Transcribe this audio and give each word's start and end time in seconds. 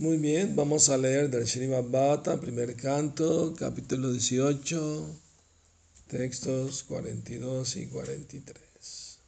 Muy 0.00 0.16
bien, 0.16 0.54
vamos 0.54 0.90
a 0.90 0.96
leer 0.96 1.28
del 1.28 1.48
Srimad 1.48 1.82
Bhata, 1.90 2.40
primer 2.40 2.76
canto, 2.76 3.52
capítulo 3.58 4.12
18, 4.12 5.06
textos 6.06 6.84
42 6.84 7.76
y 7.78 7.86
43. 7.86 9.18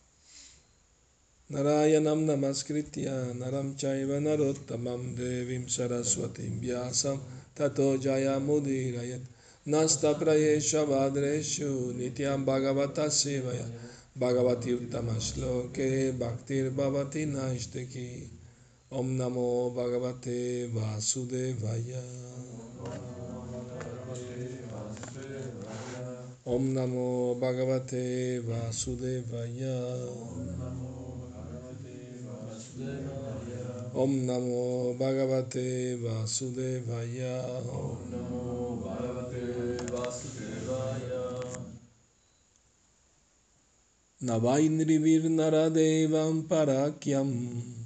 Narayanam 1.49 2.25
namaskritya 2.25 3.35
naram 3.35 3.75
chaiva 3.75 4.21
narottamam 4.21 5.17
devim 5.17 5.67
saraswatim 5.67 6.61
vyasam 6.61 7.19
tato 7.53 7.97
jayamudirayat 7.97 9.23
nasta 9.67 10.17
prayesha 10.17 10.85
vadreshu 10.85 11.93
nityam 11.99 12.47
bhagavata 12.47 13.11
sevaya 13.11 13.67
bhagavati 14.17 14.75
uttamaśloke 14.79 16.13
bhaktir 16.17 16.71
bhavati 16.71 17.27
Om 18.93 19.17
Namo 19.17 19.71
Bhagavate 19.71 20.67
Vasudevaya. 20.75 22.03
Om 26.45 26.75
Namo 26.75 27.39
Bhagavate 27.39 28.43
Vasudevaya. 28.43 29.79
Om 33.95 34.27
Namo 34.27 34.99
Bhagavate 34.99 35.95
Vasudevaya. 36.03 37.37
Om 37.55 38.11
Namo 38.11 38.83
Bhagavate 38.83 39.87
Vasudevaya. 39.87 41.39
Navainrivir 44.23 45.31
Naradevam 45.31 46.43
Parakyam. 46.49 47.80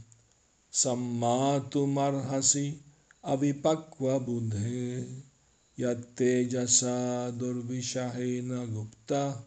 Buddhe 4.27 5.06
yatte 5.78 6.48
jasa 6.50 7.30
durvishahena 7.30 8.67
gupta 8.67 9.41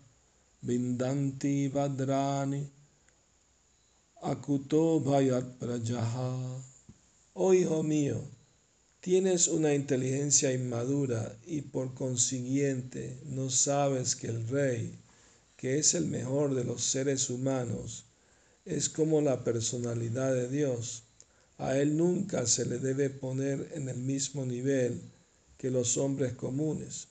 bindanti 0.65 1.67
vadrani 1.69 2.65
akuto 4.23 5.01
bhayat 5.03 5.59
prajaha. 5.59 6.61
Oh 7.35 7.53
hijo 7.53 7.83
mío, 7.83 8.21
tienes 9.01 9.49
una 9.49 9.73
inteligencia 9.73 10.53
inmadura 10.53 11.37
y 11.45 11.59
por 11.59 11.93
consiguiente 11.93 13.19
no 13.25 13.49
sabes 13.49 14.15
que 14.15 14.27
el 14.27 14.47
rey, 14.47 14.97
que 15.57 15.77
es 15.77 15.93
el 15.93 16.05
mejor 16.05 16.55
de 16.55 16.63
los 16.63 16.85
seres 16.85 17.29
humanos, 17.29 18.05
es 18.63 18.87
como 18.87 19.19
la 19.19 19.43
personalidad 19.43 20.33
de 20.33 20.47
Dios 20.47 21.03
a 21.57 21.77
él 21.77 21.97
nunca 21.97 22.45
se 22.45 22.65
le 22.65 22.77
debe 22.79 23.09
poner 23.09 23.71
en 23.73 23.89
el 23.89 23.97
mismo 23.97 24.45
nivel 24.45 25.01
que 25.57 25.71
los 25.71 25.97
hombres 25.97 26.33
comunes. 26.33 27.07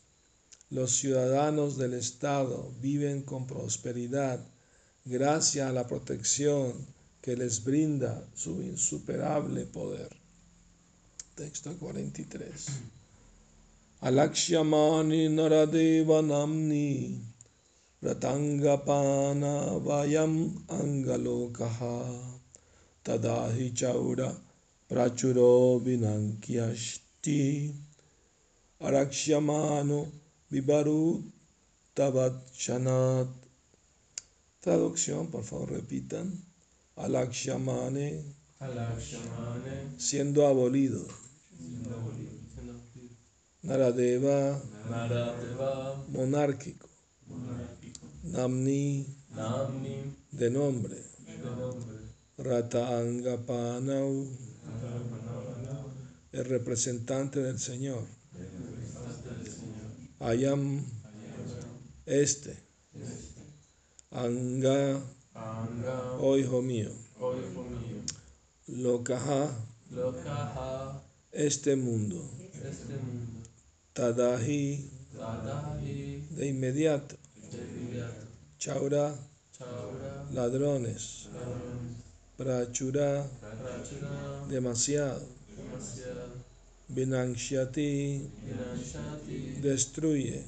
Los 0.71 0.97
ciudadanos 0.97 1.77
del 1.77 1.95
Estado 1.95 2.73
viven 2.81 3.23
con 3.23 3.47
prosperidad 3.47 4.41
gracias 5.05 5.69
a 5.69 5.73
la 5.73 5.87
protección 5.87 6.75
que 7.21 7.37
les 7.37 7.65
brinda 7.65 8.25
su 8.35 8.63
insuperable 8.63 9.67
poder. 9.67 10.09
Texto 11.35 11.77
43. 11.77 12.67
Alakshamani 14.01 15.29
Naradeva 15.29 16.23
Namni 16.23 17.21
Ratangapana 18.03 19.83
Vayam 19.83 20.65
Angalokaha 20.69 22.36
tadahi 23.07 23.71
chaura 23.73 24.29
prachuro 24.89 25.79
vinankyashti 25.79 27.41
arakshamano 28.81 29.99
vivaru 30.51 31.23
chanat. 32.63 33.29
Traducción, 34.61 35.31
por 35.31 35.45
favor, 35.45 35.71
repitan. 35.71 36.29
Alakshamane, 36.97 38.25
siendo 39.97 40.45
abolido. 40.45 41.07
Naradeva, 43.63 44.61
monárquico. 46.09 46.89
Namni, 48.25 49.07
de 50.33 50.51
nombre. 50.51 51.17
Angapanau, 52.39 54.29
el 56.33 56.45
representante 56.45 57.41
del 57.41 57.59
Señor. 57.59 58.05
Ayam, 60.21 60.85
este. 62.05 62.55
Anga, 64.11 65.03
oh 66.21 66.37
hijo 66.37 66.61
mío. 66.61 66.91
Lokaha, 68.69 69.51
este 71.33 71.75
mundo. 71.75 72.23
Tadahi, 73.95 74.91
de 76.37 76.47
inmediato. 76.49 77.17
Chaura, 78.59 79.15
ladrones. 80.33 81.31
Prachura, 82.37 83.27
demasiado. 84.49 85.27
Vinangshyati, 86.89 88.31
destruye. 89.63 90.43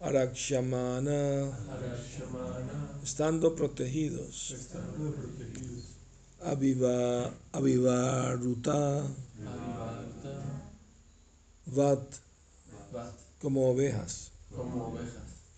Arakshamana, 0.00 1.52
estando 3.02 3.54
protegidos. 3.54 4.56
Aviva, 6.42 7.32
avivaruta, 7.52 9.06
vat, 11.66 12.20
como 13.40 13.70
ovejas. 13.70 14.30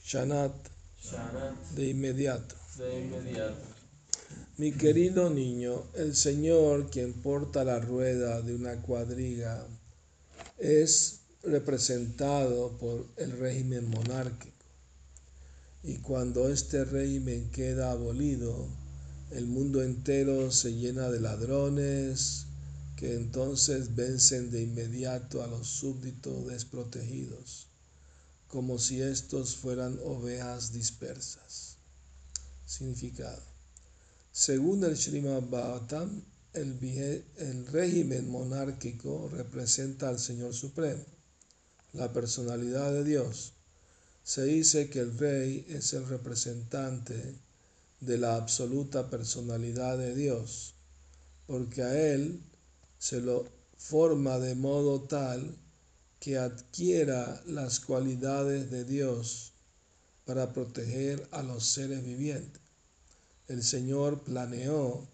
Shanat, 0.04 0.54
de 1.74 1.90
inmediato. 1.90 2.54
Mi 4.58 4.72
querido 4.72 5.28
niño, 5.28 5.82
el 5.96 6.16
Señor, 6.16 6.88
quien 6.88 7.12
porta 7.12 7.62
la 7.62 7.78
rueda 7.78 8.40
de 8.40 8.54
una 8.54 8.80
cuadriga, 8.80 9.66
es 10.56 11.20
representado 11.42 12.78
por 12.78 13.06
el 13.18 13.32
régimen 13.32 13.90
monárquico. 13.90 14.64
Y 15.82 15.98
cuando 15.98 16.48
este 16.48 16.86
régimen 16.86 17.50
queda 17.50 17.90
abolido, 17.90 18.66
el 19.30 19.46
mundo 19.46 19.82
entero 19.82 20.50
se 20.50 20.72
llena 20.72 21.10
de 21.10 21.20
ladrones 21.20 22.46
que 22.96 23.14
entonces 23.14 23.94
vencen 23.94 24.50
de 24.50 24.62
inmediato 24.62 25.42
a 25.42 25.48
los 25.48 25.66
súbditos 25.66 26.46
desprotegidos, 26.46 27.66
como 28.48 28.78
si 28.78 29.02
estos 29.02 29.54
fueran 29.54 30.00
ovejas 30.02 30.72
dispersas. 30.72 31.76
Significado. 32.64 33.55
Según 34.38 34.84
el 34.84 34.98
Srimad 34.98 35.44
Bhagavatam, 35.44 36.22
el, 36.52 37.24
el 37.38 37.66
régimen 37.68 38.28
monárquico 38.28 39.30
representa 39.32 40.10
al 40.10 40.18
Señor 40.18 40.52
Supremo, 40.52 41.02
la 41.94 42.12
personalidad 42.12 42.92
de 42.92 43.02
Dios. 43.02 43.54
Se 44.22 44.44
dice 44.44 44.90
que 44.90 45.00
el 45.00 45.16
rey 45.16 45.64
es 45.70 45.94
el 45.94 46.06
representante 46.06 47.34
de 48.00 48.18
la 48.18 48.36
absoluta 48.36 49.08
personalidad 49.08 49.96
de 49.96 50.14
Dios, 50.14 50.74
porque 51.46 51.82
a 51.82 52.12
él 52.12 52.42
se 52.98 53.22
lo 53.22 53.48
forma 53.78 54.38
de 54.38 54.54
modo 54.54 55.00
tal 55.00 55.56
que 56.20 56.36
adquiera 56.36 57.42
las 57.46 57.80
cualidades 57.80 58.70
de 58.70 58.84
Dios 58.84 59.54
para 60.26 60.52
proteger 60.52 61.26
a 61.30 61.42
los 61.42 61.64
seres 61.64 62.04
vivientes 62.04 62.65
el 63.48 63.62
Señor 63.62 64.22
planeó 64.22 65.06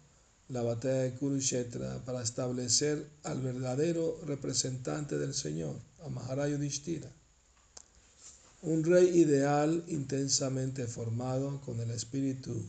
la 0.49 0.62
batalla 0.62 1.02
de 1.02 1.14
Kurukshetra 1.14 2.02
para 2.05 2.23
establecer 2.23 3.06
al 3.25 3.40
verdadero 3.43 4.19
representante 4.26 5.19
del 5.19 5.34
Señor, 5.34 5.76
a 6.05 6.08
Maharaj 6.08 6.50
Un 8.62 8.84
rey 8.84 9.19
ideal 9.19 9.84
intensamente 9.88 10.87
formado 10.87 11.61
con 11.61 11.81
el 11.81 11.90
espíritu 11.90 12.69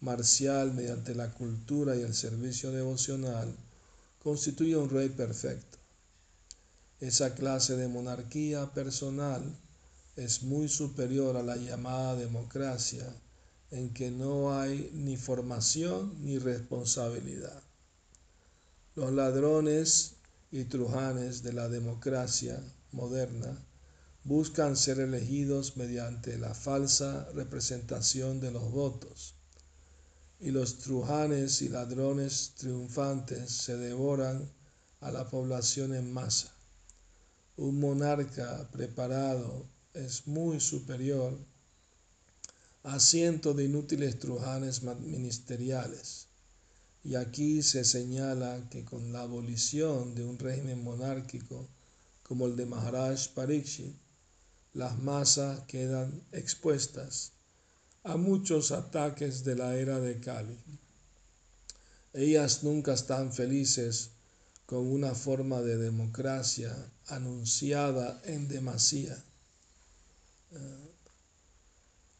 marcial 0.00 0.74
mediante 0.74 1.14
la 1.14 1.32
cultura 1.32 1.96
y 1.96 2.02
el 2.02 2.14
servicio 2.14 2.72
devocional 2.72 3.54
constituye 4.22 4.76
un 4.76 4.90
rey 4.90 5.08
perfecto. 5.10 5.78
Esa 7.00 7.34
clase 7.34 7.76
de 7.76 7.88
monarquía 7.88 8.72
personal 8.72 9.42
es 10.16 10.42
muy 10.42 10.68
superior 10.68 11.36
a 11.36 11.42
la 11.42 11.56
llamada 11.56 12.16
democracia 12.16 13.06
en 13.74 13.92
que 13.92 14.12
no 14.12 14.56
hay 14.56 14.88
ni 14.94 15.16
formación 15.16 16.14
ni 16.24 16.38
responsabilidad. 16.38 17.60
Los 18.94 19.12
ladrones 19.12 20.14
y 20.52 20.62
trujanes 20.62 21.42
de 21.42 21.52
la 21.52 21.68
democracia 21.68 22.62
moderna 22.92 23.58
buscan 24.22 24.76
ser 24.76 25.00
elegidos 25.00 25.76
mediante 25.76 26.38
la 26.38 26.54
falsa 26.54 27.28
representación 27.34 28.38
de 28.38 28.52
los 28.52 28.70
votos. 28.70 29.34
Y 30.38 30.52
los 30.52 30.78
trujanes 30.78 31.60
y 31.60 31.68
ladrones 31.68 32.52
triunfantes 32.56 33.50
se 33.50 33.76
devoran 33.76 34.48
a 35.00 35.10
la 35.10 35.28
población 35.28 35.94
en 35.94 36.12
masa. 36.12 36.54
Un 37.56 37.80
monarca 37.80 38.68
preparado 38.70 39.66
es 39.94 40.28
muy 40.28 40.60
superior 40.60 41.36
a 42.84 43.00
cientos 43.00 43.56
de 43.56 43.64
inútiles 43.64 44.18
trujanes 44.18 44.82
ministeriales. 44.82 46.26
Y 47.02 47.16
aquí 47.16 47.62
se 47.62 47.84
señala 47.84 48.68
que 48.70 48.84
con 48.84 49.12
la 49.12 49.22
abolición 49.22 50.14
de 50.14 50.24
un 50.24 50.38
régimen 50.38 50.84
monárquico 50.84 51.66
como 52.22 52.46
el 52.46 52.56
de 52.56 52.66
Maharaj 52.66 53.28
Pariksit, 53.34 53.94
las 54.74 54.98
masas 54.98 55.60
quedan 55.66 56.22
expuestas 56.32 57.32
a 58.02 58.16
muchos 58.16 58.70
ataques 58.70 59.44
de 59.44 59.56
la 59.56 59.76
era 59.76 59.98
de 59.98 60.20
Kali. 60.20 60.58
Ellas 62.12 62.64
nunca 62.64 62.92
están 62.92 63.32
felices 63.32 64.10
con 64.66 64.86
una 64.86 65.14
forma 65.14 65.62
de 65.62 65.78
democracia 65.78 66.74
anunciada 67.06 68.20
en 68.24 68.46
demasía. 68.48 69.22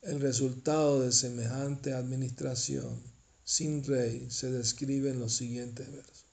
El 0.05 0.21
resultado 0.21 1.01
de 1.01 1.13
semejante 1.13 1.95
administración 1.95 3.01
sin 3.43 3.83
rey 3.85 4.27
se 4.31 4.51
describe 4.51 5.09
en 5.09 5.19
los 5.19 5.33
siguientes 5.33 5.91
versos. 5.91 6.27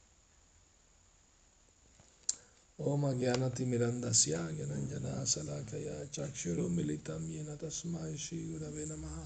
Om 2.77 3.05
Agyanati 3.05 3.65
Mirandasya 3.65 4.51
Gyananjana 4.51 5.25
Salakaya 5.25 6.11
Chakshuru 6.11 6.67
Militam 6.67 7.25
Yena 7.29 7.55
Tasmai 7.55 8.17
Shri 8.17 8.59
Namaha 8.87 9.25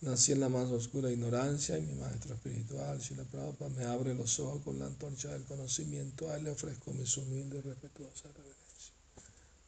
Nací 0.00 0.32
en 0.32 0.40
la 0.40 0.48
más 0.48 0.68
oscura 0.72 1.12
ignorancia 1.12 1.78
y 1.78 1.82
mi 1.82 1.94
maestro 1.94 2.34
espiritual, 2.34 2.98
Shila 2.98 3.22
Prabhupada, 3.22 3.70
me 3.70 3.84
abre 3.84 4.12
los 4.14 4.40
ojos 4.40 4.60
con 4.64 4.80
la 4.80 4.86
antorcha 4.86 5.28
del 5.28 5.44
conocimiento. 5.44 6.28
A 6.28 6.36
él 6.36 6.44
le 6.44 6.50
ofrezco 6.50 6.92
mis 6.92 7.16
humildes 7.16 7.64
y 7.64 7.68
respetuosas 7.68 8.32
reverencias. 8.34 8.92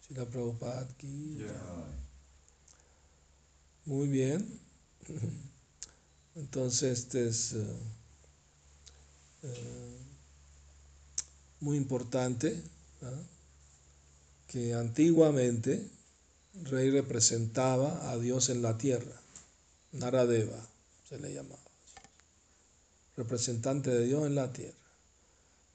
Shila 0.08 0.24
Prabhupada 0.24 0.80
aquí. 0.80 1.38
Muy 3.86 4.08
bien. 4.08 4.60
Entonces, 6.36 7.00
este 7.00 7.28
es 7.28 7.52
uh, 7.52 7.58
uh, 9.46 9.98
muy 11.60 11.76
importante 11.76 12.62
¿ah? 13.02 13.22
que 14.46 14.72
antiguamente 14.72 15.86
rey 16.62 16.90
representaba 16.90 18.10
a 18.10 18.16
Dios 18.16 18.48
en 18.48 18.62
la 18.62 18.78
tierra. 18.78 19.20
Naradeva 19.92 20.66
se 21.06 21.18
le 21.18 21.34
llamaba. 21.34 21.60
Representante 23.18 23.90
de 23.90 24.06
Dios 24.06 24.26
en 24.26 24.34
la 24.34 24.50
tierra. 24.50 24.72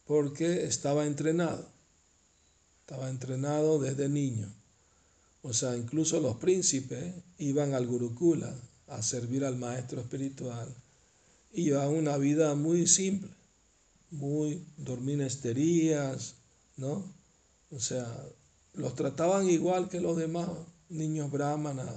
Porque 0.06 0.66
estaba 0.66 1.06
entrenado. 1.06 1.70
Estaba 2.82 3.10
entrenado 3.12 3.78
desde 3.78 4.10
niño. 4.10 4.52
O 5.44 5.54
sea, 5.54 5.78
incluso 5.78 6.20
los 6.20 6.38
príncipes 6.38 7.14
iban 7.40 7.74
al 7.74 7.88
Gurukula 7.88 8.54
a 8.88 9.02
servir 9.02 9.44
al 9.46 9.58
maestro 9.58 10.02
espiritual 10.02 10.68
y 11.52 11.66
llevaban 11.66 11.96
una 11.96 12.18
vida 12.18 12.54
muy 12.56 12.86
simple, 12.88 13.30
muy 14.12 14.64
dormir 14.78 15.22
esterías, 15.22 16.36
¿no? 16.78 17.04
O 17.72 17.80
sea, 17.80 18.08
los 18.74 18.96
trataban 18.96 19.50
igual 19.50 19.90
que 19.90 20.02
los 20.02 20.18
demás 20.18 20.50
niños 20.90 21.32
brahmanas 21.32 21.90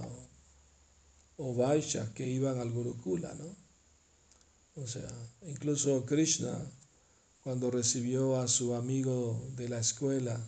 o 1.36 1.54
Vaishas 1.54 2.10
que 2.10 2.26
iban 2.28 2.60
al 2.60 2.70
Gurukula, 2.70 3.34
¿no? 3.34 4.82
O 4.82 4.86
sea, 4.86 5.08
incluso 5.46 6.04
Krishna, 6.06 6.58
cuando 7.42 7.70
recibió 7.70 8.40
a 8.40 8.48
su 8.48 8.74
amigo 8.74 9.42
de 9.56 9.68
la 9.68 9.80
escuela. 9.80 10.40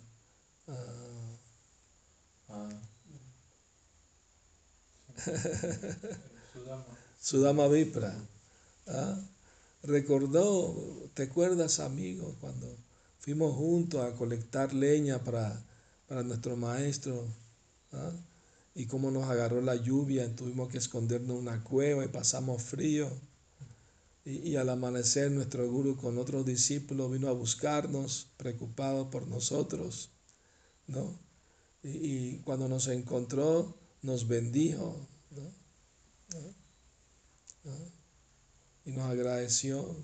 Sudama 7.21 7.69
Vipra, 7.69 8.15
¿ah? 8.89 9.19
recordó, 9.83 11.11
¿te 11.15 11.25
acuerdas, 11.25 11.81
amigo, 11.81 12.37
cuando 12.41 12.77
fuimos 13.19 13.55
juntos 13.55 14.01
a 14.05 14.15
colectar 14.17 14.75
leña 14.75 15.23
para, 15.25 15.63
para 16.07 16.23
nuestro 16.23 16.57
maestro? 16.57 17.27
¿ah? 17.93 18.13
y 18.75 18.87
cómo 18.87 19.11
nos 19.11 19.25
agarró 19.25 19.61
la 19.61 19.77
lluvia, 19.77 20.35
tuvimos 20.35 20.69
que 20.69 20.79
escondernos 20.79 21.37
en 21.37 21.43
una 21.43 21.63
cueva 21.63 22.05
y 22.05 22.09
pasamos 22.09 22.63
frío. 22.63 23.09
Y, 24.27 24.57
al 24.57 24.71
amanecer 24.71 25.31
nuestro 25.31 25.71
guru 25.71 25.97
con 25.97 26.19
otros 26.19 26.47
discípulos 26.47 27.13
vino 27.13 27.29
a 27.29 27.33
buscarnos, 27.33 28.29
preocupado 28.39 29.11
por 29.11 29.29
nosotros, 29.29 30.11
¿no? 30.87 31.19
Y, 31.83 32.39
cuando 32.39 32.69
nos 32.69 32.89
encontró, 32.89 33.77
nos 34.05 34.29
bendijo, 34.29 35.09
Y 38.85 38.91
nos 38.91 39.07
agradeció 39.07 39.97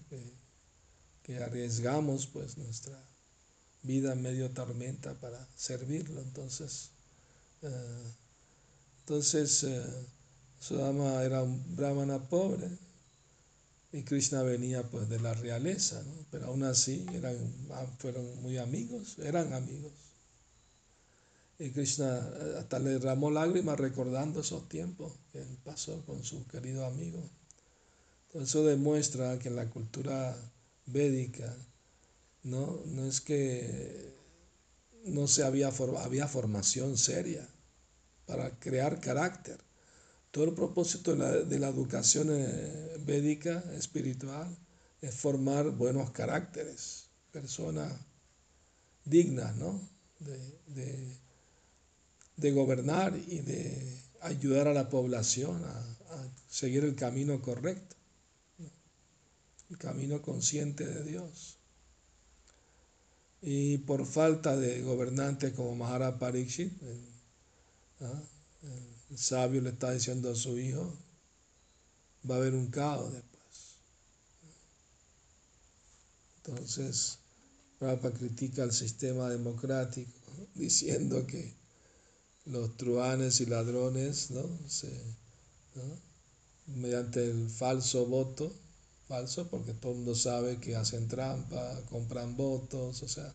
que, 1.23 1.37
arriesgamos 1.37 2.26
pues 2.26 2.58
nuestra 2.58 2.99
vida 3.82 4.14
en 4.14 4.23
medio 4.23 4.50
tormenta 4.50 5.14
para 5.20 5.47
servirlo. 5.55 6.20
Entonces, 6.23 6.91
eh, 7.62 8.12
entonces, 9.00 9.62
eh, 9.62 9.85
Sudama 10.58 11.23
era 11.23 11.43
un 11.43 11.76
brahmana 11.76 12.19
pobre 12.29 12.69
y 13.93 14.02
Krishna 14.02 14.43
venía 14.43 14.82
pues 14.82 15.08
de 15.08 15.20
la 15.20 15.35
realeza, 15.35 16.02
pero 16.31 16.47
aún 16.47 16.64
así 16.64 17.06
eran, 17.12 17.37
fueron 17.99 18.43
muy 18.43 18.58
amigos, 18.58 19.19
eran 19.19 19.52
amigos. 19.52 20.10
Y 21.61 21.73
Krishna 21.73 22.19
eh, 22.19 22.55
hasta 22.59 22.79
le 22.79 22.91
derramó 22.91 23.31
lágrimas 23.31 23.79
recordando 23.79 24.41
esos 24.41 24.67
tiempos 24.67 25.12
que 25.31 25.43
él 25.43 25.59
pasó 25.62 26.03
con 26.07 26.25
su 26.25 26.47
querido 26.47 26.87
amigo. 26.87 27.23
Entonces 28.29 28.49
eso 28.49 28.65
demuestra 28.65 29.39
que 29.39 29.49
en 29.49 29.57
la 29.57 29.69
cultura 29.69 30.35
védica 30.87 31.55
no, 32.45 32.81
no 32.87 33.05
es 33.05 33.21
que 33.21 34.14
no 35.05 35.26
se 35.26 35.45
había, 35.45 35.69
había 35.99 36.29
formación 36.29 36.97
seria 36.97 37.47
para 38.25 38.59
crear 38.59 38.99
carácter. 38.99 39.59
Todo 40.31 40.45
el 40.45 40.55
propósito 40.55 41.14
de 41.14 41.59
la, 41.59 41.69
educación 41.69 42.29
eh, 42.31 42.97
védica 43.05 43.62
espiritual 43.76 44.57
es 45.02 45.14
formar 45.14 45.71
buenos 45.73 46.11
caracteres, 46.11 47.11
personas 47.33 47.93
dignas 49.05 49.57
¿no? 49.57 49.79
de, 50.21 50.59
de, 50.69 51.30
gobernar 52.50 53.16
y 53.16 53.40
de 53.40 54.00
ayudar 54.23 54.68
a 54.68 54.75
la 54.75 54.88
población 54.88 55.64
a, 55.64 55.97
seguir 56.49 56.85
el 56.85 56.97
camino 56.97 57.40
correcto, 57.40 57.94
el 59.70 59.78
camino 59.78 60.20
consciente 60.20 60.85
de 60.85 61.04
Dios. 61.04 61.59
Y 63.42 63.78
por 63.78 64.04
falta 64.04 64.56
de 64.56 64.82
gobernantes 64.82 65.52
como 65.54 65.76
Maharaj 65.76 66.18
Pariksit, 66.18 66.73
¿Ah? 68.00 68.23
El 69.11 69.18
sabio 69.18 69.61
le 69.61 69.70
está 69.70 69.92
diciendo 69.92 70.30
a 70.30 70.35
su 70.35 70.59
hijo, 70.59 70.97
va 72.28 72.37
a 72.37 72.38
haber 72.38 72.54
un 72.54 72.68
caos 72.70 73.12
después. 73.12 73.76
Entonces, 76.37 77.18
Papa 77.78 78.12
critica 78.12 78.62
el 78.62 78.73
sistema 78.73 79.28
democrático 79.28 80.12
diciendo 80.54 81.26
que 81.26 81.60
los 82.47 82.76
truanes 82.76 83.40
y 83.40 83.47
ladrones, 83.47 84.30
¿no? 84.30 84.42
mediante 86.66 87.25
el 87.25 87.49
falso 87.49 88.06
voto, 88.06 88.52
falso 89.09 89.49
porque 89.49 89.75
todo 89.75 89.92
el 89.92 89.99
mundo 89.99 90.14
sabe 90.14 90.59
que 90.59 90.76
hacen 90.76 91.09
trampa, 91.09 91.80
compran 91.90 92.37
votos, 92.37 93.02
o 93.02 93.09
sea, 93.09 93.32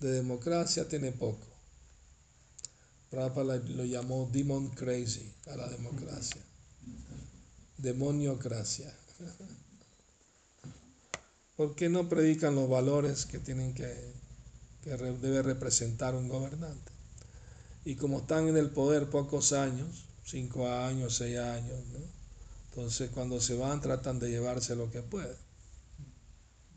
de 0.00 0.12
democracia 0.12 0.88
tiene 0.88 1.12
poco. 1.12 1.46
Prabhupada 3.10 3.56
lo 3.56 3.84
llamó 3.84 4.28
demon 4.30 4.68
crazy 4.70 5.32
a 5.46 5.56
la 5.56 5.68
democracia. 5.68 6.40
Demoniocracia. 7.78 8.94
¿Por 11.56 11.74
qué 11.74 11.88
no 11.88 12.08
predican 12.08 12.54
los 12.54 12.68
valores 12.68 13.26
que 13.26 13.38
tienen 13.38 13.74
que, 13.74 13.92
que 14.84 14.90
debe 14.90 15.42
representar 15.42 16.14
un 16.14 16.28
gobernante? 16.28 16.97
Y 17.88 17.96
como 17.96 18.18
están 18.18 18.48
en 18.48 18.58
el 18.58 18.68
poder 18.68 19.08
pocos 19.08 19.54
años, 19.54 20.04
cinco 20.22 20.68
años, 20.68 21.16
seis 21.16 21.38
años, 21.38 21.78
entonces 22.68 23.08
cuando 23.14 23.40
se 23.40 23.56
van 23.56 23.80
tratan 23.80 24.18
de 24.18 24.28
llevarse 24.28 24.76
lo 24.76 24.90
que 24.90 25.00
pueden 25.00 25.38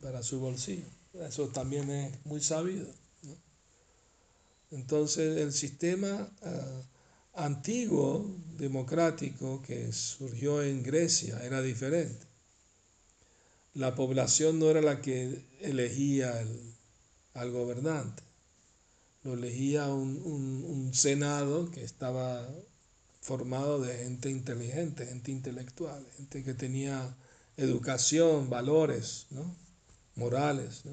para 0.02 0.24
su 0.24 0.40
bolsillo. 0.40 0.86
Eso 1.28 1.50
también 1.50 1.90
es 1.90 2.26
muy 2.26 2.40
sabido. 2.40 2.88
Entonces 4.72 5.42
el 5.42 5.52
sistema 5.52 6.32
ah, 6.44 6.82
antiguo, 7.34 8.26
democrático, 8.56 9.62
que 9.62 9.92
surgió 9.92 10.64
en 10.64 10.82
Grecia, 10.82 11.44
era 11.44 11.62
diferente. 11.62 12.26
La 13.74 13.96
población 13.96 14.60
no 14.60 14.70
era 14.70 14.82
la 14.82 15.02
que 15.02 15.44
elegía 15.60 16.42
al 17.34 17.52
gobernante, 17.52 18.24
lo 19.24 19.34
elegía 19.34 19.88
un, 19.88 20.92
senado 20.94 21.70
que 21.72 21.84
estaba 21.84 22.48
formado 23.22 23.80
de 23.80 23.96
gente 23.98 24.30
inteligente, 24.30 25.06
gente 25.06 25.32
intelectual, 25.32 26.06
gente 26.18 26.44
que 26.44 26.54
tenía 26.54 27.16
educación, 27.56 28.50
valores, 28.50 29.28
morales. 30.16 30.84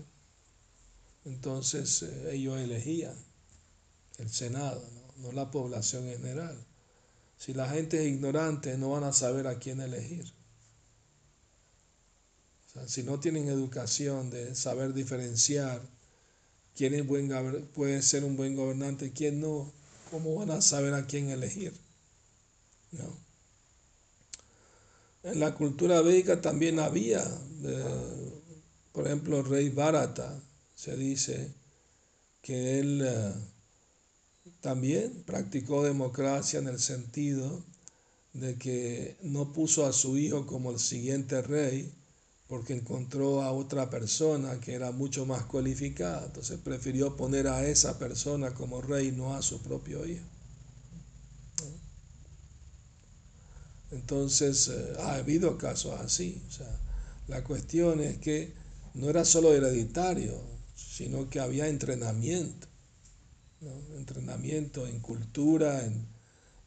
Entonces 1.25 2.03
eh, 2.03 2.35
ellos 2.35 2.59
elegían 2.59 3.17
el 4.19 4.31
Senado, 4.31 4.83
¿no? 5.19 5.33
la 5.33 5.51
población 5.51 6.07
en 6.09 6.19
general. 6.19 6.57
Si 7.39 7.55
la 7.55 7.69
gente 7.69 8.03
es 8.03 8.13
ignorante, 8.13 8.77
no 8.77 8.91
van 8.91 9.05
a 9.05 9.13
saber 9.13 9.47
a 9.47 9.59
quién 9.59 9.81
elegir. 9.81 10.33
si 12.87 13.03
no 13.03 13.19
tienen 13.19 13.49
educación 13.49 14.31
de 14.31 14.55
saber 14.55 14.93
diferenciar 14.93 15.83
quién 16.79 16.95
es 16.95 17.07
buen, 17.07 17.29
puede 17.75 18.01
ser 18.03 18.25
un 18.25 18.37
buen 18.37 18.55
gobernante 18.55 19.13
quién 19.13 19.41
no, 19.41 19.71
¿cómo 20.11 20.37
van 20.37 20.53
a 20.53 20.63
saber 20.63 20.95
a 20.95 21.07
quién 21.07 21.29
elegir? 21.29 21.75
¿No? 22.93 23.29
En 25.25 25.41
la 25.41 25.55
cultura 25.55 26.01
védica 26.01 26.41
también 26.41 26.79
había, 26.79 27.23
eh, 27.65 28.33
por 28.93 29.07
ejemplo, 29.07 29.41
el 29.41 29.45
rey 29.45 29.69
Bharata, 29.69 30.41
se 30.75 30.97
dice 30.97 31.53
que 32.41 32.79
él... 32.79 33.03
Eh, 33.05 33.33
también 34.61 35.23
practicó 35.25 35.85
democracia 35.85 36.59
en 36.59 36.69
el 36.69 36.81
sentido 36.81 37.63
de 38.33 38.57
que 38.57 39.17
no 39.23 39.53
puso 39.53 39.87
a 39.87 39.93
su 39.93 40.19
hijo 40.19 40.47
como 40.47 40.71
el 40.71 40.79
siguiente 40.79 41.43
rey 41.43 41.93
porque 42.49 42.75
encontró 42.75 43.43
a 43.43 43.53
otra 43.53 43.91
persona 43.91 44.59
que 44.59 44.75
era 44.75 44.91
mucho 44.91 45.27
más 45.27 45.45
cualificada. 45.45 46.25
Entonces 46.27 46.59
prefirió 46.59 47.17
poner 47.17 47.47
a 47.47 47.67
esa 47.67 47.99
persona 47.99 48.55
como 48.55 48.81
rey, 48.81 49.13
no 49.13 49.35
a 49.35 49.43
su 49.43 49.61
propio 49.61 50.07
hijo. 50.07 50.25
Entonces 53.91 54.69
eh, 54.69 54.97
ha 55.01 55.15
habido 55.15 55.59
casos 55.59 56.01
así. 56.01 56.43
O 56.49 56.53
sea, 56.53 56.81
la 57.29 57.45
cuestión 57.45 58.01
es 58.01 58.19
que 58.19 58.53
no 58.95 59.11
era 59.11 59.25
solo 59.25 59.55
hereditario, 59.55 60.41
sino 60.75 61.29
que 61.29 61.41
había 61.41 61.69
entrenamiento 61.69 62.67
entrenamiento 63.97 64.87
en 64.87 65.01
cultura, 65.01 65.85
en, 65.85 66.07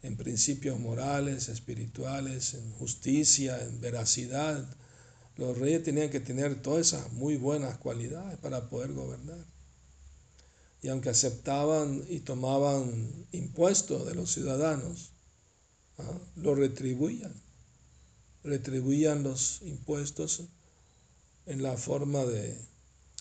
en, 0.04 0.18
principios 0.18 0.80
morales, 0.80 1.50
espirituales, 1.50 2.54
en 2.54 2.72
justicia, 2.74 3.62
en 3.64 3.80
veracidad. 3.80 4.66
Los 5.42 5.58
reyes 5.58 5.84
tenían 5.84 6.12
que 6.12 6.20
tener 6.20 6.62
todas 6.62 6.86
esas 6.86 7.12
muy 7.14 7.36
buenas 7.36 7.76
cualidades 7.80 8.38
para 8.38 8.70
poder 8.70 8.94
gobernar. 8.94 9.44
Y 10.84 10.90
aunque 10.90 11.10
aceptaban 11.10 12.06
y 12.08 12.20
tomaban 12.20 13.26
impuestos 13.32 14.06
de 14.06 14.14
los 14.14 14.32
ciudadanos, 14.32 15.14
¿ah? 15.98 16.20
lo 16.36 16.54
retribuían. 16.54 17.34
Retribuían 18.44 19.24
los 19.24 19.64
impuestos 19.64 20.44
en 21.48 21.64
la 21.64 21.76
forma 21.76 22.24
de 22.24 22.56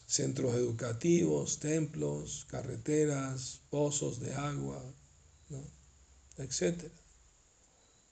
centros 0.06 0.54
educativos, 0.56 1.58
templos, 1.58 2.44
carreteras, 2.50 3.62
pozos 3.70 4.20
de 4.20 4.34
agua, 4.34 4.84
etc. 6.36 6.84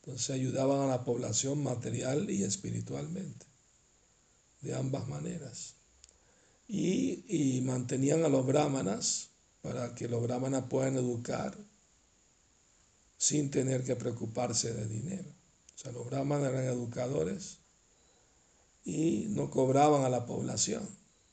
Entonces 0.00 0.30
ayudaban 0.30 0.80
a 0.80 0.86
la 0.86 1.04
población 1.04 1.62
material 1.62 2.30
y 2.30 2.44
espiritualmente, 2.44 3.47
de 4.60 4.74
ambas 4.74 5.08
maneras. 5.08 5.74
Y, 6.66 7.60
mantenían 7.64 8.24
a 8.24 8.28
los 8.28 8.46
brahmanas 8.46 9.30
para 9.62 9.94
que 9.94 10.08
los 10.08 10.22
brahmanas 10.22 10.64
puedan 10.68 10.96
educar 10.96 11.56
sin 13.16 13.50
tener 13.50 13.84
que 13.84 13.96
preocuparse 13.96 14.72
de 14.72 14.86
dinero. 14.86 15.28
O 15.74 15.78
sea, 15.78 15.92
los 15.92 16.06
brahmanas 16.06 16.52
eran 16.52 16.64
educadores 16.64 17.58
y 18.84 19.26
no 19.30 19.50
cobraban 19.50 20.04
a 20.04 20.08
la 20.08 20.26
población 20.26 20.88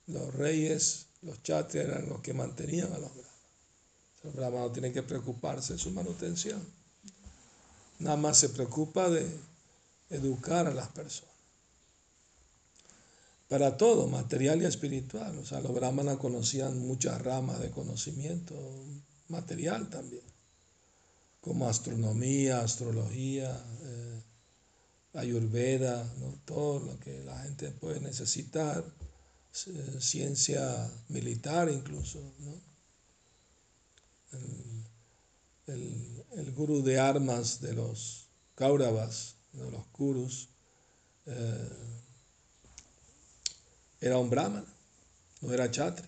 los 0.07 0.33
reyes, 0.35 1.07
los 1.21 1.41
chatrias 1.41 1.85
eran 1.85 2.09
los 2.09 2.21
que 2.21 2.33
mantenían 2.33 2.93
a 2.93 2.99
los 2.99 3.11
brahmanes. 3.11 3.25
Los 4.23 4.35
brahmanes 4.35 4.67
no 4.67 4.71
tienen 4.71 4.93
que 4.93 5.03
preocuparse 5.03 5.73
de 5.73 5.79
su 5.79 5.91
manutención. 5.91 6.61
Nada 7.99 8.17
más 8.17 8.37
se 8.37 8.49
preocupa 8.49 9.09
de 9.09 9.27
educar 10.09 10.67
a 10.67 10.73
las 10.73 10.89
personas. 10.89 11.34
Para 13.47 13.77
todo, 13.77 14.07
material 14.07 14.61
y 14.61 14.65
espiritual. 14.65 15.37
O 15.37 15.45
sea, 15.45 15.59
los 15.61 15.73
brahmanas 15.73 16.17
conocían 16.17 16.79
muchas 16.79 17.21
ramas 17.21 17.59
de 17.59 17.69
conocimiento 17.69 18.55
material 19.27 19.89
también, 19.89 20.23
como 21.41 21.67
astronomía, 21.67 22.61
astrología, 22.61 23.51
eh, 23.83 24.21
ayurveda, 25.13 26.11
todo 26.45 26.79
lo 26.79 26.99
que 26.99 27.23
la 27.23 27.37
gente 27.39 27.71
puede 27.71 27.99
necesitar 27.99 28.83
ciencia 29.99 30.91
militar 31.09 31.69
incluso. 31.69 32.19
El, 35.67 36.25
el, 36.31 36.51
gurú 36.51 36.83
de 36.83 36.99
armas 36.99 37.61
de 37.61 37.73
los 37.73 38.27
Kauravas, 38.55 39.35
de 39.53 39.71
los 39.71 39.85
Kurus, 39.87 40.49
eh, 41.25 41.69
era 44.07 44.19
un 44.19 44.29
brahman, 44.29 44.65
no 45.41 45.51
era 45.51 45.71
chatria, 45.71 46.07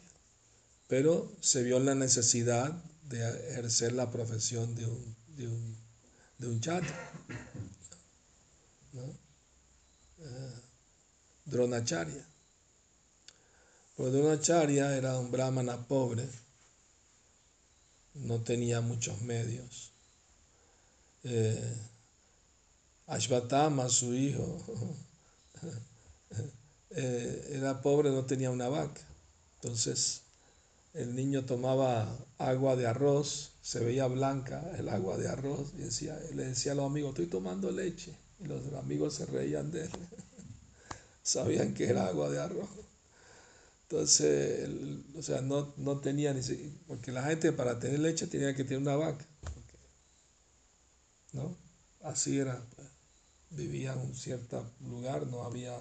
pero 0.87 1.31
se 1.41 1.63
vio 1.63 1.79
la 1.79 1.95
necesidad 1.95 2.71
de 3.09 3.27
ejercer 3.51 3.93
la 3.93 4.11
profesión 4.11 4.75
de 4.75 4.85
un, 4.85 5.15
de 5.35 5.47
un, 5.47 5.77
de 6.37 6.47
un 6.47 6.61
eh, 10.19 10.53
Dronacharya. 11.45 12.23
Pues 13.95 14.13
Dronacharya 14.13 14.95
era 14.95 15.17
un 15.17 15.31
brahmana 15.31 15.87
pobre, 15.87 16.29
no 18.13 18.41
tenía 18.41 18.79
muchos 18.81 19.21
medios. 19.21 19.91
Eh, 21.23 21.75
Ashvatama, 23.07 23.89
su 23.89 24.13
hijo, 24.13 24.63
eh, 26.99 27.51
era 27.53 27.79
pobre, 27.81 28.09
no 28.09 28.25
tenía 28.25 28.49
una 28.49 28.69
vaca. 28.69 29.01
Entonces 29.61 30.23
el 30.95 31.15
niño 31.15 31.45
tomaba 31.45 32.09
agua 32.39 32.75
de 32.75 32.87
arroz, 32.87 33.51
se 33.61 33.79
veía 33.81 34.07
blanca 34.07 34.63
el 34.79 34.89
agua 34.89 35.15
de 35.17 35.27
arroz 35.27 35.73
y 35.75 35.81
decía, 35.81 36.19
le 36.33 36.45
decía 36.45 36.71
a 36.71 36.75
los 36.75 36.87
amigos, 36.87 37.11
estoy 37.11 37.27
tomando 37.27 37.71
leche. 37.71 38.15
Y 38.39 38.45
los 38.45 38.73
amigos 38.73 39.13
se 39.13 39.27
reían 39.27 39.71
de 39.71 39.83
él. 39.83 39.91
Sabían 41.21 41.75
que 41.75 41.85
era 41.87 42.07
agua 42.07 42.31
de 42.31 42.39
arroz. 42.39 42.69
Entonces, 43.83 44.67
o 45.15 45.21
sea, 45.21 45.41
no, 45.41 45.73
no 45.77 45.99
tenía 45.99 46.33
ni 46.33 46.41
porque 46.87 47.11
la 47.11 47.23
gente 47.23 47.51
para 47.51 47.79
tener 47.79 47.99
leche 47.99 48.25
tenía 48.25 48.55
que 48.55 48.63
tener 48.63 48.79
una 48.79 48.95
vaca. 48.95 49.25
¿No? 51.33 51.55
Así 52.01 52.39
era. 52.39 52.65
Pues, 52.75 52.87
vivía 53.51 53.93
en 53.93 53.99
un 53.99 54.15
cierto 54.15 54.71
lugar, 54.81 55.27
no 55.27 55.43
había 55.43 55.77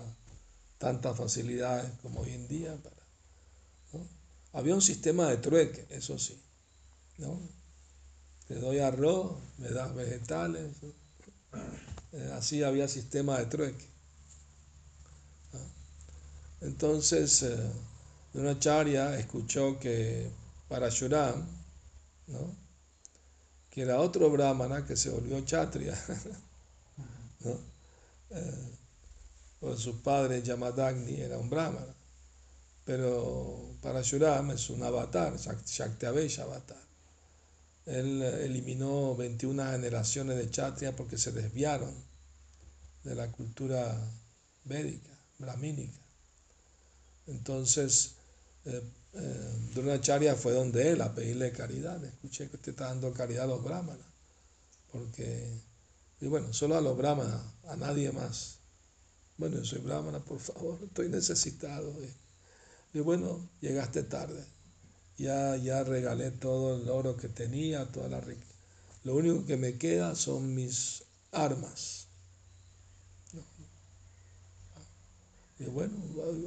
tantas 0.79 1.17
facilidades 1.17 1.91
como 2.03 2.21
hoy 2.21 2.33
en 2.33 2.49
día. 2.49 2.77
Para, 2.83 2.97
Había 4.53 4.75
un 4.75 4.83
sistema 4.83 5.29
de 5.29 5.39
trueque, 5.39 5.87
eso 5.91 6.19
sí. 6.19 6.41
¿no? 7.19 7.39
Te 8.49 8.55
doy 8.57 8.79
arroz, 8.79 9.37
me 9.59 9.71
das 9.71 9.95
vegetales. 9.95 10.73
Eh, 12.13 12.33
así 12.35 12.63
había 12.63 12.89
sistema 12.89 13.39
de 13.39 13.47
trueque. 13.47 13.87
Entonces, 16.61 17.43
eh, 17.43 17.71
Dronacharya 18.33 19.19
escuchó 19.19 19.79
que 19.79 20.31
Parashuram, 20.69 21.47
¿no? 22.29 22.67
que 23.71 23.83
era 23.83 24.01
otro 24.01 24.31
brahmana 24.31 24.87
que 24.87 24.97
se 24.97 25.11
volvió 25.11 25.39
chatria, 25.43 25.95
¿no? 27.41 27.59
Eh, 28.31 28.71
su 29.77 30.03
padre 30.03 30.43
Yamadagni 30.43 31.21
era 31.21 31.39
un 31.39 31.51
brahmana, 31.51 31.95
pero 32.85 33.77
Parashuram 33.83 34.53
es 34.53 34.71
un 34.71 34.83
avatar, 34.83 35.37
Shaktiavesh 35.37 36.41
avatar. 36.41 36.87
Él 37.87 38.23
eliminó 38.23 39.15
21 39.15 39.65
generaciones 39.71 40.37
de 40.37 40.51
chatria 40.51 40.95
porque 40.95 41.19
se 41.19 41.31
desviaron 41.31 41.95
de 43.05 43.15
la 43.15 43.31
cultura 43.31 43.97
védica, 44.65 45.11
brahmínica. 45.39 45.99
Entonces, 47.29 48.17
eh, 48.65 48.83
eh, 49.13 49.71
Dronacharya 49.75 50.35
fue 50.35 50.53
donde 50.53 50.91
él 50.91 51.01
a 51.01 51.15
pedirle 51.15 51.53
caridad. 51.53 52.05
Escuché 52.05 52.49
que 52.49 52.57
usted 52.57 52.73
está 52.73 52.87
dando 52.87 53.13
caridad 53.13 53.45
a 53.45 53.49
los 53.49 53.63
brahmanas. 53.63 54.07
Porque, 54.91 55.49
y 56.21 56.27
bueno, 56.27 56.53
solo 56.53 56.77
a 56.77 56.81
los 56.81 56.97
brahmanas, 56.97 57.41
a 57.69 57.77
nadie 57.77 58.11
más. 58.11 58.59
Bueno, 59.39 59.63
soy 59.65 59.81
brahmana, 59.81 60.19
por 60.21 60.41
favor, 60.41 60.79
estoy 60.83 61.09
necesitado. 61.09 61.95
Y 62.95 63.01
bueno, 63.01 63.49
llegaste 63.61 64.03
tarde. 64.03 64.43
Ya, 65.19 65.57
ya 65.57 65.83
regalé 65.85 66.31
todo 66.31 66.77
el 66.77 66.89
oro 66.89 67.17
que 67.17 67.29
tenía, 67.29 67.87
toda 67.87 68.09
la 68.09 68.21
riqueza. 68.21 68.55
Lo 69.05 69.15
único 69.15 69.45
que 69.47 69.57
me 69.57 69.77
queda 69.77 70.15
son 70.15 70.55
mis 70.55 71.05
armas. 71.33 72.07
Y 75.59 75.65
bueno, 75.65 75.97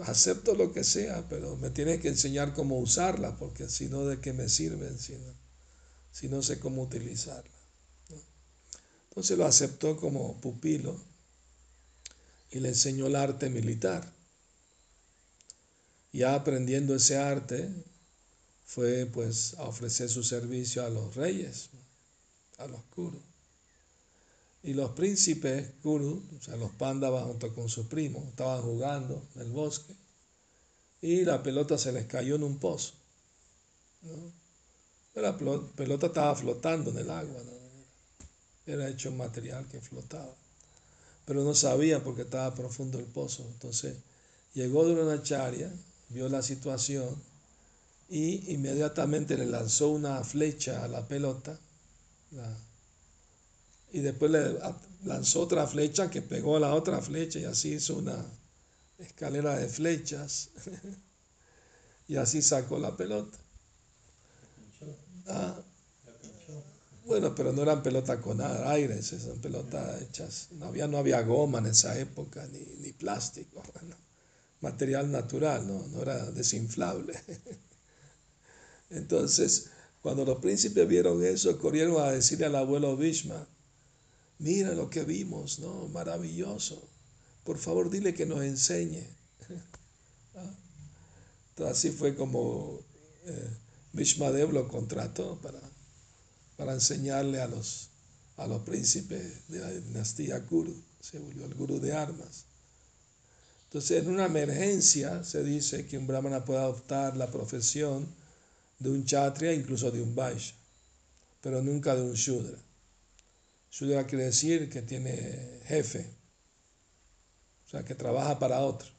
acepto 0.06 0.54
lo 0.54 0.72
que 0.72 0.84
sea, 0.84 1.28
pero 1.30 1.56
me 1.58 1.72
tienes 1.72 2.00
que 2.00 2.10
enseñar 2.10 2.54
cómo 2.54 2.78
usarla, 2.78 3.38
porque 3.38 3.68
si 3.68 3.88
no, 3.88 4.06
¿de 4.06 4.20
qué 4.20 4.34
me 4.34 4.50
sirven 4.50 5.00
si 5.00 5.14
no, 5.14 5.34
si 6.12 6.28
no 6.28 6.44
sé 6.44 6.60
cómo 6.60 6.84
utilizarla? 6.84 7.50
Entonces 9.10 9.38
lo 9.38 9.46
aceptó 9.46 9.98
como 9.98 10.40
pupilo 10.42 11.09
y 12.52 12.60
le 12.60 12.70
enseñó 12.70 13.08
el 13.08 13.16
arte 13.16 13.50
militar. 13.50 14.12
Ya 16.12 16.34
aprendiendo 16.34 16.96
ese 16.96 17.18
arte, 17.18 17.70
fue 18.66 19.06
pues 19.06 19.56
a 19.58 19.64
ofrecer 19.64 20.10
su 20.10 20.24
servicio 20.24 20.84
a 20.84 20.90
los 20.90 21.16
reyes, 21.16 21.70
a 22.58 22.68
los 22.68 22.82
kurus. 22.96 23.22
Y 24.64 24.74
los 24.74 24.92
príncipes 24.92 25.70
kurus, 25.82 26.22
o 26.38 26.42
sea, 26.42 26.56
los 26.58 26.72
Pándavas 26.72 27.24
junto 27.24 27.54
con 27.54 27.70
su 27.70 27.88
primo, 27.88 28.26
estaban 28.30 28.62
jugando 28.62 29.24
en 29.36 29.42
el 29.42 29.52
bosque 29.52 29.96
y 31.02 31.24
la 31.24 31.42
pelota 31.42 31.78
se 31.78 31.92
les 31.92 32.06
cayó 32.08 32.36
en 32.36 32.44
un 32.44 32.60
pozo. 32.60 32.94
La 35.16 35.38
pelota 35.38 36.08
estaba 36.08 36.36
flotando 36.36 36.92
en 36.92 36.98
el 37.00 37.10
agua, 37.10 37.42
era 38.66 38.88
hecho 38.88 39.10
un 39.10 39.18
material 39.18 39.68
que 39.68 39.82
flotaba. 39.82 40.34
Pero 41.30 41.44
no 41.44 41.54
sabía 41.54 42.04
porque 42.04 42.24
estaba 42.24 42.56
profundo 42.56 42.98
el 42.98 43.06
pozo. 43.06 43.46
Entonces 43.54 43.98
llegó 44.56 44.84
charia 45.22 45.72
vio 46.10 46.28
la 46.28 46.42
situación 46.42 47.22
y 48.10 48.52
inmediatamente 48.52 49.38
le 49.38 49.46
lanzó 49.46 49.90
una 49.90 50.24
flecha 50.24 50.84
a 50.84 50.88
la 50.88 51.08
pelota 51.08 51.60
y 53.92 54.00
después 54.00 54.32
le 54.32 54.58
lanzó 55.04 55.42
otra 55.42 55.68
flecha 55.68 56.10
que 56.10 56.24
pegó 56.24 56.58
a 56.58 56.62
la 56.62 56.74
otra 56.74 57.00
flecha 57.00 57.38
y 57.38 57.46
así 57.46 57.74
hizo 57.74 57.98
una 57.98 58.26
escalera 58.98 59.56
de 59.56 59.70
flechas 59.70 60.50
y 62.08 62.16
así 62.16 62.42
sacó 62.42 62.80
la 62.80 62.98
pelota. 62.98 63.38
Ah, 65.28 65.62
bueno, 67.10 67.34
pero 67.34 67.52
no 67.52 67.64
eran 67.64 67.82
pelotas 67.82 68.20
con 68.20 68.40
aires, 68.40 69.12
eran 69.14 69.40
pelotas 69.40 70.02
hechas, 70.04 70.50
no 70.52 70.68
había, 70.68 70.88
no 70.88 71.00
había 71.00 71.22
goma 71.24 71.58
en 71.58 71.66
esa 71.66 71.98
época, 72.00 72.48
ni, 72.48 72.60
ni 72.82 72.92
plástico 72.94 73.64
material 74.62 75.12
natural, 75.12 75.68
no, 75.68 75.88
no 75.88 76.02
era 76.04 76.32
desinflable. 76.32 77.20
Entonces, 78.92 79.70
cuando 80.02 80.24
los 80.24 80.38
príncipes 80.38 80.88
vieron 80.88 81.24
eso, 81.24 81.58
corrieron 81.58 82.00
a 82.00 82.12
decirle 82.12 82.46
al 82.46 82.56
abuelo 82.56 82.96
Bhishma, 82.96 83.48
mira 84.38 84.74
lo 84.74 84.90
que 84.92 85.04
vimos, 85.04 85.58
¿no? 85.60 85.88
Maravilloso. 85.88 86.88
Por 87.44 87.58
favor, 87.58 87.90
dile 87.90 88.14
que 88.14 88.26
nos 88.26 88.44
enseñe. 88.44 89.04
Ah. 90.36 90.56
Entonces, 91.50 91.78
así 91.78 91.90
fue 91.90 92.16
como 92.16 92.80
eh, 93.26 93.50
Bhishma 93.94 94.30
Dev 94.30 94.54
lo 94.54 94.68
contrató 94.68 95.40
para, 95.42 95.60
para 96.60 96.74
enseñarle 96.74 97.40
a 97.40 97.48
los, 97.48 97.88
a 98.36 98.46
los 98.46 98.64
príncipes 98.64 99.48
de 99.48 99.60
la 99.60 99.72
dinastía 99.72 100.46
Kuru. 100.46 100.76
Se 101.00 101.18
volvió 101.18 101.46
el 101.46 101.54
gurú 101.54 101.80
de 101.80 101.94
armas. 101.94 102.44
Entonces, 103.64 104.04
en 104.04 104.10
una 104.10 104.26
emergencia 104.26 105.24
se 105.24 105.42
dice 105.42 105.86
que 105.88 105.98
un 105.98 106.06
brahmana 106.06 106.44
puede 106.44 106.60
adoptar 106.60 107.16
la 107.16 107.32
profesión 107.32 108.06
de 108.78 108.90
un 108.90 109.06
kshatriya, 109.06 109.54
incluso 109.54 109.90
de 109.90 110.02
un 110.02 110.14
vaishya, 110.14 110.54
pero 111.40 111.62
nunca 111.62 111.96
de 111.96 112.02
un 112.02 112.14
shudra. 112.14 112.58
Shudra 113.72 114.06
quiere 114.06 114.26
decir 114.26 114.70
que 114.70 114.82
tiene 114.82 115.62
jefe, 115.66 116.10
o 117.68 117.70
sea, 117.70 117.86
que 117.86 117.96
trabaja 117.96 118.38
para 118.38 118.60
otro. 118.60 118.90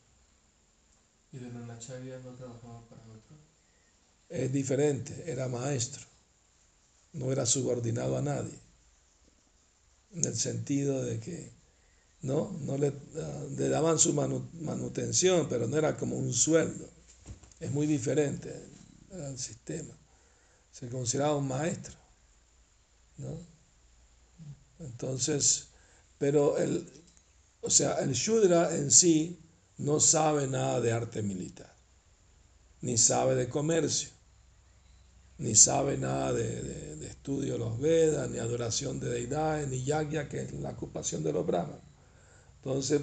¿Y 1.31 1.37
de 1.37 1.51
Dronacharya 1.51 2.21
no 2.21 2.31
trabajaba 2.31 2.89
para 2.89 3.03
otro? 3.03 3.37
Es 4.31 4.51
diferente, 4.51 5.25
era 5.31 5.47
maestro, 5.47 6.10
no 7.13 7.33
era 7.33 7.47
subordinado 7.47 8.17
a 8.17 8.23
nadie, 8.23 8.59
en 10.13 10.25
el 10.25 10.37
sentido 10.37 11.05
de 11.05 11.21
que 11.21 11.53
¿no? 12.23 12.57
no 12.61 12.77
le, 12.77 12.93
le 13.57 13.69
daban 13.69 13.99
su 13.99 14.13
manutención, 14.13 15.49
pero 15.49 15.67
no 15.67 15.77
era 15.77 15.97
como 15.97 16.17
un 16.17 16.33
sueldo. 16.33 16.89
Es 17.59 17.71
muy 17.71 17.87
diferente 17.87 18.55
el 19.11 19.39
sistema. 19.39 19.95
Se 20.71 20.89
consideraba 20.89 21.37
un 21.37 21.49
maestro. 21.49 21.95
¿no? 23.19 23.39
Entonces, 24.79 25.69
pero 26.19 26.59
el, 26.59 26.87
o 27.61 27.71
sea, 27.71 27.95
el 28.01 28.13
Shudra 28.13 28.75
en 28.75 28.91
sí 28.91 29.39
no 29.79 30.01
sabe 30.01 30.47
nada 30.47 30.81
de 30.81 30.93
arte 30.93 31.23
militar, 31.23 31.75
ni 32.81 32.97
sabe 32.97 33.35
de 33.35 33.49
comercio, 33.49 34.11
ni 35.41 35.55
sabe 35.55 35.97
nada 35.97 36.33
de, 36.33 36.97
de 36.97 37.07
estudio 37.07 37.55
de 37.55 37.59
los 37.59 37.79
Vedas, 37.81 38.31
ni 38.31 38.39
adoración 38.39 39.01
de 39.01 39.09
deidades, 39.09 39.69
ni 39.69 39.83
yagya, 39.83 40.29
que 40.29 40.43
es 40.43 40.53
la 40.55 40.71
ocupación 40.71 41.23
de 41.23 41.33
los 41.33 41.47
brahmanes. 41.47 41.83
Entonces, 42.57 43.01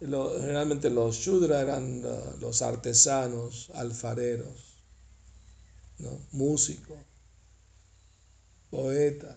generalmente 0.00 0.90
los 0.90 1.16
shudra 1.16 1.60
eran 1.60 2.04
uh, 2.04 2.38
los 2.40 2.60
artesanos, 2.62 3.70
alfareros, 3.74 4.82
músicos, 6.32 6.98
poetas, 8.70 9.36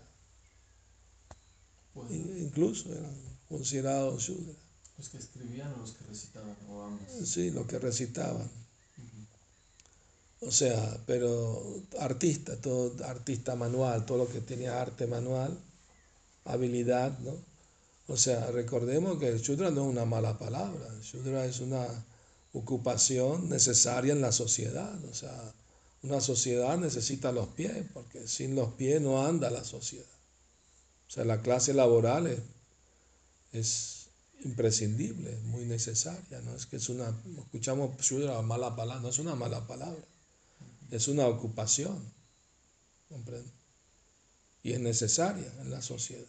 incluso 2.37 2.91
eran 2.91 3.15
considerados 3.47 4.23
shudra. 4.23 4.53
¿Los 4.97 5.09
que 5.09 5.17
escribían 5.17 5.71
o 5.73 5.77
los 5.77 5.91
que 5.91 6.03
recitaban? 6.05 6.55
O 6.69 6.83
ambos? 6.83 7.29
Sí, 7.29 7.51
los 7.51 7.65
que 7.67 7.79
recitaban. 7.79 8.49
O 10.41 10.51
sea, 10.51 10.97
pero 11.05 11.83
artista, 11.99 12.55
todo 12.55 12.93
artista 13.05 13.55
manual, 13.55 14.05
todo 14.05 14.19
lo 14.19 14.29
que 14.29 14.39
tenía 14.39 14.81
arte 14.81 15.05
manual, 15.05 15.57
habilidad, 16.45 17.17
¿no? 17.19 17.33
O 18.07 18.17
sea, 18.17 18.49
recordemos 18.51 19.19
que 19.19 19.27
el 19.27 19.39
Shudra 19.41 19.69
no 19.69 19.83
es 19.83 19.87
una 19.87 20.05
mala 20.05 20.39
palabra, 20.39 20.87
el 20.95 21.01
Shudra 21.01 21.45
es 21.45 21.59
una 21.59 21.85
ocupación 22.53 23.49
necesaria 23.49 24.13
en 24.13 24.21
la 24.21 24.31
sociedad. 24.31 24.97
O 25.05 25.13
sea, 25.13 25.53
una 26.01 26.21
sociedad 26.21 26.77
necesita 26.77 27.31
los 27.31 27.49
pies, 27.49 27.85
porque 27.93 28.27
sin 28.27 28.55
los 28.55 28.73
pies 28.73 29.01
no 29.01 29.25
anda 29.25 29.49
la 29.49 29.63
sociedad. 29.63 30.05
O 31.07 31.11
sea, 31.11 31.25
la 31.25 31.41
clase 31.41 31.73
laboral 31.73 32.43
es, 33.51 34.07
imprescindible, 34.41 35.33
es 35.33 35.43
muy 35.43 35.65
necesaria. 35.65 36.41
No 36.41 36.55
es 36.55 36.65
que 36.65 36.77
es 36.77 36.89
una, 36.89 37.13
escuchamos 37.37 37.97
Shudra, 37.99 38.41
mala 38.41 38.75
palabra, 38.75 39.01
no 39.01 39.09
es 39.09 39.19
una 39.19 39.35
mala 39.35 39.67
palabra, 39.67 40.01
es 40.91 41.07
una 41.07 41.27
ocupación. 41.27 42.13
¿Comprende? 43.07 43.51
Y 44.63 44.73
es 44.73 44.79
necesaria 44.79 45.51
en 45.61 45.71
la 45.71 45.81
sociedad. 45.81 46.27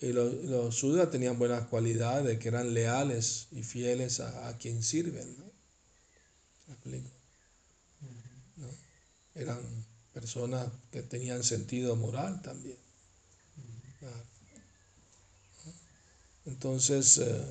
Y 0.00 0.12
los, 0.12 0.34
los 0.44 0.74
sudras 0.74 1.10
tenían 1.10 1.38
buenas 1.38 1.66
cualidades, 1.66 2.38
que 2.38 2.48
eran 2.48 2.72
leales 2.72 3.48
y 3.50 3.62
fieles 3.62 4.20
a, 4.20 4.56
quien 4.58 4.82
sirven. 4.82 5.36
¿no? 5.38 5.52
Eran 9.34 9.60
personas 10.12 10.68
que 10.90 11.02
tenían 11.02 11.42
sentido 11.42 11.96
moral 11.96 12.42
también. 12.42 12.78
Entonces, 16.44 17.18
eh, 17.18 17.44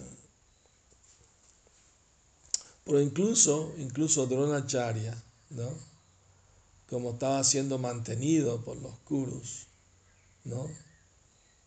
pero 2.84 3.02
incluso, 3.02 3.74
incluso 3.78 4.26
Dronacharya, 4.28 5.16
¿no? 5.52 5.92
como 6.92 7.12
estaba 7.12 7.42
siendo 7.46 7.80
mantenido 7.80 8.66
por 8.66 8.76
los 8.76 9.00
Kurus, 9.00 9.68
¿no? 10.44 10.70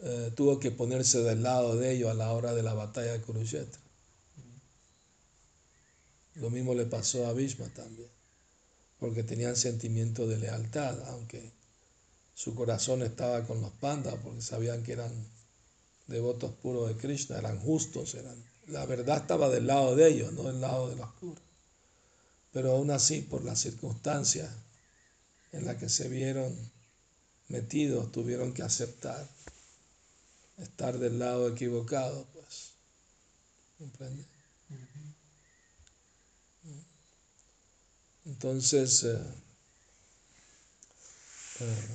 Eh, 0.01 0.31
tuvo 0.37 0.61
que 0.61 0.71
ponerse 0.71 1.23
del 1.23 1.43
lado 1.43 1.77
de 1.77 1.93
ellos 1.93 2.11
a 2.11 2.15
la 2.15 2.31
hora 2.33 2.53
de 2.53 2.63
la 2.63 2.75
batalla 2.75 3.13
de 3.13 3.23
Kurukshetra. 3.23 3.81
Lo 6.35 6.51
mismo 6.51 6.75
le 6.75 6.85
pasó 6.85 7.27
a 7.27 7.33
Bhishma 7.33 7.73
también, 7.73 8.11
porque 8.99 9.23
tenían 9.23 9.57
sentimiento 9.57 10.27
de 10.27 10.37
lealtad, 10.37 11.09
aunque 11.09 11.53
su 12.35 12.55
corazón 12.55 13.03
estaba 13.03 13.47
con 13.47 13.63
los 13.63 13.73
pandas, 13.73 14.17
porque 14.23 14.43
sabían 14.43 14.83
que 14.83 14.93
eran 14.93 15.11
devotos 16.07 16.53
puros 16.53 16.89
de 16.89 16.97
Krishna, 16.97 17.39
eran 17.39 17.59
justos, 17.61 18.15
eran, 18.15 18.37
la 18.69 18.87
verdad 18.87 19.19
estaba 19.19 19.49
del 19.49 19.67
lado 19.67 19.95
de 19.97 20.09
ellos, 20.09 20.33
no 20.33 20.45
del 20.45 20.61
lado 20.61 20.91
de 20.91 20.97
los 20.97 21.07
oscuro. 21.07 21.41
pero 22.53 22.73
aún 22.73 22.91
así, 22.91 23.21
por 23.23 23.45
las 23.45 23.61
circunstancias 23.61 24.51
en 25.53 25.65
las 25.65 25.77
que 25.77 25.89
se 25.89 26.09
vieron 26.09 26.55
metidos, 27.49 28.11
tuvieron 28.13 28.53
que 28.55 28.63
aceptar 28.63 29.29
estar 30.59 30.99
del 30.99 31.19
lado 31.19 31.49
equivocado, 31.49 32.27
pues. 32.33 32.71
¿Comprende? 33.79 34.25
Entonces, 38.25 39.03
eh, 39.05 39.19
eh, 41.61 41.89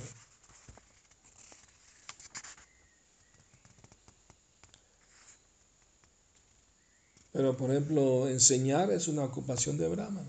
pero 7.32 7.56
por 7.56 7.70
ejemplo, 7.70 8.28
enseñar 8.28 8.90
es 8.90 9.08
una 9.08 9.24
ocupación 9.24 9.78
de 9.78 9.88
Brahman. 9.88 10.26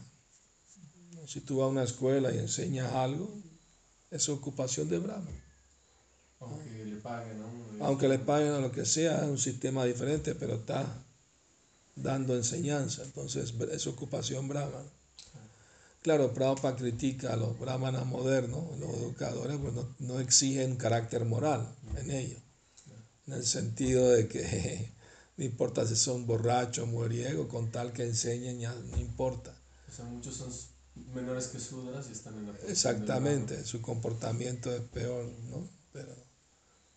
Si 1.27 1.41
tú 1.41 1.57
vas 1.57 1.65
a 1.65 1.69
una 1.69 1.83
escuela 1.83 2.33
y 2.33 2.39
enseñas 2.39 2.91
algo, 2.93 3.29
es 4.09 4.27
ocupación 4.29 4.89
de 4.89 4.99
Brahman. 4.99 5.41
Aunque 6.39 6.85
le 6.85 6.97
paguen, 6.97 7.39
¿no? 7.39 7.85
Aunque 7.85 8.07
le 8.07 8.19
paguen 8.19 8.51
a 8.51 8.59
lo 8.59 8.71
que 8.71 8.85
sea, 8.85 9.23
es 9.23 9.29
un 9.29 9.37
sistema 9.37 9.85
diferente, 9.85 10.35
pero 10.35 10.55
está 10.55 10.85
dando 11.95 12.35
enseñanza, 12.35 13.03
entonces 13.03 13.53
es 13.71 13.87
ocupación 13.87 14.47
brahman. 14.47 14.89
Claro, 16.01 16.33
Prabhupada 16.33 16.75
critica 16.75 17.33
a 17.33 17.35
los 17.35 17.59
brahmanas 17.59 18.07
modernos, 18.07 18.79
los 18.79 18.89
educadores, 18.97 19.57
pues 19.57 19.73
no, 19.73 19.95
no 19.99 20.19
exigen 20.19 20.75
carácter 20.75 21.25
moral 21.25 21.75
en 21.97 22.09
ellos, 22.09 22.41
en 23.27 23.33
el 23.33 23.45
sentido 23.45 24.09
de 24.09 24.27
que 24.27 24.91
no 25.41 25.45
importa 25.47 25.87
si 25.87 25.95
son 25.95 26.27
borrachos, 26.27 26.87
mujeriegos, 26.87 27.47
con 27.47 27.71
tal 27.71 27.93
que 27.93 28.03
enseñen 28.03 28.59
ya 28.59 28.75
no 28.75 28.97
importa. 28.99 29.51
O 29.89 29.91
sea, 29.91 30.05
muchos 30.05 30.35
son 30.35 30.51
menores 31.15 31.47
que 31.47 31.57
y 31.57 32.11
están 32.11 32.37
en 32.37 32.45
la 32.45 32.53
Exactamente, 32.67 33.65
su 33.65 33.81
comportamiento 33.81 34.71
es 34.71 34.81
peor, 34.81 35.25
¿no? 35.49 35.67
Pero, 35.93 36.13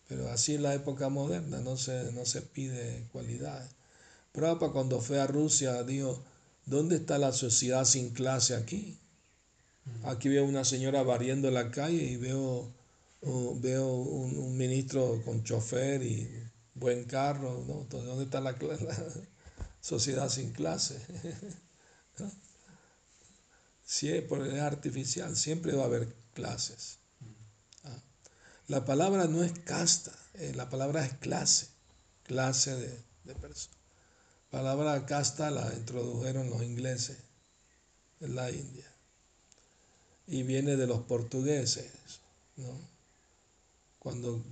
pero 0.07 0.29
así 0.29 0.53
en 0.53 0.61
la 0.61 0.75
época 0.75 1.09
moderna 1.09 1.59
no 1.61 1.75
se, 1.75 2.11
no 2.11 2.23
se 2.27 2.43
pide 2.43 3.07
cualidades. 3.11 3.71
Prabhupada 4.31 4.73
cuando 4.73 5.01
fue 5.01 5.19
a 5.19 5.25
Rusia 5.25 5.81
dijo, 5.81 6.23
¿dónde 6.67 6.97
está 6.97 7.17
la 7.17 7.31
sociedad 7.31 7.83
sin 7.83 8.11
clase 8.11 8.55
aquí? 8.55 8.99
Aquí 10.03 10.29
veo 10.29 10.45
una 10.45 10.65
señora 10.65 11.01
barriendo 11.01 11.49
la 11.49 11.71
calle 11.71 12.03
y 12.03 12.17
veo, 12.17 12.71
uh, 13.21 13.59
veo 13.59 13.87
un, 13.87 14.37
un, 14.37 14.55
ministro 14.55 15.19
con 15.25 15.43
chofer 15.43 16.03
y 16.03 16.44
buen 16.75 17.05
carro, 17.05 17.63
¿no? 17.67 17.87
¿dónde 17.89 18.25
está 18.25 18.41
la, 18.41 18.51
la 18.51 19.13
sociedad 19.81 20.29
sin 20.29 20.51
clase? 20.51 21.01
Sí, 23.87 24.09
es 24.09 24.31
artificial, 24.61 25.35
siempre 25.37 25.73
va 25.73 25.83
a 25.83 25.85
haber 25.85 26.11
clases. 26.33 26.97
Ah. 27.83 28.01
La 28.67 28.83
palabra 28.83 29.25
no 29.25 29.43
es 29.43 29.51
casta, 29.59 30.11
eh, 30.33 30.53
la 30.55 30.71
palabra 30.71 31.05
es 31.05 31.13
clase, 31.13 31.67
clase 32.23 32.75
de, 32.75 33.03
de 33.25 33.35
personas. 33.35 33.77
La 34.51 34.59
palabra 34.59 35.05
casta 35.05 35.51
la 35.51 35.71
introdujeron 35.75 36.49
los 36.49 36.63
ingleses 36.63 37.17
en 38.21 38.35
la 38.35 38.49
India 38.49 38.91
y 40.27 40.43
viene 40.43 40.75
de 40.77 40.87
los 40.87 41.01
portugueses, 41.01 41.91
¿no? 42.57 42.73
Cuando 43.99 44.43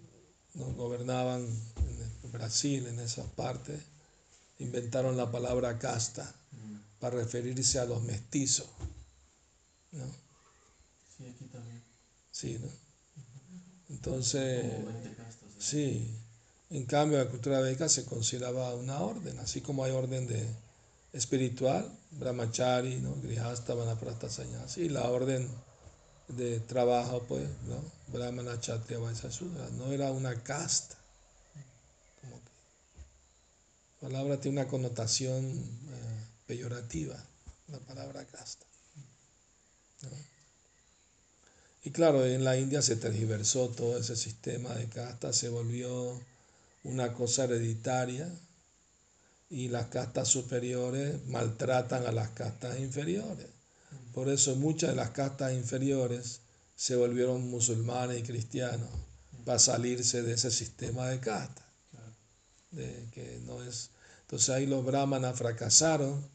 nos 0.55 0.73
gobernaban 0.75 1.41
en 2.23 2.31
Brasil, 2.31 2.87
en 2.87 2.99
esas 2.99 3.27
partes, 3.27 3.79
inventaron 4.59 5.17
la 5.17 5.31
palabra 5.31 5.77
casta 5.79 6.33
para 6.99 7.17
referirse 7.17 7.79
a 7.79 7.85
los 7.85 8.01
mestizos. 8.03 8.67
¿no? 9.91 10.05
Sí, 11.17 11.27
aquí 11.27 11.45
también. 11.45 11.83
Sí, 12.31 12.59
¿no? 12.59 12.67
Entonces, 13.89 14.71
Como 14.73 14.87
20 14.87 15.15
castas. 15.15 15.49
¿eh? 15.49 15.55
sí, 15.59 16.17
en 16.69 16.85
cambio 16.85 17.19
la 17.19 17.29
cultura 17.29 17.59
védica 17.59 17.89
se 17.89 18.05
consideraba 18.05 18.73
una 18.75 18.99
orden, 18.99 19.37
así 19.39 19.61
como 19.61 19.83
hay 19.83 19.91
orden 19.91 20.27
de 20.27 20.47
espiritual, 21.13 21.87
brahmachari, 22.11 22.95
¿no? 22.95 23.15
grihasta, 23.21 23.75
vanaprastha, 23.75 24.29
sannyasi, 24.29 24.83
y 24.83 24.89
la 24.89 25.09
orden 25.09 25.47
de 26.27 26.59
trabajo, 26.61 27.23
pues, 27.27 27.47
¿no? 27.67 27.81
brahmana, 28.07 28.59
kshatriya, 28.59 28.99
vaisya, 28.99 29.29
shudra, 29.29 29.67
no 29.71 29.91
era 29.91 30.11
una 30.11 30.41
casta. 30.43 30.95
La 34.01 34.09
palabra 34.09 34.39
tiene 34.39 34.61
una 34.61 34.69
connotación 34.69 35.45
eh, 35.45 36.25
peyorativa, 36.45 37.15
la 37.69 37.79
palabra 37.79 38.25
casta. 38.25 38.65
Y 41.85 41.91
claro, 41.91 42.25
en 42.25 42.43
la 42.43 42.57
India 42.57 42.81
se 42.81 42.95
tergiversó 42.95 43.69
todo 43.69 43.97
ese 43.97 44.15
sistema 44.15 44.73
de 44.73 44.87
casta, 44.87 45.33
se 45.33 45.49
volvió 45.49 46.19
una 46.83 47.13
cosa 47.13 47.45
hereditaria 47.45 48.29
y 49.49 49.67
las 49.67 49.87
castas 49.87 50.29
superiores 50.29 51.25
maltratan 51.27 52.05
a 52.05 52.11
las 52.11 52.29
castas 52.29 52.79
inferiores. 52.79 53.47
Por 54.13 54.29
eso 54.29 54.55
muchas 54.55 54.91
de 54.91 54.95
las 54.95 55.09
castas 55.09 55.53
inferiores 55.53 56.41
se 56.75 56.95
volvieron 56.95 57.49
musulmanes 57.49 58.19
y 58.19 58.23
cristianos 58.23 58.89
para 59.45 59.59
salirse 59.59 60.21
de 60.21 60.33
ese 60.33 60.51
sistema 60.51 61.07
de 61.09 61.19
castas. 61.19 61.65
De 62.71 63.07
que 63.11 63.39
no 63.45 63.63
es... 63.63 63.89
Entonces 64.21 64.49
ahí 64.49 64.65
los 64.65 64.85
brahmanas 64.85 65.37
fracasaron 65.37 66.27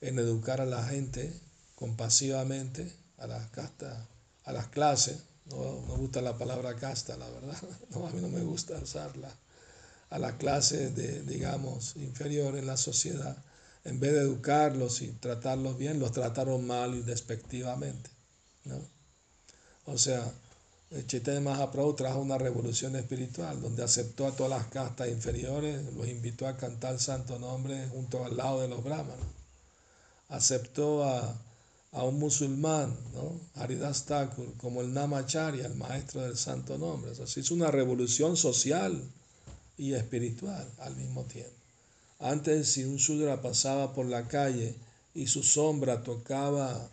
en 0.00 0.18
educar 0.18 0.60
a 0.60 0.66
la 0.66 0.84
gente 0.84 1.32
compasivamente, 1.74 2.92
a 3.18 3.26
las 3.26 3.48
castas, 3.50 4.06
a 4.44 4.52
las 4.52 4.68
clases. 4.68 5.18
No 5.46 5.80
me 5.88 5.96
gusta 5.96 6.22
la 6.22 6.36
palabra 6.36 6.76
casta, 6.76 7.16
la 7.16 7.28
verdad. 7.28 7.56
No, 7.90 8.06
a 8.06 8.10
mí 8.10 8.20
no 8.20 8.28
me 8.28 8.42
gusta 8.42 8.78
usarla. 8.78 9.30
A 10.10 10.18
las 10.18 10.34
clases 10.34 10.94
de, 10.94 11.22
digamos, 11.22 11.96
inferiores 11.96 12.60
en 12.60 12.66
la 12.66 12.76
sociedad. 12.76 13.36
En 13.84 13.98
vez 13.98 14.12
de 14.12 14.20
educarlos 14.20 15.02
y 15.02 15.08
tratarlos 15.08 15.76
bien, 15.76 15.98
los 15.98 16.12
trataron 16.12 16.66
mal 16.66 16.94
y 16.94 17.02
despectivamente. 17.02 18.10
¿no? 18.64 18.80
O 19.86 19.98
sea, 19.98 20.32
Chaitanya 21.06 21.40
Mahaprabhu 21.40 21.94
trajo 21.94 22.20
una 22.20 22.38
revolución 22.38 22.94
espiritual 22.96 23.60
donde 23.60 23.82
aceptó 23.82 24.26
a 24.26 24.36
todas 24.36 24.50
las 24.50 24.66
castas 24.66 25.08
inferiores, 25.08 25.82
los 25.94 26.06
invitó 26.06 26.46
a 26.46 26.56
cantar 26.56 26.94
el 26.94 27.00
santo 27.00 27.38
nombre 27.38 27.88
junto 27.88 28.24
al 28.24 28.36
lado 28.36 28.60
de 28.60 28.68
los 28.68 28.84
brahmanos. 28.84 29.26
Aceptó 30.28 31.04
a, 31.04 31.34
a 31.92 32.04
un 32.04 32.18
musulmán, 32.18 32.96
¿no? 33.14 33.40
Haridas 33.54 34.04
Thakur, 34.04 34.54
como 34.58 34.82
el 34.82 34.92
Namacharya, 34.92 35.66
el 35.66 35.74
maestro 35.74 36.22
del 36.22 36.36
santo 36.36 36.78
nombre. 36.78 37.10
O 37.10 37.14
sea, 37.14 37.26
se 37.26 37.40
hizo 37.40 37.54
una 37.54 37.70
revolución 37.70 38.36
social 38.36 39.02
y 39.76 39.94
espiritual 39.94 40.70
al 40.78 40.94
mismo 40.96 41.24
tiempo. 41.24 41.61
Antes, 42.22 42.68
si 42.68 42.84
un 42.84 43.00
Sudra 43.00 43.42
pasaba 43.42 43.92
por 43.92 44.06
la 44.06 44.28
calle 44.28 44.76
y 45.12 45.26
su 45.26 45.42
sombra 45.42 46.04
tocaba 46.04 46.88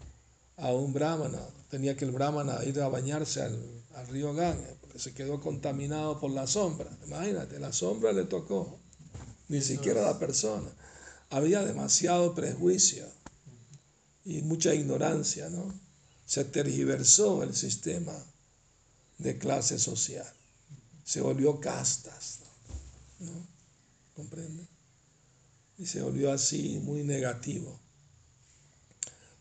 a 0.58 0.74
un 0.74 0.92
brahmana, 0.92 1.40
tenía 1.70 1.96
que 1.96 2.06
el 2.06 2.12
brahmana 2.12 2.64
ir 2.66 2.82
a 2.82 2.90
bañarse 2.90 3.44
al, 3.44 3.60
al 3.94 4.08
río 4.08 4.34
Ganges, 4.34 4.76
porque 4.82 4.98
se 4.98 5.14
quedó 5.14 5.40
contaminado 5.40 6.20
por 6.20 6.32
la 6.32 6.48
sombra. 6.48 6.90
Imagínate, 7.06 7.60
la 7.60 7.72
sombra 7.72 8.12
le 8.12 8.26
tocó, 8.26 8.80
ni 9.50 9.62
siquiera 9.62 10.02
la 10.02 10.18
persona. 10.18 10.68
Había 11.30 11.64
demasiado 11.64 12.34
prejuicio 12.34 13.06
y 14.26 14.42
mucha 14.42 14.74
ignorancia, 14.74 15.48
¿no? 15.50 15.72
Se 16.26 16.44
tergiversó 16.44 17.44
el 17.44 17.56
sistema 17.56 18.18
de 19.20 19.38
clase 19.38 19.78
social, 19.78 20.28
se 21.04 21.22
volvió 21.22 21.60
castas, 21.60 22.40
¿no? 23.20 23.32
¿Comprende? 24.16 24.79
Y 25.80 25.86
se 25.86 26.02
volvió 26.02 26.32
así 26.32 26.80
muy 26.84 27.04
negativo. 27.04 27.80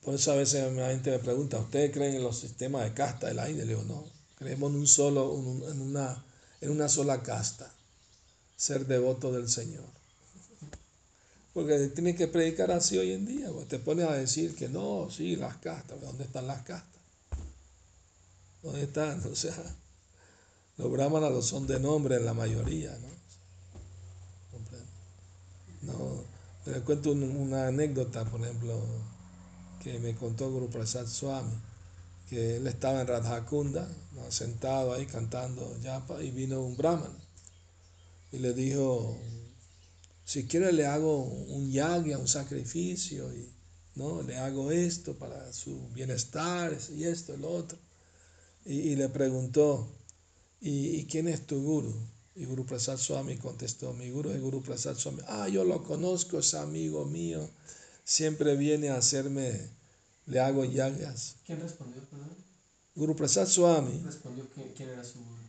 Por 0.02 0.14
eso 0.14 0.32
a 0.32 0.36
veces 0.36 0.72
la 0.72 0.90
gente 0.90 1.10
me 1.10 1.18
pregunta, 1.18 1.58
¿ustedes 1.58 1.90
creen 1.90 2.14
en 2.14 2.22
los 2.22 2.38
sistemas 2.38 2.84
de 2.84 2.94
casta 2.94 3.26
de 3.26 3.34
la 3.34 3.50
India? 3.50 3.64
Le 3.64 3.74
digo, 3.74 3.84
no, 3.84 4.04
creemos 4.36 4.70
en 4.70 4.78
un 4.78 4.86
solo, 4.86 5.34
en 5.70 5.80
una, 5.80 6.24
en 6.60 6.70
una 6.70 6.88
sola 6.88 7.22
casta, 7.24 7.70
ser 8.56 8.86
devoto 8.86 9.32
del 9.32 9.48
Señor. 9.48 9.84
Porque 11.52 11.88
tienes 11.88 12.14
que 12.14 12.28
predicar 12.28 12.70
así 12.70 12.96
hoy 12.96 13.12
en 13.12 13.26
día, 13.26 13.50
te 13.68 13.80
pones 13.80 14.06
a 14.06 14.14
decir 14.14 14.54
que 14.54 14.68
no, 14.68 15.10
sí, 15.10 15.34
las 15.34 15.56
castas, 15.56 16.00
¿dónde 16.00 16.22
están 16.22 16.46
las 16.46 16.62
castas? 16.62 17.02
¿Dónde 18.62 18.84
están? 18.84 19.20
O 19.30 19.34
sea, 19.34 19.56
los 20.76 20.90
brahmanas 20.92 21.32
lo 21.32 21.42
son 21.42 21.66
de 21.66 21.80
nombre 21.80 22.14
en 22.14 22.24
la 22.24 22.32
mayoría, 22.32 22.96
¿no? 23.02 23.18
No, 25.80 26.24
les 26.68 26.82
cuento 26.82 27.12
una 27.12 27.68
anécdota, 27.68 28.24
por 28.24 28.40
ejemplo, 28.40 28.80
que 29.82 29.98
me 29.98 30.14
contó 30.14 30.50
Guru 30.50 30.68
Prasad 30.68 31.06
Swami, 31.06 31.54
que 32.28 32.56
él 32.56 32.66
estaba 32.66 33.00
en 33.00 33.06
Radhakunda, 33.06 33.88
sentado 34.28 34.92
ahí 34.92 35.06
cantando 35.06 35.78
yapa, 35.80 36.22
y 36.22 36.30
vino 36.30 36.60
un 36.62 36.76
brahman 36.76 37.28
y 38.30 38.38
le 38.38 38.52
dijo, 38.52 39.16
si 40.24 40.44
quiere 40.46 40.72
le 40.72 40.86
hago 40.86 41.24
un 41.24 41.70
yagya, 41.70 42.18
un 42.18 42.28
sacrificio, 42.28 43.32
y 43.32 43.48
¿no? 43.94 44.22
Le 44.22 44.36
hago 44.36 44.70
esto 44.70 45.14
para 45.18 45.52
su 45.52 45.88
bienestar 45.92 46.76
y 46.94 47.04
esto, 47.04 47.34
el 47.34 47.44
otro. 47.44 47.78
Y, 48.64 48.94
le 48.96 49.08
preguntó, 49.08 49.88
¿y, 50.60 51.04
quién 51.06 51.26
es 51.26 51.46
tu 51.46 51.60
guru? 51.62 51.94
Y 52.38 52.44
Guru 52.44 52.64
Prasad 52.64 52.98
Swami 52.98 53.36
contestó, 53.36 53.92
mi 53.94 54.10
guru 54.10 54.30
es 54.30 54.40
Guru 54.40 54.62
Prasad 54.62 54.96
Swami. 54.96 55.18
Ah, 55.26 55.48
yo 55.48 55.64
lo 55.64 55.82
conozco, 55.82 56.38
es 56.38 56.54
amigo 56.54 57.04
mío. 57.04 57.50
Siempre 58.04 58.54
viene 58.54 58.90
a 58.90 58.96
hacerme, 58.98 59.60
le 60.26 60.38
hago 60.38 60.64
yagas. 60.64 61.34
¿Quién 61.44 61.60
respondió, 61.60 62.00
perdón? 62.08 62.36
Guru 62.94 63.16
Prasad 63.16 63.48
Swami. 63.48 64.00
¿Respondió 64.04 64.46
quién 64.76 64.88
era 64.88 65.02
su 65.02 65.18
guru? 65.18 65.42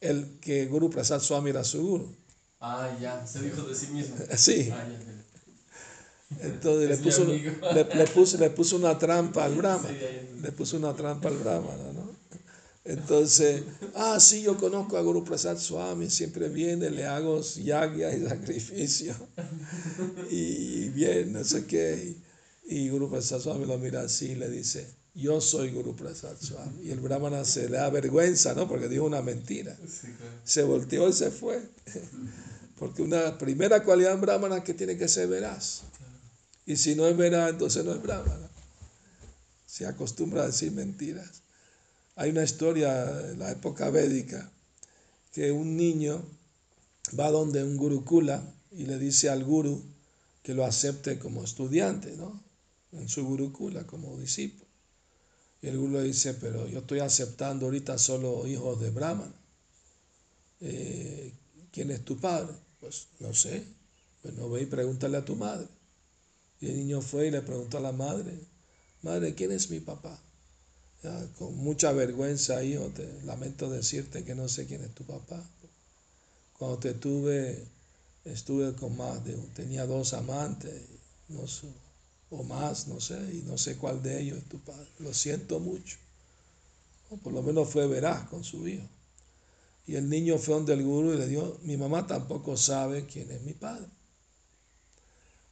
El 0.00 0.38
que 0.40 0.64
Guru 0.64 0.88
Prasad 0.88 1.20
Swami 1.20 1.50
era 1.50 1.62
su 1.62 1.82
guru. 1.86 2.16
Ah, 2.58 2.96
ya, 2.98 3.26
se 3.26 3.42
dijo 3.42 3.62
de 3.64 3.74
sí 3.74 3.88
mismo. 3.88 4.16
Sí. 4.38 4.70
Ah, 4.72 4.86
ya, 4.88 6.46
Entonces 6.46 6.88
le 6.88 6.96
puso, 6.96 7.24
le, 7.26 8.06
puso, 8.06 8.38
le 8.38 8.48
puso 8.48 8.76
una 8.76 8.98
trampa 8.98 9.44
al 9.44 9.54
Brahma. 9.60 9.90
le 9.90 10.52
puso 10.52 10.78
una 10.78 10.94
trampa 10.94 11.28
al 11.28 11.36
Brahma, 11.36 11.76
¿no? 11.92 11.97
Entonces, 12.88 13.64
ah, 13.94 14.18
sí, 14.18 14.40
yo 14.40 14.56
conozco 14.56 14.96
a 14.96 15.02
Guru 15.02 15.22
Prasad 15.22 15.58
Swami, 15.58 16.08
siempre 16.08 16.48
viene, 16.48 16.88
le 16.88 17.04
hago 17.04 17.42
yagya 17.42 18.16
y 18.16 18.24
sacrificio. 18.28 19.14
Y 20.30 20.88
bien, 20.88 21.34
no 21.34 21.44
sé 21.44 21.66
qué. 21.66 22.16
Y 22.64 22.88
Guru 22.88 23.10
Prasad 23.10 23.40
Swami 23.40 23.66
lo 23.66 23.76
mira 23.76 24.00
así 24.00 24.30
y 24.30 24.34
le 24.36 24.48
dice, 24.48 24.88
yo 25.12 25.38
soy 25.42 25.70
Guru 25.70 25.94
Prasad 25.96 26.38
Swami. 26.40 26.84
Y 26.84 26.90
el 26.90 27.00
brahmana 27.00 27.44
se 27.44 27.68
le 27.68 27.76
da 27.76 27.90
vergüenza, 27.90 28.54
¿no? 28.54 28.66
Porque 28.66 28.88
dijo 28.88 29.04
una 29.04 29.20
mentira. 29.20 29.76
Se 30.42 30.62
volteó 30.62 31.10
y 31.10 31.12
se 31.12 31.30
fue. 31.30 31.60
Porque 32.78 33.02
una 33.02 33.36
primera 33.36 33.84
cualidad 33.84 34.14
en 34.14 34.22
brahmana 34.22 34.64
que 34.64 34.72
tiene 34.72 34.96
que 34.96 35.08
ser 35.08 35.28
veraz. 35.28 35.82
Y 36.64 36.76
si 36.76 36.94
no 36.94 37.06
es 37.06 37.14
veraz, 37.18 37.50
entonces 37.50 37.84
no 37.84 37.92
es 37.92 38.00
brahmana. 38.00 38.48
Se 39.66 39.84
acostumbra 39.84 40.44
a 40.44 40.46
decir 40.46 40.72
mentiras. 40.72 41.42
Hay 42.20 42.30
una 42.30 42.42
historia 42.42 43.30
en 43.30 43.38
la 43.38 43.52
época 43.52 43.90
védica 43.90 44.50
que 45.32 45.52
un 45.52 45.76
niño 45.76 46.20
va 47.18 47.30
donde 47.30 47.62
un 47.62 47.76
gurukula 47.76 48.42
y 48.72 48.86
le 48.86 48.98
dice 48.98 49.30
al 49.30 49.44
guru 49.44 49.80
que 50.42 50.52
lo 50.52 50.64
acepte 50.64 51.20
como 51.20 51.44
estudiante, 51.44 52.16
¿no? 52.16 52.42
En 52.90 53.08
su 53.08 53.24
gurukula, 53.24 53.86
como 53.86 54.18
discípulo. 54.18 54.66
Y 55.62 55.68
el 55.68 55.78
guru 55.78 55.92
le 55.92 56.02
dice, 56.02 56.34
pero 56.34 56.66
yo 56.66 56.80
estoy 56.80 56.98
aceptando 56.98 57.66
ahorita 57.66 57.96
solo 57.98 58.48
hijos 58.48 58.80
de 58.80 58.90
Brahman. 58.90 59.32
Eh, 60.60 61.32
¿Quién 61.70 61.92
es 61.92 62.04
tu 62.04 62.18
padre? 62.18 62.52
Pues 62.80 63.06
no 63.20 63.32
sé. 63.32 63.64
Pues 64.22 64.34
no 64.34 64.50
ve 64.50 64.62
y 64.62 64.66
pregúntale 64.66 65.18
a 65.18 65.24
tu 65.24 65.36
madre. 65.36 65.68
Y 66.60 66.66
el 66.66 66.78
niño 66.78 67.00
fue 67.00 67.28
y 67.28 67.30
le 67.30 67.42
preguntó 67.42 67.78
a 67.78 67.80
la 67.80 67.92
madre, 67.92 68.40
madre, 69.02 69.36
¿quién 69.36 69.52
es 69.52 69.70
mi 69.70 69.78
papá? 69.78 70.20
Con 71.38 71.56
mucha 71.56 71.92
vergüenza, 71.92 72.62
hijo, 72.64 72.86
te 72.88 73.22
lamento 73.22 73.70
decirte 73.70 74.24
que 74.24 74.34
no 74.34 74.48
sé 74.48 74.66
quién 74.66 74.82
es 74.82 74.94
tu 74.94 75.04
papá. 75.04 75.42
Cuando 76.58 76.78
te 76.78 76.94
tuve, 76.94 77.64
estuve 78.24 78.74
con 78.74 78.96
más 78.96 79.24
de, 79.24 79.34
tenía 79.54 79.86
dos 79.86 80.12
amantes, 80.12 80.74
no 81.28 81.44
o 82.30 82.42
más, 82.42 82.88
no 82.88 83.00
sé, 83.00 83.18
y 83.32 83.42
no 83.46 83.56
sé 83.56 83.76
cuál 83.76 84.02
de 84.02 84.20
ellos 84.20 84.38
es 84.38 84.48
tu 84.48 84.58
padre. 84.58 84.88
Lo 84.98 85.14
siento 85.14 85.60
mucho. 85.60 85.96
O 87.10 87.16
por 87.16 87.32
lo 87.32 87.42
menos 87.42 87.70
fue 87.70 87.86
veraz 87.86 88.28
con 88.28 88.44
su 88.44 88.66
hijo. 88.68 88.86
Y 89.86 89.94
el 89.94 90.10
niño 90.10 90.36
fue 90.36 90.54
donde 90.54 90.74
el 90.74 90.82
guru 90.82 91.14
y 91.14 91.18
le 91.18 91.26
dijo, 91.26 91.58
mi 91.62 91.76
mamá 91.76 92.06
tampoco 92.06 92.56
sabe 92.56 93.06
quién 93.06 93.30
es 93.30 93.40
mi 93.42 93.54
padre. 93.54 93.86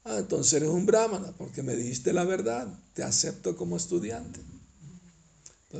Ah, 0.05 0.19
entonces 0.19 0.53
eres 0.53 0.69
un 0.69 0.85
brahmana 0.85 1.33
porque 1.39 1.63
me 1.63 1.75
dijiste 1.75 2.13
la 2.13 2.25
verdad, 2.25 2.69
te 2.93 3.03
acepto 3.03 3.57
como 3.57 3.77
estudiante. 3.77 4.41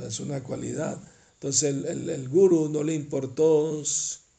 Es 0.03 0.19
una 0.19 0.43
cualidad. 0.43 1.01
Entonces 1.33 1.63
el, 1.63 2.09
el, 2.09 2.29
guru 2.29 2.69
no 2.69 2.83
le 2.83 2.93
importó 2.93 3.83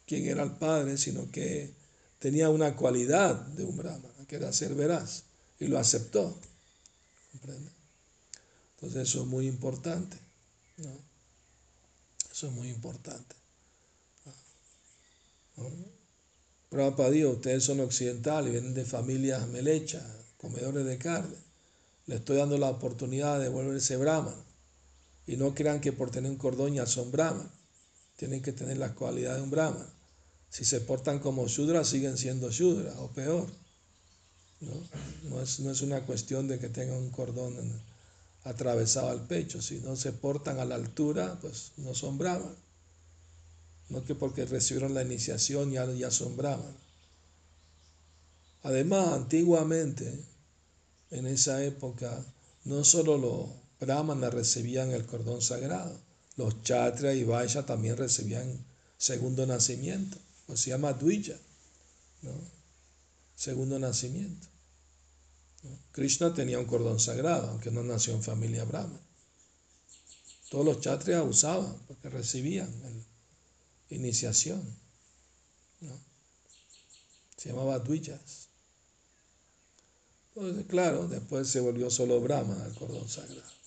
quién 0.07 0.27
era 0.27 0.42
el 0.42 0.53
padre, 0.53 0.99
sino 0.99 1.31
que 1.31 1.73
tenía 2.18 2.51
una 2.51 2.75
cualidad 2.75 3.35
de 3.35 3.64
un 3.64 3.77
brahmana, 3.77 4.27
que 4.27 4.37
era 4.37 4.53
ser 4.53 4.75
veraz, 4.75 5.25
y 5.61 5.66
lo 5.68 5.79
aceptó. 5.79 6.37
¿Comprende? 7.33 7.71
Entonces 8.75 9.09
eso 9.09 9.23
es 9.23 9.27
muy 9.27 9.47
importante. 9.47 10.16
¿no? 10.79 10.90
Eso 12.31 12.47
es 12.47 12.53
muy 12.53 12.68
importante. 12.68 13.35
Prabhupada 16.68 17.11
dijo, 17.11 17.31
ustedes 17.31 17.64
son 17.64 17.81
occidentales, 17.81 18.53
vienen 18.53 18.75
de 18.75 18.85
familias 18.85 19.49
melechas, 19.49 20.05
comedores 20.37 20.85
de 20.85 20.99
carne. 20.99 21.37
Le 22.07 22.16
estoy 22.16 22.37
dando 22.37 22.59
la 22.59 22.71
oportunidad 22.71 23.40
de 23.40 23.49
volverse 23.49 23.97
brahman. 23.97 24.48
Y 25.29 25.37
no 25.37 25.55
crean 25.55 25.83
que 25.83 25.93
por 25.93 26.11
tener 26.11 26.31
un 26.31 26.38
cordón 26.38 26.73
ya 26.73 26.87
son 26.87 27.12
brahman. 27.12 27.51
Tienen 28.17 28.41
que 28.41 28.53
tener 28.53 28.79
las 28.79 28.93
cualidades 28.93 29.37
de 29.37 29.43
un 29.45 29.51
brahman. 29.51 29.87
Si 30.49 30.64
se 30.64 30.81
portan 30.81 31.19
como 31.19 31.47
shudra, 31.47 31.85
siguen 31.85 32.17
siendo 32.17 32.51
shudra 32.51 32.99
o 32.99 33.11
peor. 33.11 33.47
¿no? 34.62 35.43
es, 35.43 35.61
no 35.61 35.71
es 35.71 35.83
una 35.83 36.01
cuestión 36.07 36.49
de 36.49 36.59
que 36.59 36.71
tengan 36.71 36.97
un 36.97 37.11
cordón 37.11 37.55
atravesado 38.45 39.11
al 39.11 39.27
pecho. 39.27 39.61
Si 39.61 39.81
no 39.81 39.97
se 39.97 40.12
portan 40.12 40.61
a 40.61 40.64
la 40.64 40.77
altura, 40.77 41.38
pues 41.43 41.73
no 41.77 41.95
son 41.95 42.17
brahman. 42.17 42.57
No 43.91 44.05
que 44.05 44.14
porque 44.14 44.47
recibieron 44.47 44.95
la 44.95 45.03
iniciación 45.03 45.71
ya, 45.71 45.85
ya 45.93 46.11
son 46.11 46.38
brahman. 46.38 46.75
Además, 48.62 49.09
antiguamente, 49.12 50.25
en 51.11 51.27
esa 51.27 51.62
época, 51.62 52.25
no 52.64 52.83
solo 52.83 53.19
los 53.19 53.67
brahmanas 53.81 54.35
recibían 54.35 54.91
el 54.93 55.07
cordón 55.07 55.43
sagrado. 55.43 55.99
Los 56.37 56.62
chatria 56.62 57.14
y 57.14 57.25
vaisha 57.25 57.67
también 57.67 57.97
recibían 57.97 58.64
segundo 58.97 59.47
nacimiento. 59.47 60.17
Pues 60.47 60.61
se 60.61 60.71
llama 60.71 60.93
Dvija, 60.93 61.35
segundo 63.35 63.79
nacimiento. 63.79 64.47
Krishna 65.93 66.33
tenía 66.33 66.59
un 66.59 66.67
cordón 66.67 67.01
sagrado, 67.01 67.51
aunque 67.51 67.71
no 67.71 67.83
nació 67.83 68.14
en 68.14 68.23
familia 68.23 68.64
brahma. 68.64 68.99
Todos 70.49 70.64
los 70.64 70.81
chatrias 70.81 71.25
usaban 71.27 71.77
porque 71.87 72.09
recibían 72.09 72.73
iniciación. 73.91 74.62
¿no? 75.81 76.01
Se 77.37 77.51
llamaba 77.51 77.79
Dvijas. 77.79 78.49
Entonces, 80.35 80.67
claro, 80.67 81.09
después 81.09 81.49
se 81.49 81.61
volvió 81.61 81.91
solo 81.91 82.21
Brahma 82.21 82.64
el 82.64 82.75
cordón 82.75 83.09
sagrado. 83.09 83.58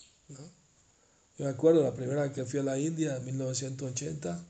Yo 1.38 1.46
me 1.46 1.52
acuerdo 1.52 1.84
la 1.84 1.94
primera 1.94 2.24
vez 2.24 2.34
que 2.34 2.46
fui 2.46 2.60
a 2.60 2.64
la 2.64 2.78
India 2.78 3.18
en 3.18 3.26
1980, 3.26 4.44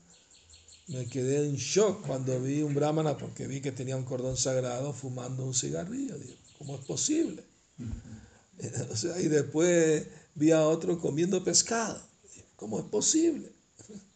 me 0.88 1.06
quedé 1.06 1.46
en 1.46 1.56
shock 1.56 2.06
cuando 2.06 2.38
vi 2.40 2.62
un 2.62 2.74
brahmana 2.74 3.16
porque 3.16 3.46
vi 3.46 3.60
que 3.60 3.72
tenía 3.72 3.96
un 3.96 4.04
cordón 4.04 4.36
sagrado 4.36 4.92
fumando 4.92 5.44
un 5.44 5.54
cigarrillo. 5.54 6.16
¿Cómo 6.58 6.74
es 6.74 6.84
posible? 6.84 7.44
y 9.20 9.28
después 9.28 10.06
vi 10.34 10.50
a 10.50 10.66
otro 10.66 10.98
comiendo 10.98 11.42
pescado. 11.42 12.00
¿Cómo 12.56 12.78
es 12.78 12.84
posible? 12.86 13.52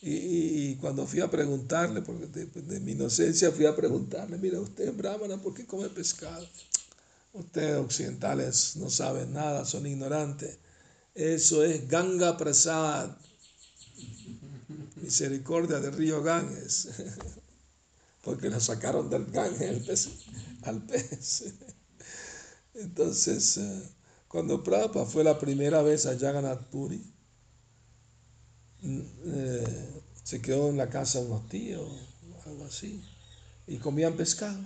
Y, 0.00 0.76
cuando 0.76 1.08
fui 1.08 1.18
a 1.20 1.28
preguntarle, 1.28 2.02
porque 2.02 2.26
de, 2.26 2.46
de, 2.46 2.78
mi 2.78 2.92
inocencia 2.92 3.50
fui 3.50 3.66
a 3.66 3.74
preguntarle, 3.74 4.38
mira, 4.38 4.60
usted 4.60 4.90
es 4.90 4.96
brahmana, 4.96 5.42
¿por 5.42 5.54
qué 5.54 5.66
come 5.66 5.88
pescado? 5.88 6.46
Ustedes 7.38 7.76
occidentales 7.76 8.74
no 8.76 8.90
saben 8.90 9.32
nada, 9.32 9.64
son 9.64 9.86
ignorantes. 9.86 10.58
Eso 11.14 11.64
es 11.64 11.88
Ganga 11.88 12.36
Prasad, 12.36 13.16
misericordia 14.96 15.78
del 15.78 15.92
río 15.92 16.20
Ganges, 16.20 16.88
porque 18.22 18.50
lo 18.50 18.58
sacaron 18.58 19.08
del 19.08 19.26
Ganges 19.26 20.08
al 20.62 20.82
pez. 20.82 21.44
Entonces, 22.74 23.56
eh, 23.58 23.82
cuando 24.26 24.64
Prabhupada 24.64 25.06
fue 25.06 25.22
la 25.22 25.38
primera 25.38 25.80
vez 25.82 26.06
a 26.06 26.18
Jagannath 26.18 26.66
Puri, 26.66 27.14
mm, 28.82 29.00
eh, 29.26 30.02
se 30.24 30.42
quedó 30.42 30.70
en 30.70 30.76
la 30.76 30.90
casa 30.90 31.20
de 31.20 31.26
unos 31.26 31.48
tíos, 31.48 31.88
algo 32.46 32.64
así, 32.64 33.00
y 33.68 33.76
comían 33.76 34.16
pescado. 34.16 34.58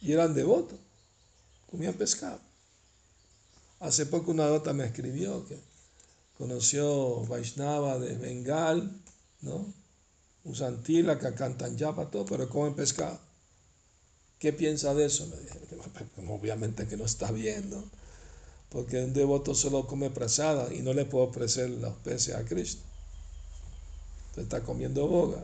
Y 0.00 0.12
eran 0.12 0.34
devotos 0.34 0.78
comían 1.70 1.94
pescado. 1.94 2.40
Hace 3.80 4.06
poco 4.06 4.30
una 4.30 4.46
dota 4.46 4.72
me 4.72 4.86
escribió 4.86 5.46
que 5.46 5.58
conoció 6.38 7.24
Vaishnava 7.26 7.98
de 7.98 8.16
Bengal, 8.16 8.90
¿no? 9.42 9.66
Usan 10.44 10.82
que 10.82 11.34
cantan 11.36 11.76
yapa, 11.76 12.10
todo, 12.10 12.24
pero 12.24 12.48
comen 12.48 12.74
pescado. 12.74 13.18
¿Qué 14.38 14.52
piensa 14.52 14.94
de 14.94 15.06
eso? 15.06 15.26
Me 15.26 15.36
dije, 15.36 15.58
obviamente 16.28 16.86
que 16.86 16.96
no 16.96 17.04
está 17.04 17.32
bien, 17.32 17.70
¿no? 17.70 17.82
Porque 18.68 19.02
un 19.02 19.12
devoto 19.12 19.54
solo 19.54 19.86
come 19.86 20.10
prasada 20.10 20.72
y 20.72 20.80
no 20.80 20.92
le 20.92 21.04
puede 21.04 21.26
ofrecer 21.26 21.70
los 21.70 21.94
peces 21.96 22.34
a 22.34 22.44
Cristo. 22.44 22.82
Entonces 24.28 24.44
está 24.44 24.62
comiendo 24.62 25.06
boga 25.08 25.42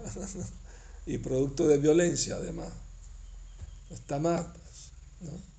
y 1.07 1.19
producto 1.19 1.67
de 1.67 1.79
violencia 1.79 2.37
además. 2.37 2.69
Está 3.91 4.19
mal, 4.19 4.53
pues, 4.53 4.91
¿no? 5.21 5.52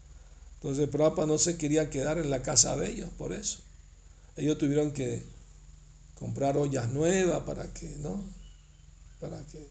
Entonces 0.64 0.88
Prabhupada 0.88 1.28
no 1.28 1.38
se 1.38 1.58
quería 1.58 1.90
quedar 1.90 2.18
en 2.20 2.30
la 2.30 2.42
casa 2.42 2.78
de 2.78 2.90
ellos, 2.90 3.10
por 3.18 3.34
eso. 3.34 3.60
Ellos 4.38 4.58
tuvieron 4.58 4.94
que 4.94 5.22
comprar 6.16 6.56
ollas 6.56 6.88
nuevas 6.88 7.44
para 7.44 7.74
que, 7.74 7.90
¿no? 7.98 8.24
Para 9.20 9.46
que 9.48 9.68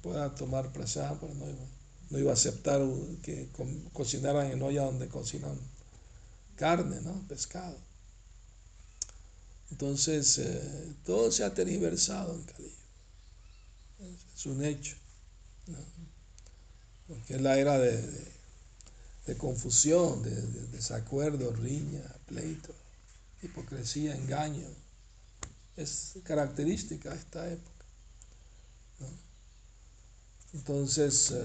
pueda 0.00 0.34
tomar 0.34 0.72
prasad, 0.72 1.18
pero 1.20 1.34
no 1.34 1.50
iba, 1.50 1.66
no 2.08 2.18
iba 2.18 2.30
a 2.30 2.34
aceptar 2.34 2.80
que 3.22 3.50
cocinaran 3.92 4.50
en 4.50 4.62
olla 4.62 4.84
donde 4.84 5.06
cocinan 5.08 5.58
carne, 6.56 7.02
¿no? 7.02 7.28
Pescado. 7.28 7.76
Entonces, 9.70 10.38
eh, 10.38 10.94
todo 11.04 11.30
se 11.30 11.44
ha 11.44 11.52
tergiversado 11.52 12.34
en 12.34 12.42
Cali. 12.44 12.72
Es 14.34 14.46
un 14.46 14.64
hecho. 14.64 14.96
Porque 17.06 17.34
es 17.34 17.40
la 17.42 17.58
era 17.58 17.78
de, 17.78 18.31
confusión, 19.36 20.22
de, 20.22 20.34
desacuerdo, 20.72 21.52
riña, 21.52 22.02
pleito, 22.26 22.74
hipocresía, 23.42 24.16
engaño. 24.16 24.66
Es 25.76 26.14
característica 26.24 27.10
de 27.10 27.16
esta 27.16 27.50
época. 27.50 27.70
Entonces, 30.52 31.30
eh, 31.30 31.44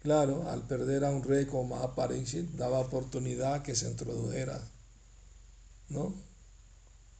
claro, 0.00 0.48
al 0.48 0.62
perder 0.62 1.04
a 1.04 1.10
un 1.10 1.24
rey 1.24 1.46
como 1.46 1.76
Mahapariksit, 1.76 2.50
daba 2.52 2.78
oportunidad 2.78 3.62
que 3.62 3.74
se 3.74 3.88
introdujera, 3.90 4.60
¿no? 5.88 6.14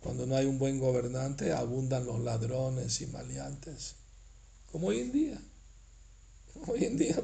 Cuando 0.01 0.27
no 0.27 0.37
hay 0.37 0.47
un 0.47 0.59
buen 0.59 0.79
gobernante, 0.79 1.53
abundan 1.53 2.07
los 2.07 2.21
ladrones 2.21 3.01
y 3.01 3.07
maleantes, 3.09 3.97
como 4.71 4.88
hoy 4.88 5.01
en 5.01 5.12
día. 5.12 5.40
Hoy 6.69 6.85
en 6.85 6.97
día 6.97 7.16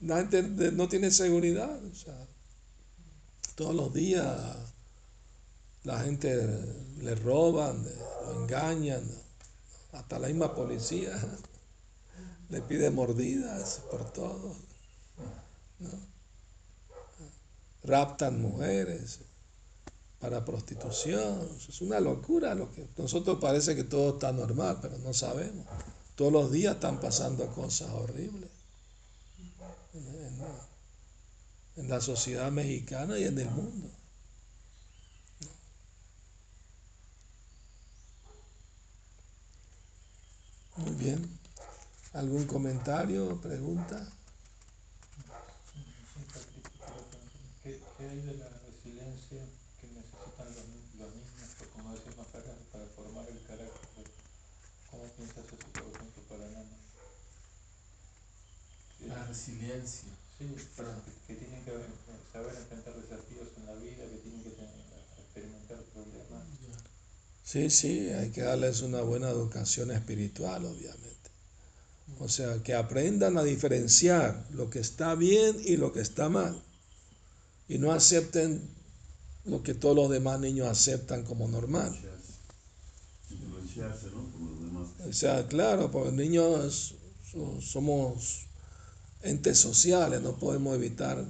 la 0.00 0.16
gente 0.18 0.42
no 0.72 0.88
tiene 0.88 1.10
seguridad. 1.10 1.82
O 1.84 1.94
sea, 1.94 2.26
todos 3.54 3.74
los 3.74 3.92
días 3.92 4.56
la 5.84 6.00
gente 6.00 6.36
le 6.98 7.14
roban, 7.14 7.84
lo 8.24 8.42
engañan, 8.42 9.02
hasta 9.92 10.18
la 10.18 10.28
misma 10.28 10.54
policía 10.54 11.12
le 12.50 12.60
pide 12.62 12.90
mordidas 12.90 13.82
por 13.90 14.12
todo. 14.12 14.56
Raptan 17.84 18.42
mujeres 18.42 19.20
para 20.18 20.44
prostitución. 20.44 21.48
Es 21.68 21.80
una 21.80 22.00
locura 22.00 22.54
lo 22.54 22.72
que 22.72 22.88
nosotros 22.96 23.38
parece 23.40 23.76
que 23.76 23.84
todo 23.84 24.14
está 24.14 24.32
normal, 24.32 24.78
pero 24.82 24.98
no 24.98 25.12
sabemos. 25.14 25.66
Todos 26.16 26.32
los 26.32 26.50
días 26.50 26.74
están 26.74 27.00
pasando 27.00 27.46
cosas 27.54 27.90
horribles 27.90 28.55
en, 31.76 31.88
la 31.88 32.00
sociedad 32.00 32.50
mexicana 32.50 33.18
y 33.18 33.24
en 33.24 33.38
el 33.38 33.50
mundo. 33.50 33.90
Muy 40.76 40.94
bien. 40.96 41.38
¿Algún 42.12 42.46
comentario, 42.46 43.40
pregunta? 43.40 44.12
¿Qué, 47.62 47.80
hay 47.98 48.20
de 48.20 48.36
la 48.36 48.48
resiliencia 48.48 49.42
que 49.80 49.86
necesitan 49.88 50.46
los, 50.54 50.66
niños, 50.66 51.10
como 51.74 51.92
decimos 51.92 52.28
acá, 52.28 52.54
para 52.72 52.86
formar 52.86 53.26
el 53.28 53.42
carácter? 53.42 54.06
¿Cómo 54.90 55.04
piensas 55.16 55.44
eso, 55.44 55.68
por 55.72 55.92
ejemplo, 55.92 56.22
para 56.28 56.48
Nana? 56.48 56.76
La 59.08 59.24
resiliencia. 59.26 60.15
Sí, 60.38 60.44
que, 60.44 61.34
tienen 61.34 61.64
que 61.64 61.72
saber 62.30 62.54
enfrentar 62.54 62.94
desafíos 62.94 63.48
en 63.56 63.66
la 63.66 63.74
vida, 63.74 64.04
que 64.04 64.18
tienen 64.22 64.42
que 64.42 64.50
experimentar 64.50 65.78
problemas. 65.94 66.44
Sí, 67.42 67.70
sí, 67.70 68.10
hay 68.10 68.30
que 68.30 68.42
darles 68.42 68.82
una 68.82 69.00
buena 69.00 69.30
educación 69.30 69.90
espiritual, 69.90 70.66
obviamente. 70.66 71.30
O 72.18 72.28
sea, 72.28 72.62
que 72.62 72.74
aprendan 72.74 73.38
a 73.38 73.44
diferenciar 73.44 74.46
lo 74.50 74.68
que 74.68 74.78
está 74.78 75.14
bien 75.14 75.56
y 75.64 75.76
lo 75.76 75.92
que 75.92 76.00
está 76.00 76.28
mal. 76.28 76.62
Y 77.68 77.78
no 77.78 77.92
acepten 77.92 78.68
lo 79.46 79.62
que 79.62 79.74
todos 79.74 79.96
los 79.96 80.10
demás 80.10 80.38
niños 80.38 80.68
aceptan 80.68 81.24
como 81.24 81.48
normal. 81.48 81.98
O 85.08 85.12
sea, 85.12 85.46
claro, 85.48 85.90
porque 85.90 86.12
niños 86.12 86.94
somos 87.60 88.45
entes 89.22 89.58
sociales, 89.58 90.22
no 90.22 90.36
podemos 90.36 90.74
evitar 90.76 91.24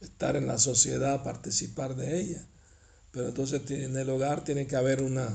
estar 0.00 0.36
en 0.36 0.46
la 0.46 0.58
sociedad, 0.58 1.22
participar 1.22 1.96
de 1.96 2.20
ella. 2.20 2.46
Pero 3.10 3.28
entonces 3.28 3.62
en 3.70 3.96
el 3.96 4.10
hogar 4.10 4.44
tiene 4.44 4.66
que 4.66 4.76
haber 4.76 5.02
una, 5.02 5.28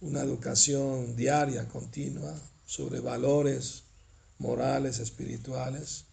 una 0.00 0.20
educación 0.22 1.16
diaria, 1.16 1.68
continua, 1.68 2.34
sobre 2.66 3.00
valores 3.00 3.84
morales, 4.38 4.98
espirituales, 4.98 6.04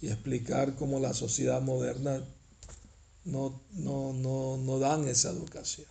y 0.00 0.08
explicar 0.08 0.74
cómo 0.74 1.00
la 1.00 1.14
sociedad 1.14 1.60
moderna 1.62 2.22
no, 3.24 3.60
no, 3.72 4.12
no, 4.12 4.56
no 4.56 4.78
dan 4.78 5.08
esa 5.08 5.30
educación. 5.30 5.86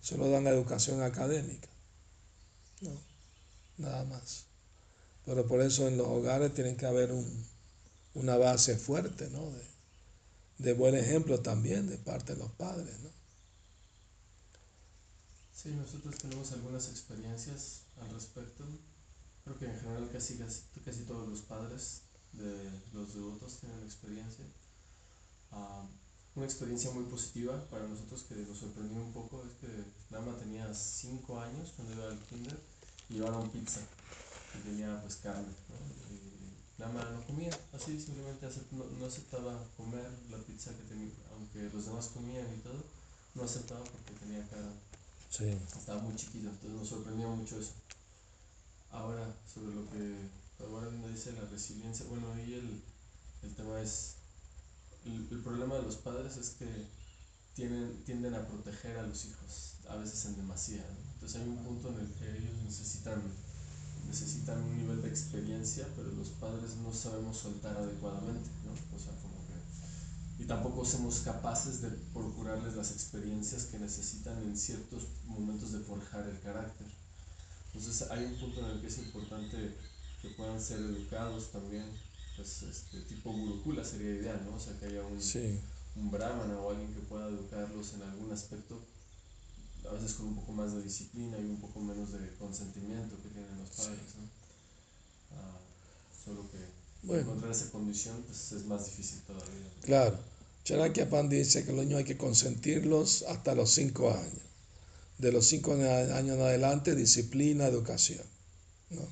Solo 0.00 0.30
dan 0.30 0.44
la 0.44 0.50
educación 0.50 1.02
académica. 1.02 1.68
No, 2.80 2.92
nada 3.78 4.04
más. 4.04 4.47
Pero 5.28 5.46
por 5.46 5.60
eso 5.60 5.86
en 5.86 5.98
los 5.98 6.06
hogares 6.06 6.54
tienen 6.54 6.74
que 6.74 6.86
haber 6.86 7.12
un, 7.12 7.46
una 8.14 8.38
base 8.38 8.78
fuerte, 8.78 9.28
¿no? 9.28 9.44
De, 9.50 9.62
de 10.56 10.72
buen 10.72 10.94
ejemplo 10.94 11.40
también 11.40 11.86
de 11.86 11.98
parte 11.98 12.32
de 12.32 12.38
los 12.38 12.50
padres, 12.52 12.98
¿no? 13.00 13.10
Sí, 15.54 15.68
nosotros 15.68 16.16
tenemos 16.16 16.50
algunas 16.52 16.88
experiencias 16.88 17.82
al 18.00 18.08
respecto. 18.08 18.64
Creo 19.44 19.58
que 19.58 19.66
en 19.66 19.78
general 19.78 20.08
casi, 20.10 20.38
casi, 20.82 21.02
todos 21.02 21.28
los 21.28 21.42
padres 21.42 22.00
de 22.32 22.70
los 22.94 23.12
devotos 23.12 23.58
tienen 23.60 23.82
experiencia. 23.84 24.46
Ah, 25.52 25.86
una 26.36 26.46
experiencia 26.46 26.90
muy 26.92 27.04
positiva 27.04 27.68
para 27.68 27.86
nosotros 27.86 28.22
que 28.22 28.34
nos 28.34 28.56
sorprendió 28.56 28.96
un 29.02 29.12
poco 29.12 29.44
es 29.44 29.52
que 29.60 29.84
Nama 30.08 30.38
tenía 30.38 30.72
5 30.72 31.38
años 31.38 31.74
cuando 31.76 31.92
iba 31.92 32.08
al 32.08 32.18
kinder 32.20 32.58
y 33.10 33.14
llevaron 33.14 33.50
pizza 33.50 33.80
y 34.54 34.68
tenía 34.68 35.00
pues 35.02 35.16
carne. 35.16 35.48
¿no? 35.68 36.84
Nama 36.84 37.04
no 37.10 37.26
comía, 37.26 37.50
así 37.72 38.00
simplemente 38.00 38.46
no, 38.70 38.84
no, 38.84 39.06
aceptaba 39.06 39.64
comer 39.76 40.08
la 40.30 40.38
pizza 40.38 40.70
que 40.70 40.84
tenía, 40.84 41.10
aunque 41.32 41.68
los 41.74 41.86
demás 41.86 42.06
comían 42.14 42.46
y 42.54 42.60
todo, 42.60 42.84
no 43.34 43.42
aceptaba 43.42 43.82
porque 43.82 44.12
tenía. 44.20 44.46
Sí. 45.28 45.58
Estaba 45.76 46.00
muy 46.00 46.14
chiquito, 46.14 46.48
entonces 46.48 46.78
nos 46.78 46.88
sorprendió 46.88 47.28
mucho 47.30 47.58
eso. 47.58 47.72
Ahora, 48.90 49.34
sobre 49.52 49.74
lo 49.74 49.90
que 49.90 50.14
ahora 50.64 50.88
dice 51.10 51.32
la 51.32 51.48
resiliencia, 51.48 52.06
bueno, 52.08 52.32
ahí 52.32 52.54
el, 52.54 52.82
el 53.42 53.54
tema 53.54 53.80
es, 53.80 54.14
el, 55.04 55.28
el, 55.30 55.40
problema 55.42 55.76
de 55.76 55.82
los 55.82 55.96
padres 55.96 56.36
es 56.36 56.50
que 56.50 56.66
tienen, 57.54 58.04
tienden 58.04 58.34
a 58.34 58.46
proteger 58.46 58.98
a 58.98 59.02
los 59.02 59.24
hijos, 59.24 59.74
a 59.88 59.96
veces 59.96 60.24
en 60.26 60.36
demasía. 60.36 60.84
Entonces 61.14 61.40
hay 61.40 61.48
un 61.48 61.64
punto 61.64 61.88
en 61.90 62.00
el 62.00 62.12
que 62.14 62.38
ellos 62.38 62.54
necesitan, 62.64 63.20
necesitan 64.08 64.62
un 64.62 64.78
nivel 64.78 65.02
de 65.02 65.08
experiencia, 65.08 65.86
pero 65.94 66.10
los 66.12 66.28
padres 66.30 66.76
no 66.82 66.92
sabemos 66.92 67.36
soltar 67.36 67.76
adecuadamente, 67.76 68.48
¿no? 68.64 68.72
O 68.96 68.98
sea, 68.98 69.12
como 69.22 69.38
y 70.38 70.44
tampoco 70.44 70.84
somos 70.84 71.20
capaces 71.20 71.82
de 71.82 71.90
procurarles 72.14 72.76
las 72.76 72.92
experiencias 72.92 73.64
que 73.66 73.78
necesitan 73.78 74.40
en 74.44 74.56
ciertos 74.56 75.02
momentos 75.26 75.72
de 75.72 75.80
forjar 75.80 76.28
el 76.28 76.40
carácter. 76.40 76.86
Entonces 77.66 78.08
hay 78.10 78.24
un 78.24 78.36
punto 78.36 78.60
en 78.60 78.76
el 78.76 78.80
que 78.80 78.86
es 78.86 78.98
importante 78.98 79.74
que 80.22 80.28
puedan 80.30 80.60
ser 80.60 80.78
educados 80.78 81.50
también, 81.50 81.84
pues 82.36 82.62
este 82.62 83.00
tipo 83.02 83.32
gurukula 83.32 83.84
sería 83.84 84.10
ideal, 84.10 84.40
¿no? 84.44 84.56
O 84.56 84.60
sea, 84.60 84.78
que 84.78 84.86
haya 84.86 85.02
un, 85.02 85.18
un 85.96 86.10
brahmana 86.10 86.56
o 86.60 86.70
alguien 86.70 86.94
que 86.94 87.00
pueda 87.00 87.28
educarlos 87.28 87.94
en 87.94 88.02
algún 88.02 88.30
aspecto, 88.30 88.80
a 89.88 89.92
veces 89.92 90.14
con 90.14 90.26
un 90.26 90.36
poco 90.36 90.52
más 90.52 90.72
de 90.72 90.82
disciplina 90.82 91.38
y 91.38 91.44
un 91.44 91.60
poco 91.60 91.80
menos 91.80 92.12
de 92.12 92.18
consentimiento 92.38 93.16
que 93.22 93.28
tienen 93.28 93.58
los 93.58 93.68
padres, 93.70 94.14
¿no? 94.16 94.28
Ah, 95.36 95.58
solo 96.24 96.44
que 96.50 97.18
encontrar 97.20 97.52
esa 97.52 97.70
condición 97.70 98.22
pues, 98.26 98.52
es 98.52 98.64
más 98.66 98.86
difícil 98.86 99.20
todavía. 99.22 99.70
Claro. 99.82 100.18
Pan 101.10 101.28
dice 101.30 101.64
que 101.64 101.72
los 101.72 101.84
niños 101.84 101.98
hay 101.98 102.04
que 102.04 102.18
consentirlos 102.18 103.24
hasta 103.28 103.54
los 103.54 103.70
5 103.72 104.10
años. 104.10 104.42
De 105.16 105.32
los 105.32 105.46
5 105.46 105.72
años 105.72 106.36
en 106.36 106.40
adelante, 106.40 106.94
disciplina, 106.94 107.66
educación. 107.66 108.22
¿no? 108.90 109.02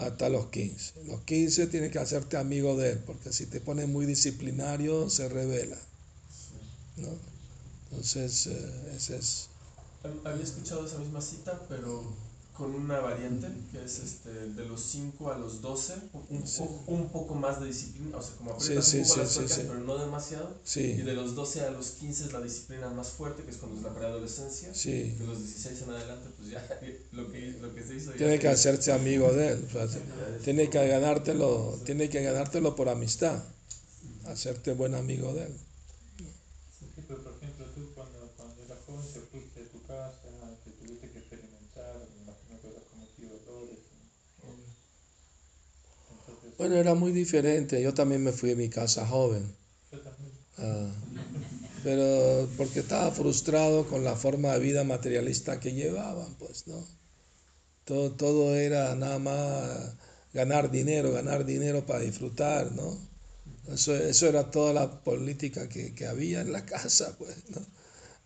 Hasta 0.00 0.28
los 0.28 0.46
15. 0.46 1.04
Los 1.04 1.22
15 1.22 1.66
tienes 1.66 1.90
que 1.90 1.98
hacerte 1.98 2.36
amigo 2.36 2.76
de 2.76 2.92
él, 2.92 2.98
porque 3.04 3.32
si 3.32 3.46
te 3.46 3.60
pones 3.60 3.88
muy 3.88 4.06
disciplinario, 4.06 5.10
se 5.10 5.28
revela. 5.28 5.78
¿no? 6.98 7.08
Entonces, 7.90 8.46
eh, 8.46 8.92
ese 8.96 9.16
es. 9.16 9.48
Había 10.24 10.44
escuchado 10.44 10.86
esa 10.86 10.98
misma 10.98 11.20
cita, 11.20 11.66
pero 11.68 12.02
con 12.56 12.74
una 12.74 12.98
variante 13.00 13.48
que 13.70 13.84
es 13.84 13.98
este, 14.00 14.30
de 14.30 14.64
los 14.66 14.80
5 14.80 15.30
a 15.32 15.38
los 15.38 15.60
12, 15.60 15.94
un, 16.30 16.46
Sí. 16.46 16.58
po- 16.58 16.84
un 16.88 17.08
poco 17.10 17.34
más 17.34 17.60
de 17.60 17.66
disciplina, 17.66 18.16
o 18.16 18.22
sea, 18.22 18.34
como 18.36 18.52
aprietas 18.52 18.84
sí, 18.86 18.96
un 18.98 19.02
poco 19.04 19.14
sí, 19.14 19.20
las 19.20 19.34
tuercas, 19.34 19.58
pero 19.58 19.78
no 19.80 19.98
demasiado. 19.98 20.60
Y 20.74 21.02
de 21.02 21.14
los 21.14 21.34
12 21.34 21.60
a 21.60 21.70
los 21.70 21.90
15 21.90 22.24
es 22.24 22.32
la 22.32 22.40
disciplina 22.40 22.88
más 22.90 23.08
fuerte, 23.10 23.42
que 23.44 23.50
es 23.50 23.56
cuando 23.58 23.78
es 23.78 23.82
la 23.84 23.94
preadolescencia. 23.94 24.74
sí. 24.74 25.10
De 25.18 25.26
los 25.26 25.38
16 25.38 25.82
en 25.82 25.90
adelante, 25.90 26.28
pues 26.36 26.50
ya 26.50 26.80
lo 27.12 27.30
que, 27.30 27.52
lo 27.60 27.74
que 27.74 27.84
se 27.84 27.94
hizo. 27.96 28.10
ya 28.12 28.16
Tiene 28.16 28.34
se 28.34 28.40
que 28.40 28.48
hacerse 28.48 28.92
amigo 28.92 29.32
de 29.32 29.48
él. 29.52 29.64
o 29.68 29.72
sea, 29.72 29.86
Ya 29.86 30.00
tiene 30.44 30.68
que 30.70 30.88
ganártelo, 30.88 31.78
tiene 31.84 32.08
que 32.08 32.22
ganártelo 32.22 32.74
por 32.74 32.88
amistad. 32.88 33.42
Hacerte 34.26 34.72
buen 34.74 34.94
amigo 34.94 35.32
de 35.34 35.44
él. 35.44 35.52
Sí, 36.78 36.86
pero 37.06 37.22
por 37.22 37.34
ejemplo, 37.34 37.66
tú 37.74 37.92
cuando, 37.94 38.32
cuando 38.36 38.62
eras 38.64 38.78
joven 38.86 39.06
te 39.12 39.20
fuiste 39.20 39.60
de 39.60 39.66
tu 39.66 39.82
casa, 39.82 40.28
que 40.64 40.70
tuviste 40.72 41.10
que 41.10 41.18
experimentar, 41.18 41.96
me 42.14 42.22
imagino 42.22 42.60
que 42.60 42.66
habrás 42.68 42.84
cometido 42.90 43.36
errores. 43.36 43.78
¿no? 44.42 44.54
Entonces, 46.10 46.47
Bueno, 46.58 46.74
era 46.76 46.92
muy 46.94 47.10
diferente. 47.12 47.80
Yo 47.82 47.94
también 47.94 48.22
me 48.22 48.32
fui 48.32 48.50
de 48.50 48.56
mi 48.56 48.68
casa 48.68 49.06
joven. 49.06 49.56
Ah, 50.58 50.90
pero 51.84 52.48
porque 52.56 52.80
estaba 52.80 53.10
frustrado 53.12 53.86
con 53.86 54.04
la 54.04 54.16
forma 54.16 54.52
de 54.54 54.60
vida 54.60 54.84
materialista 54.84 55.60
que 55.60 55.72
llevaban, 55.74 56.34
pues, 56.38 56.66
¿no? 56.66 56.84
Todo, 57.84 58.12
todo 58.12 58.54
era 58.56 58.94
nada 58.94 59.18
más 59.18 59.94
ganar 60.34 60.70
dinero, 60.70 61.12
ganar 61.12 61.44
dinero 61.44 61.86
para 61.86 62.00
disfrutar, 62.00 62.72
¿no? 62.72 62.98
Eso, 63.72 63.94
eso 63.96 64.28
era 64.28 64.50
toda 64.50 64.72
la 64.74 65.02
política 65.04 65.68
que, 65.68 65.94
que 65.94 66.06
había 66.06 66.40
en 66.42 66.52
la 66.52 66.64
casa, 66.74 67.16
pues, 67.18 67.36
¿no? 67.50 67.60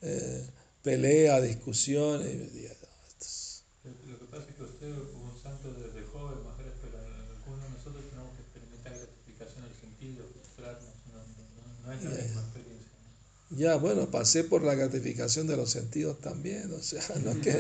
Eh, 0.03 0.47
pelea, 0.83 1.41
discusiones. 1.41 2.28
y 2.35 2.39
yo 2.39 2.45
decía, 2.45 2.70
"No, 2.83 3.09
esto 3.09 3.24
es- 3.26 3.64
Lo 4.09 4.18
que 4.20 4.26
pasa 4.26 4.45
es 4.51 4.57
que 4.57 4.62
usted 4.64 4.93
fue 5.12 5.22
un 5.22 5.37
santo 5.43 5.72
desde 5.74 6.03
joven, 6.12 6.43
mujeres, 6.45 6.74
pero 6.83 6.99
algunos 6.99 7.62
de 7.64 7.70
nosotros 7.78 8.05
tenemos 8.11 8.33
que 8.37 8.43
experimentar 8.43 8.93
gratificación 8.99 9.62
del 9.64 9.76
sentido, 9.80 10.20
frustrarnos, 10.33 10.95
no, 11.12 11.18
no, 11.18 11.62
no 11.82 11.82
es 11.95 12.03
la 12.03 12.11
Ya. 12.11 12.16
misma 12.16 12.40
experiencia. 12.43 12.99
¿no? 13.01 13.16
Ya, 13.51 13.76
bueno, 13.76 14.11
pasé 14.11 14.45
por 14.45 14.62
la 14.62 14.74
gratificación 14.74 15.47
de 15.47 15.57
los 15.57 15.70
sentidos 15.70 16.20
también, 16.20 16.72
o 16.72 16.82
sea, 16.82 17.03
no 17.24 17.38
que, 17.40 17.55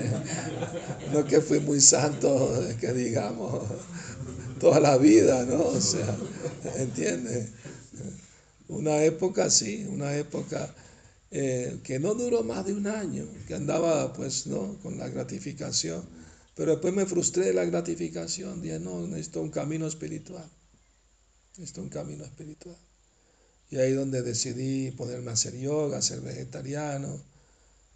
no 1.12 1.24
que 1.26 1.40
fui 1.40 1.60
muy 1.60 1.80
santo, 1.80 2.30
que 2.80 2.92
digamos, 2.92 3.64
toda 4.58 4.80
la 4.80 4.96
vida, 4.98 5.44
¿no? 5.46 5.64
O 5.66 5.80
sea, 5.80 6.16
¿entiendes? 6.76 7.50
Una 8.68 9.04
época 9.04 9.50
sí, 9.50 9.86
una 9.88 10.16
época 10.16 10.74
eh, 11.30 11.80
que 11.84 11.98
no 12.00 12.14
duró 12.14 12.42
más 12.44 12.66
de 12.66 12.72
un 12.74 12.86
año, 12.88 13.26
que 13.46 13.54
andaba 13.54 14.12
pues, 14.12 14.46
¿no? 14.46 14.78
Con 14.82 14.98
la 14.98 15.08
gratificación, 15.08 16.08
pero 16.54 16.72
después 16.72 16.94
me 16.94 17.06
frustré 17.06 17.46
de 17.46 17.54
la 17.54 17.64
gratificación, 17.64 18.62
dije, 18.62 18.78
no, 18.80 19.06
necesito 19.06 19.42
un 19.42 19.50
camino 19.50 19.86
espiritual, 19.86 20.50
necesito 21.56 21.82
un 21.82 21.88
camino 21.88 22.24
espiritual. 22.24 22.76
Y 23.72 23.78
ahí 23.78 23.94
donde 23.94 24.20
decidí 24.20 24.90
ponerme 24.90 25.30
a 25.30 25.32
hacer 25.32 25.58
yoga, 25.58 26.02
ser 26.02 26.20
vegetariano, 26.20 27.18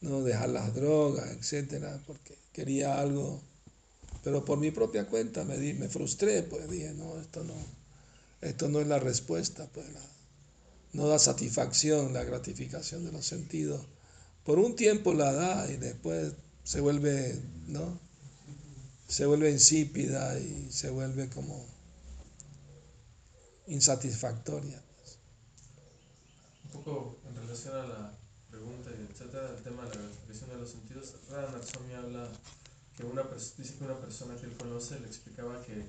no 0.00 0.22
dejar 0.22 0.48
las 0.48 0.74
drogas, 0.74 1.30
etcétera, 1.32 2.00
porque 2.06 2.34
quería 2.54 2.98
algo, 2.98 3.42
pero 4.24 4.42
por 4.42 4.58
mi 4.58 4.70
propia 4.70 5.06
cuenta 5.06 5.44
me 5.44 5.58
di, 5.58 5.74
me 5.74 5.90
frustré, 5.90 6.42
pues 6.42 6.70
dije, 6.70 6.94
no, 6.94 7.20
esto 7.20 7.44
no, 7.44 7.52
esto 8.40 8.68
no 8.70 8.80
es 8.80 8.86
la 8.86 8.98
respuesta, 8.98 9.68
pues 9.74 9.86
no 10.94 11.08
da 11.08 11.18
satisfacción 11.18 12.14
la 12.14 12.24
gratificación 12.24 13.04
de 13.04 13.12
los 13.12 13.26
sentidos. 13.26 13.84
Por 14.44 14.58
un 14.58 14.76
tiempo 14.76 15.12
la 15.12 15.34
da 15.34 15.70
y 15.70 15.76
después 15.76 16.32
se 16.64 16.80
vuelve, 16.80 17.38
¿no? 17.66 18.00
Se 19.08 19.26
vuelve 19.26 19.50
insípida 19.50 20.38
y 20.38 20.68
se 20.70 20.88
vuelve 20.88 21.28
como 21.28 21.66
insatisfactoria. 23.66 24.85
Un 26.66 26.82
poco 26.82 27.20
en 27.28 27.36
relación 27.36 27.76
a 27.76 27.86
la 27.86 28.18
pregunta 28.50 28.90
y 28.90 29.06
etcétera, 29.10 29.50
el 29.56 29.62
tema 29.62 29.84
de 29.84 29.94
la 29.94 30.02
gratificación 30.02 30.50
de 30.50 30.56
los 30.56 30.70
sentidos, 30.70 31.14
Radha 31.30 31.52
Natsomi 31.52 31.94
habla 31.94 32.28
que 32.96 33.04
una 33.04 33.22
dice 33.22 33.76
que 33.78 33.84
una 33.84 34.00
persona 34.00 34.36
que 34.36 34.46
él 34.46 34.56
conoce 34.56 34.98
le 34.98 35.06
explicaba 35.06 35.62
que 35.62 35.84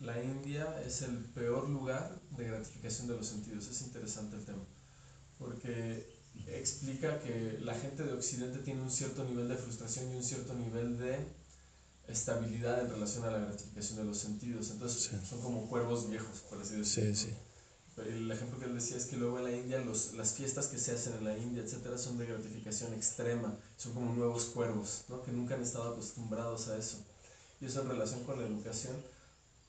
la 0.00 0.22
India 0.22 0.82
es 0.84 1.02
el 1.02 1.16
peor 1.16 1.68
lugar 1.68 2.20
de 2.36 2.44
gratificación 2.48 3.06
de 3.08 3.16
los 3.16 3.26
sentidos. 3.26 3.66
Es 3.68 3.80
interesante 3.82 4.36
el 4.36 4.44
tema, 4.44 4.64
porque 5.38 6.06
explica 6.48 7.20
que 7.20 7.58
la 7.62 7.74
gente 7.74 8.02
de 8.02 8.12
Occidente 8.12 8.58
tiene 8.58 8.82
un 8.82 8.90
cierto 8.90 9.24
nivel 9.24 9.48
de 9.48 9.56
frustración 9.56 10.12
y 10.12 10.16
un 10.16 10.24
cierto 10.24 10.54
nivel 10.54 10.98
de 10.98 11.18
estabilidad 12.08 12.80
en 12.82 12.90
relación 12.90 13.24
a 13.24 13.30
la 13.30 13.38
gratificación 13.38 13.98
de 13.98 14.04
los 14.04 14.18
sentidos. 14.18 14.70
Entonces 14.70 15.04
Sí. 15.04 15.16
son 15.28 15.40
como 15.40 15.68
cuervos 15.68 16.10
viejos, 16.10 16.40
por 16.50 16.60
así 16.60 16.76
decirlo. 16.76 17.14
Sí, 17.14 17.26
sí. 17.28 17.34
El 17.96 18.30
ejemplo 18.30 18.58
que 18.58 18.64
él 18.64 18.74
decía 18.74 18.96
es 18.96 19.06
que 19.06 19.16
luego 19.16 19.38
en 19.38 19.44
la 19.44 19.52
India 19.52 19.78
los, 19.78 20.14
las 20.14 20.34
fiestas 20.34 20.66
que 20.66 20.78
se 20.78 20.92
hacen 20.92 21.14
en 21.14 21.24
la 21.24 21.38
India, 21.38 21.62
etcétera, 21.62 21.96
son 21.96 22.18
de 22.18 22.26
gratificación 22.26 22.92
extrema, 22.92 23.56
son 23.76 23.94
como 23.94 24.12
nuevos 24.14 24.46
cuervos, 24.46 25.04
¿no? 25.08 25.22
que 25.22 25.30
nunca 25.30 25.54
han 25.54 25.62
estado 25.62 25.92
acostumbrados 25.92 26.68
a 26.68 26.76
eso. 26.76 27.04
Y 27.60 27.66
eso 27.66 27.82
en 27.82 27.88
relación 27.88 28.24
con 28.24 28.40
la 28.40 28.46
educación, 28.46 28.96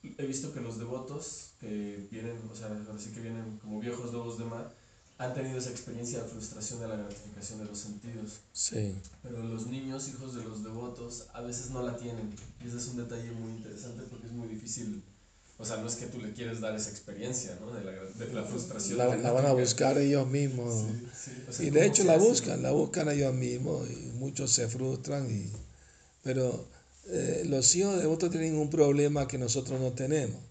he 0.03 0.25
visto 0.25 0.53
que 0.53 0.61
los 0.61 0.77
devotos 0.77 1.51
que 1.59 2.07
vienen, 2.11 2.37
o 2.51 2.55
sea, 2.55 2.67
ahora 2.67 2.99
sí 2.99 3.11
que 3.11 3.21
vienen 3.21 3.57
como 3.59 3.79
viejos 3.79 4.11
lobos 4.11 4.37
de 4.37 4.45
mar, 4.45 4.75
han 5.17 5.33
tenido 5.33 5.57
esa 5.57 5.69
experiencia 5.69 6.21
de 6.21 6.29
frustración 6.29 6.79
de 6.81 6.87
la 6.89 6.97
gratificación 6.97 7.59
de 7.59 7.65
los 7.65 7.77
sentidos. 7.77 8.41
Sí. 8.51 8.95
Pero 9.23 9.43
los 9.43 9.67
niños, 9.67 10.09
hijos 10.09 10.35
de 10.35 10.43
los 10.43 10.63
devotos, 10.63 11.27
a 11.33 11.41
veces 11.41 11.69
no 11.69 11.81
la 11.83 11.95
tienen. 11.95 12.35
Y 12.61 12.67
ese 12.67 12.77
es 12.77 12.87
un 12.87 12.97
detalle 12.97 13.31
muy 13.31 13.53
interesante 13.53 14.03
porque 14.09 14.27
es 14.27 14.33
muy 14.33 14.47
difícil. 14.47 15.03
O 15.57 15.63
sea, 15.63 15.77
no 15.77 15.87
es 15.87 15.95
que 15.95 16.07
tú 16.07 16.19
le 16.19 16.33
quieres 16.33 16.59
dar 16.59 16.75
esa 16.75 16.89
experiencia, 16.89 17.57
¿no? 17.61 17.73
De 17.73 17.83
la, 17.83 17.91
de 17.91 18.33
la 18.33 18.43
frustración. 18.43 18.97
La, 18.97 19.15
la 19.15 19.31
van 19.31 19.45
a 19.45 19.53
buscar 19.53 19.97
ellos 19.97 20.27
mismos. 20.27 20.83
Sí, 20.83 21.31
sí. 21.31 21.43
O 21.47 21.51
sea, 21.53 21.65
Y 21.65 21.69
de 21.69 21.79
¿cómo 21.79 21.91
hecho 21.91 22.03
la 22.03 22.17
buscan, 22.17 22.61
la 22.61 22.71
buscan 22.71 23.09
ellos 23.09 23.33
mismos 23.33 23.89
y 23.89 24.11
muchos 24.17 24.51
se 24.51 24.67
frustran. 24.67 25.31
Y, 25.31 25.49
pero 26.23 26.67
eh, 27.07 27.43
los 27.47 27.73
hijos 27.75 27.97
de 27.99 28.05
otros 28.05 28.31
tienen 28.31 28.55
un 28.57 28.69
problema 28.69 29.27
que 29.27 29.37
nosotros 29.37 29.79
no 29.79 29.93
tenemos 29.93 30.41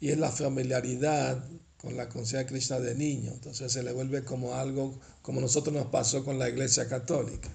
y 0.00 0.10
es 0.10 0.18
la 0.18 0.32
familiaridad 0.32 1.44
con 1.76 1.96
la 1.96 2.08
conciencia 2.08 2.40
de 2.40 2.46
Krishna 2.46 2.80
de 2.80 2.96
niño. 2.96 3.30
Entonces 3.32 3.70
se 3.70 3.84
le 3.84 3.92
vuelve 3.92 4.24
como 4.24 4.54
algo, 4.54 4.98
como 5.22 5.40
nosotros 5.40 5.72
nos 5.74 5.86
pasó 5.86 6.24
con 6.24 6.40
la 6.40 6.48
Iglesia 6.48 6.88
Católica. 6.88 7.48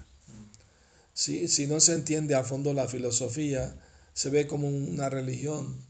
Si, 1.12 1.48
si 1.48 1.66
no 1.66 1.80
se 1.80 1.92
entiende 1.92 2.34
a 2.34 2.44
fondo 2.44 2.72
la 2.72 2.88
filosofía, 2.88 3.76
se 4.14 4.30
ve 4.30 4.46
como 4.46 4.68
una 4.68 5.10
religión 5.10 5.87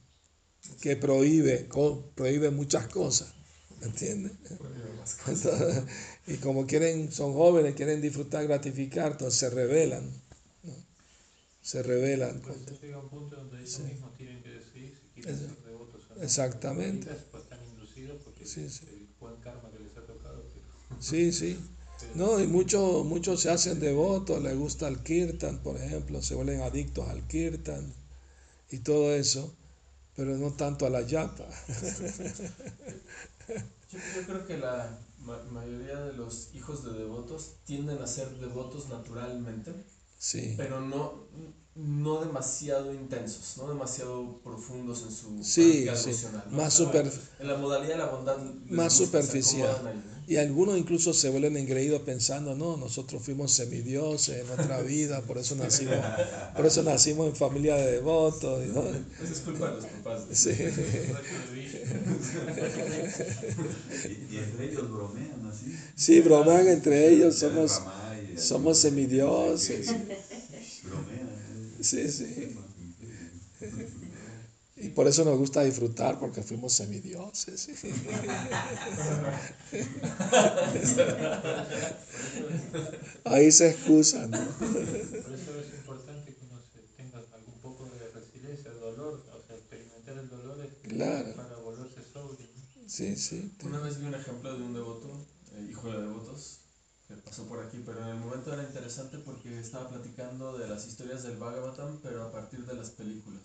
que 0.80 0.96
prohíbe, 0.96 1.66
co- 1.68 2.10
prohíbe 2.14 2.50
muchas 2.50 2.88
cosas. 2.88 3.32
¿Me 3.80 3.86
entiendes? 3.86 4.32
Entonces, 5.28 5.84
y 6.26 6.36
como 6.36 6.66
quieren, 6.66 7.12
son 7.12 7.32
jóvenes, 7.32 7.74
quieren 7.74 8.00
disfrutar, 8.00 8.46
gratificar, 8.46 9.12
entonces 9.12 9.38
se 9.38 9.50
rebelan. 9.50 10.04
¿no? 10.64 10.72
Se 11.62 11.82
rebelan. 11.82 12.42
Llega 12.82 12.98
un 12.98 13.08
punto 13.08 13.36
donde 13.36 13.58
ellos 13.58 13.70
Sí. 13.70 13.82
mismos 13.82 14.16
tienen 14.16 14.42
que 14.42 14.50
decidir 14.50 14.96
si 15.00 15.08
quieren 15.22 15.38
ser 15.38 15.56
devotos 15.64 16.02
o 16.10 16.14
no. 16.16 16.22
Exactamente. 16.22 17.10
Pues, 17.30 17.44
están 17.44 17.60
inducidos 17.64 18.20
porque 18.24 18.46
Sí, 18.46 18.68
sí. 18.70 18.84
el 18.88 19.08
buen 19.20 19.36
karma 19.40 19.70
que 19.70 19.78
les 19.80 19.96
ha 19.96 20.06
tocado. 20.06 20.44
Pero, 20.52 21.00
Sí, 21.00 21.32
sí. 21.32 21.58
No, 22.14 22.40
y 22.40 22.46
muchos 22.46 23.04
muchos 23.04 23.40
se 23.42 23.50
hacen 23.50 23.80
devotos, 23.80 24.42
les 24.42 24.56
gusta 24.56 24.88
el 24.88 25.02
kirtan, 25.02 25.58
por 25.62 25.76
ejemplo, 25.76 26.22
se 26.22 26.34
vuelven 26.34 26.60
adictos 26.62 27.08
al 27.08 27.26
kirtan 27.26 27.92
y 28.70 28.78
todo 28.78 29.14
eso, 29.14 29.54
pero 30.18 30.36
no 30.36 30.50
tanto 30.52 30.84
a 30.84 30.90
la 30.90 31.02
yapa. 31.02 31.44
Yo, 33.90 33.98
yo 34.16 34.26
creo 34.26 34.46
que 34.46 34.58
la 34.58 34.98
ma- 35.20 35.42
mayoría 35.50 36.00
de 36.00 36.12
los 36.14 36.48
hijos 36.54 36.84
de 36.84 36.92
devotos 36.98 37.52
tienden 37.64 38.02
a 38.02 38.06
ser 38.06 38.28
devotos 38.38 38.88
naturalmente, 38.88 39.72
Sí, 40.18 40.54
pero 40.56 40.80
no, 40.80 41.28
no 41.76 42.20
demasiado 42.20 42.92
intensos, 42.92 43.56
no 43.58 43.68
demasiado 43.68 44.40
profundos 44.42 45.04
en 45.04 45.12
su 45.12 45.44
Sí, 45.44 45.88
sí. 45.94 46.10
Más 46.50 46.74
super- 46.74 47.10
En 47.38 47.46
la 47.46 47.56
modalidad 47.56 47.92
de 47.92 47.98
la 47.98 48.06
bondad. 48.06 48.36
Más 48.66 48.92
superficial. 48.94 49.80
Y 50.28 50.36
algunos 50.36 50.76
incluso 50.76 51.14
se 51.14 51.30
vuelven 51.30 51.56
engreídos 51.56 52.02
pensando, 52.02 52.54
no, 52.54 52.76
nosotros 52.76 53.22
fuimos 53.22 53.50
semidioses 53.50 54.44
en 54.44 54.50
otra 54.50 54.82
vida, 54.82 55.22
por 55.22 55.38
eso 55.38 55.56
nacimos, 55.56 55.96
por 56.54 56.66
eso 56.66 56.82
nacimos 56.82 57.28
en 57.28 57.34
familia 57.34 57.76
de 57.76 57.92
devotos. 57.92 58.66
¿no? 58.66 58.82
Esa 59.22 59.32
es 59.32 59.40
culpa 59.40 59.70
de 59.70 59.76
los 59.76 59.86
papás. 59.86 60.24
Sí. 60.32 60.50
Y, 64.04 64.34
y 64.34 64.38
entre 64.38 64.70
ellos 64.70 64.90
bromean 64.90 65.46
así. 65.50 65.74
Sí, 65.96 66.20
bromean 66.20 66.68
entre 66.68 67.08
ellos, 67.08 67.36
somos, 67.36 67.80
somos 68.36 68.78
semidioses. 68.78 69.86
Bromean. 70.84 71.28
Sí, 71.80 72.06
sí. 72.10 72.54
Y 74.80 74.90
por 74.90 75.08
eso 75.08 75.24
nos 75.24 75.36
gusta 75.38 75.64
disfrutar, 75.64 76.20
porque 76.20 76.42
fuimos 76.42 76.72
semidioses. 76.72 77.68
Ahí 83.24 83.50
se 83.50 83.70
excusan. 83.70 84.30
¿no? 84.30 84.38
Por 84.38 84.68
eso 84.68 85.58
es 85.58 85.74
importante 85.74 86.32
que 86.34 86.44
uno 86.44 86.60
tenga 86.96 87.18
algún 87.34 87.54
poco 87.60 87.86
de 87.86 88.08
resiliencia, 88.10 88.70
dolor, 88.72 89.24
o 89.32 89.42
sea, 89.46 89.56
experimentar 89.56 90.16
el 90.18 90.28
dolor 90.28 90.64
es 90.64 90.74
claro. 90.88 91.34
para 91.34 91.56
volverse 91.56 92.04
sobrio. 92.12 92.46
Sí, 92.86 93.16
sí. 93.16 93.50
Una 93.64 93.80
vez 93.80 93.98
vi 93.98 94.06
un 94.06 94.14
ejemplo 94.14 94.56
de 94.56 94.62
un 94.62 94.74
devoto, 94.74 95.26
eh, 95.52 95.66
hijo 95.68 95.90
de 95.90 96.02
devotos, 96.02 96.60
que 97.08 97.16
pasó 97.16 97.48
por 97.48 97.64
aquí, 97.64 97.82
pero 97.84 98.02
en 98.02 98.08
el 98.08 98.16
momento 98.16 98.52
era 98.52 98.62
interesante 98.62 99.18
porque 99.18 99.58
estaba 99.58 99.88
platicando 99.88 100.58
de 100.58 100.68
las 100.68 100.86
historias 100.86 101.22
del 101.22 101.38
Bhagavatam, 101.38 102.00
pero 102.02 102.22
a 102.22 102.32
partir 102.32 102.66
de 102.66 102.74
las 102.74 102.90
películas. 102.90 103.37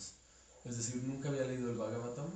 Es 0.66 0.78
decir, 0.78 1.04
nunca 1.04 1.30
había 1.30 1.46
leído 1.46 1.72
el 1.72 1.78
Bhagavatam, 1.78 2.30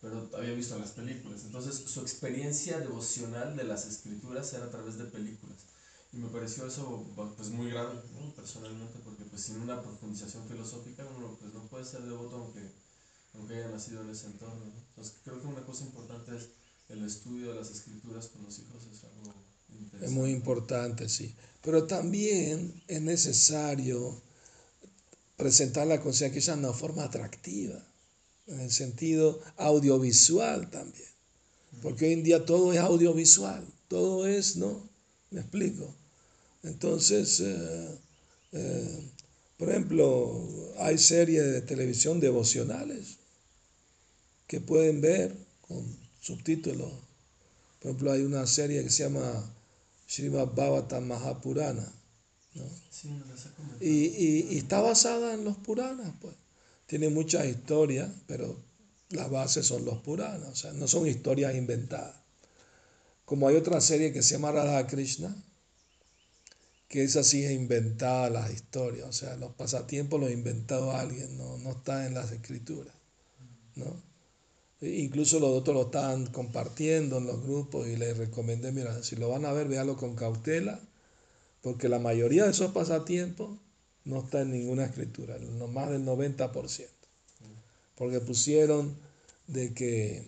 pero 0.00 0.30
había 0.36 0.54
visto 0.54 0.78
las 0.78 0.92
películas. 0.92 1.44
Entonces, 1.44 1.76
su 1.76 2.00
experiencia 2.00 2.80
devocional 2.80 3.56
de 3.56 3.64
las 3.64 3.86
escrituras 3.86 4.52
era 4.52 4.66
a 4.66 4.70
través 4.70 4.98
de 4.98 5.04
películas. 5.04 5.58
Y 6.12 6.18
me 6.18 6.28
pareció 6.28 6.66
eso 6.66 7.06
pues 7.36 7.48
muy 7.48 7.70
grave, 7.70 7.94
¿no? 8.12 8.34
personalmente, 8.34 8.98
porque 9.02 9.24
pues 9.24 9.42
sin 9.42 9.56
una 9.56 9.80
profundización 9.80 10.46
filosófica 10.46 11.06
uno 11.16 11.38
pues 11.40 11.54
no 11.54 11.66
puede 11.68 11.86
ser 11.86 12.02
devoto 12.02 12.36
aunque, 12.36 12.60
aunque 13.32 13.54
haya 13.54 13.68
nacido 13.68 14.02
en 14.02 14.10
ese 14.10 14.26
entorno. 14.26 14.66
¿no? 14.66 14.74
Entonces 14.90 15.14
creo 15.24 15.40
que 15.40 15.46
una 15.46 15.64
cosa 15.64 15.84
importante 15.84 16.36
es 16.36 16.48
el 16.90 17.02
estudio 17.04 17.48
de 17.48 17.60
las 17.60 17.70
escrituras 17.70 18.26
con 18.26 18.42
los 18.42 18.58
hijos, 18.58 18.82
es 18.92 19.04
algo 19.04 19.34
interesante. 19.70 20.06
Es 20.06 20.12
muy 20.12 20.30
importante, 20.32 21.08
sí. 21.08 21.34
Pero 21.62 21.86
también 21.86 22.82
es 22.88 23.00
necesario 23.00 24.20
presentar 25.36 25.86
la 25.86 26.00
conciencia 26.00 26.54
de 26.54 26.60
una 26.60 26.72
forma 26.72 27.04
atractiva, 27.04 27.84
en 28.46 28.60
el 28.60 28.70
sentido 28.70 29.40
audiovisual 29.56 30.70
también. 30.70 31.08
Porque 31.80 32.06
hoy 32.06 32.12
en 32.12 32.22
día 32.22 32.44
todo 32.44 32.72
es 32.72 32.78
audiovisual, 32.78 33.66
todo 33.88 34.26
es, 34.26 34.56
¿no? 34.56 34.88
¿Me 35.30 35.40
explico? 35.40 35.94
Entonces, 36.62 37.40
eh, 37.40 37.98
eh, 38.52 39.10
por 39.56 39.70
ejemplo, 39.70 40.48
hay 40.78 40.98
series 40.98 41.44
de 41.44 41.62
televisión 41.62 42.20
devocionales 42.20 43.16
que 44.46 44.60
pueden 44.60 45.00
ver 45.00 45.34
con 45.60 45.84
subtítulos. 46.20 46.92
Por 47.80 47.90
ejemplo, 47.90 48.12
hay 48.12 48.22
una 48.22 48.46
serie 48.46 48.82
que 48.84 48.90
se 48.90 49.04
llama 49.04 49.54
Srimad 50.06 50.48
Bhagavatam 50.48 51.06
Mahapurana. 51.06 51.92
Y, 53.80 53.88
y- 53.90 54.46
y 54.50 54.58
está 54.58 54.80
basada 54.80 55.34
en 55.34 55.44
los 55.44 55.56
Puranas, 55.58 56.12
pues. 56.20 56.34
Tiene 56.86 57.08
muchas 57.10 57.46
historias, 57.46 58.10
pero 58.26 58.56
las 59.10 59.30
bases 59.30 59.66
son 59.66 59.84
los 59.84 59.98
Puranas, 59.98 60.48
o 60.50 60.56
sea, 60.56 60.72
no 60.72 60.88
son 60.88 61.06
historias 61.06 61.54
inventadas. 61.54 62.16
Como 63.24 63.48
hay 63.48 63.56
otra 63.56 63.80
serie 63.80 64.12
que 64.12 64.22
se 64.22 64.34
llama 64.36 64.52
Radha 64.52 64.86
Krishna, 64.86 65.34
que 66.88 67.02
esa 67.04 67.24
sí 67.24 67.42
es 67.44 67.52
inventada 67.52 68.28
las 68.30 68.52
historias, 68.52 69.08
o 69.08 69.12
sea, 69.12 69.36
los 69.36 69.52
pasatiempos 69.52 70.20
los 70.20 70.28
ha 70.28 70.32
inventado 70.32 70.92
alguien, 70.92 71.36
no, 71.38 71.56
no 71.58 71.70
está 71.70 72.06
en 72.06 72.14
las 72.14 72.32
escrituras, 72.32 72.94
¿no? 73.76 74.02
E 74.82 74.90
Incluso 75.00 75.40
los 75.40 75.50
otros 75.52 75.76
lo 75.76 75.82
estaban 75.86 76.26
compartiendo 76.26 77.18
en 77.18 77.26
los 77.26 77.42
grupos 77.44 77.88
y 77.88 77.96
les 77.96 78.16
recomendé, 78.18 78.72
mira, 78.72 79.02
si 79.04 79.16
lo 79.16 79.28
van 79.30 79.46
a 79.46 79.52
ver, 79.52 79.68
véalo 79.68 79.96
con 79.96 80.16
cautela, 80.16 80.80
porque 81.62 81.88
la 81.88 81.98
mayoría 81.98 82.44
de 82.44 82.50
esos 82.52 82.72
pasatiempos 82.72 83.58
no 84.04 84.20
está 84.22 84.42
en 84.42 84.52
ninguna 84.52 84.84
escritura, 84.84 85.38
más 85.68 85.90
del 85.90 86.04
90%. 86.04 87.06
Porque 87.96 88.20
pusieron 88.20 88.96
de 89.46 89.74
que, 89.74 90.24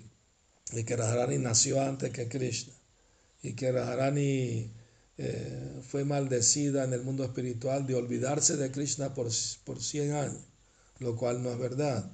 de 0.72 0.84
que 0.84 0.96
nació 1.38 1.82
antes 1.82 2.10
que 2.12 2.28
Krishna 2.28 2.74
y 3.42 3.54
que 3.54 3.72
Radharani 3.72 4.70
eh, 5.18 5.80
fue 5.88 6.04
maldecida 6.04 6.84
en 6.84 6.94
el 6.94 7.02
mundo 7.02 7.24
espiritual 7.24 7.86
de 7.86 7.94
olvidarse 7.96 8.56
de 8.58 8.70
Krishna 8.72 9.14
por, 9.14 9.28
por 9.64 9.82
100 9.82 10.12
años, 10.12 10.42
lo 11.00 11.16
cual 11.16 11.42
no 11.42 11.52
es 11.52 11.58
verdad. 11.58 12.10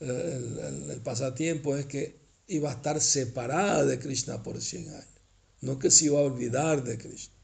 El, 0.00 0.10
el- 0.60 0.90
el 0.90 1.00
pasatiempo 1.02 1.76
es 1.76 1.86
que 1.86 2.16
iba 2.48 2.70
a 2.70 2.74
estar 2.74 3.00
separada 3.00 3.84
de 3.86 3.98
Krishna 4.00 4.42
por 4.42 4.60
100 4.62 4.88
años, 4.90 5.06
no 5.62 5.78
que 5.78 5.90
se 5.92 6.06
iba 6.06 6.20
a 6.20 6.24
olvidar 6.24 6.84
de 6.84 6.98
Krishna. 6.98 7.35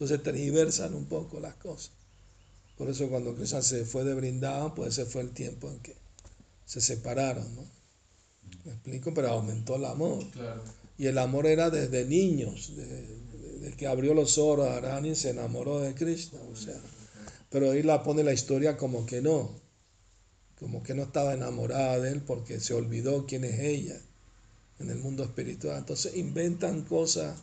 Entonces 0.00 0.22
tergiversan 0.22 0.94
un 0.94 1.04
poco 1.04 1.40
las 1.40 1.54
cosas. 1.56 1.90
Por 2.78 2.88
eso 2.88 3.10
cuando 3.10 3.34
Krishna 3.34 3.60
se 3.60 3.84
fue 3.84 4.02
de 4.02 4.14
Brindavan, 4.14 4.74
pues 4.74 4.96
ese 4.96 5.04
fue 5.04 5.20
el 5.20 5.32
tiempo 5.32 5.68
en 5.68 5.78
que 5.80 5.94
se 6.64 6.80
separaron, 6.80 7.54
¿no? 7.54 7.66
¿Me 8.64 8.72
explico? 8.72 9.12
Pero 9.12 9.28
aumentó 9.28 9.76
el 9.76 9.84
amor. 9.84 10.26
Claro. 10.30 10.62
Y 10.96 11.06
el 11.06 11.18
amor 11.18 11.46
era 11.46 11.68
desde 11.68 12.06
niños, 12.06 12.72
desde, 12.74 13.06
desde 13.58 13.76
que 13.76 13.86
abrió 13.86 14.14
los 14.14 14.38
ojos 14.38 14.66
a 14.66 14.78
Arani 14.78 15.14
se 15.14 15.30
enamoró 15.30 15.80
de 15.80 15.94
Krishna, 15.94 16.40
o 16.50 16.56
sea. 16.56 16.80
Pero 17.50 17.70
ahí 17.70 17.82
la 17.82 18.02
pone 18.02 18.24
la 18.24 18.32
historia 18.32 18.78
como 18.78 19.04
que 19.04 19.20
no, 19.20 19.50
como 20.58 20.82
que 20.82 20.94
no 20.94 21.02
estaba 21.02 21.34
enamorada 21.34 22.00
de 22.00 22.12
él 22.12 22.22
porque 22.22 22.58
se 22.60 22.72
olvidó 22.72 23.26
quién 23.26 23.44
es 23.44 23.60
ella 23.60 24.00
en 24.78 24.88
el 24.88 24.98
mundo 24.98 25.24
espiritual. 25.24 25.76
Entonces 25.76 26.16
inventan 26.16 26.82
cosas, 26.82 27.38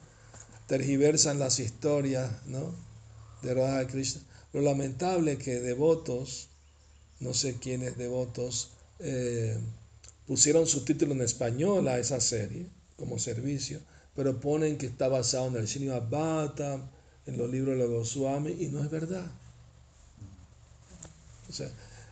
tergiversan 0.68 1.40
las 1.40 1.60
historias, 1.60 2.30
¿no? 2.46 2.76
De 3.42 3.54
Radha 3.54 3.88
Krishna. 3.88 4.22
Lo 4.54 4.62
lamentable 4.62 5.38
que 5.38 5.60
devotos, 5.60 6.50
no 7.20 7.34
sé 7.34 7.56
quiénes 7.56 7.98
devotos, 7.98 8.72
eh, 9.00 9.58
pusieron 10.26 10.68
subtítulo 10.68 11.14
en 11.14 11.22
español 11.22 11.88
a 11.88 11.98
esa 12.00 12.20
serie 12.20 12.68
como 12.98 13.18
servicio, 13.20 13.80
pero 14.16 14.40
ponen 14.40 14.78
que 14.78 14.88
está 14.88 15.08
basado 15.08 15.48
en 15.48 15.56
el 15.56 15.68
Srimad 15.68 16.10
Bhattam, 16.10 16.90
en 17.26 17.38
los 17.38 17.50
libros 17.50 17.78
de 17.78 17.84
los 17.84 17.90
Goswami, 17.90 18.56
y 18.60 18.68
no 18.68 18.84
es 18.84 18.90
verdad. 18.90 19.30
O 21.50 21.54
sea, 21.54 21.70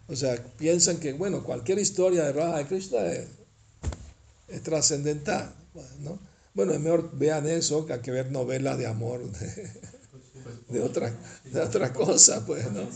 o 0.07 0.15
sea, 0.15 0.35
piensan 0.57 0.97
que, 0.97 1.13
bueno, 1.13 1.43
cualquier 1.43 1.79
historia 1.79 2.23
de 2.25 2.33
Radha 2.33 2.67
Krishna 2.67 3.05
es, 3.07 3.27
es 4.47 4.63
trascendental, 4.63 5.53
¿no? 6.01 6.19
Bueno, 6.55 6.73
es 6.73 6.79
mejor 6.79 7.11
vean 7.17 7.47
eso 7.47 7.85
que 7.85 7.93
hay 7.93 8.01
que 8.01 8.11
ver 8.11 8.31
novelas 8.31 8.77
de 8.79 8.87
amor 8.87 9.31
de, 9.39 9.71
de 10.69 10.81
otra, 10.81 11.17
de 11.51 11.61
otra 11.61 11.93
cosa, 11.93 12.45
pues, 12.45 12.71
¿no? 12.71 12.89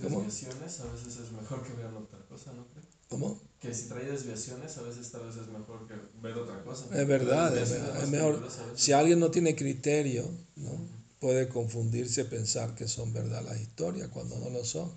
¿Cómo? 0.00 0.20
desviaciones, 0.20 0.80
a 0.80 0.86
veces 0.86 1.16
es 1.16 1.32
mejor 1.32 1.62
que 1.64 1.74
vean 1.74 1.96
otra 1.96 2.18
cosa, 2.28 2.52
¿no? 2.52 2.66
¿Cómo? 3.08 3.40
Que 3.60 3.72
si 3.74 3.88
trae 3.88 4.06
desviaciones, 4.06 4.76
a 4.78 4.82
veces 4.82 5.10
tal 5.12 5.26
vez 5.26 5.36
es 5.36 5.48
mejor 5.48 5.86
que 5.88 5.94
ver 6.22 6.36
otra 6.38 6.62
cosa. 6.62 6.86
Es 6.92 7.06
verdad, 7.06 7.56
es, 7.56 7.70
es 7.70 8.08
mejor. 8.08 8.36
a. 8.36 8.42
Si 8.74 8.92
alguien 8.92 9.20
no 9.20 9.30
tiene 9.30 9.56
criterio, 9.56 10.30
¿no? 10.56 10.88
puede 11.20 11.48
confundirse, 11.48 12.24
pensar 12.24 12.74
que 12.74 12.88
son 12.88 13.12
verdad 13.12 13.42
las 13.44 13.60
historias 13.60 14.08
cuando 14.08 14.38
no 14.38 14.50
lo 14.50 14.64
son. 14.64 14.90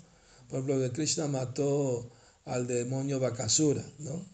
Por 0.49 0.59
ejemplo, 0.59 0.79
que 0.79 0.91
Krishna 0.91 1.27
mató 1.27 2.09
al 2.45 2.67
demonio 2.67 3.19
Bakasura, 3.19 3.83
¿no? 3.99 4.25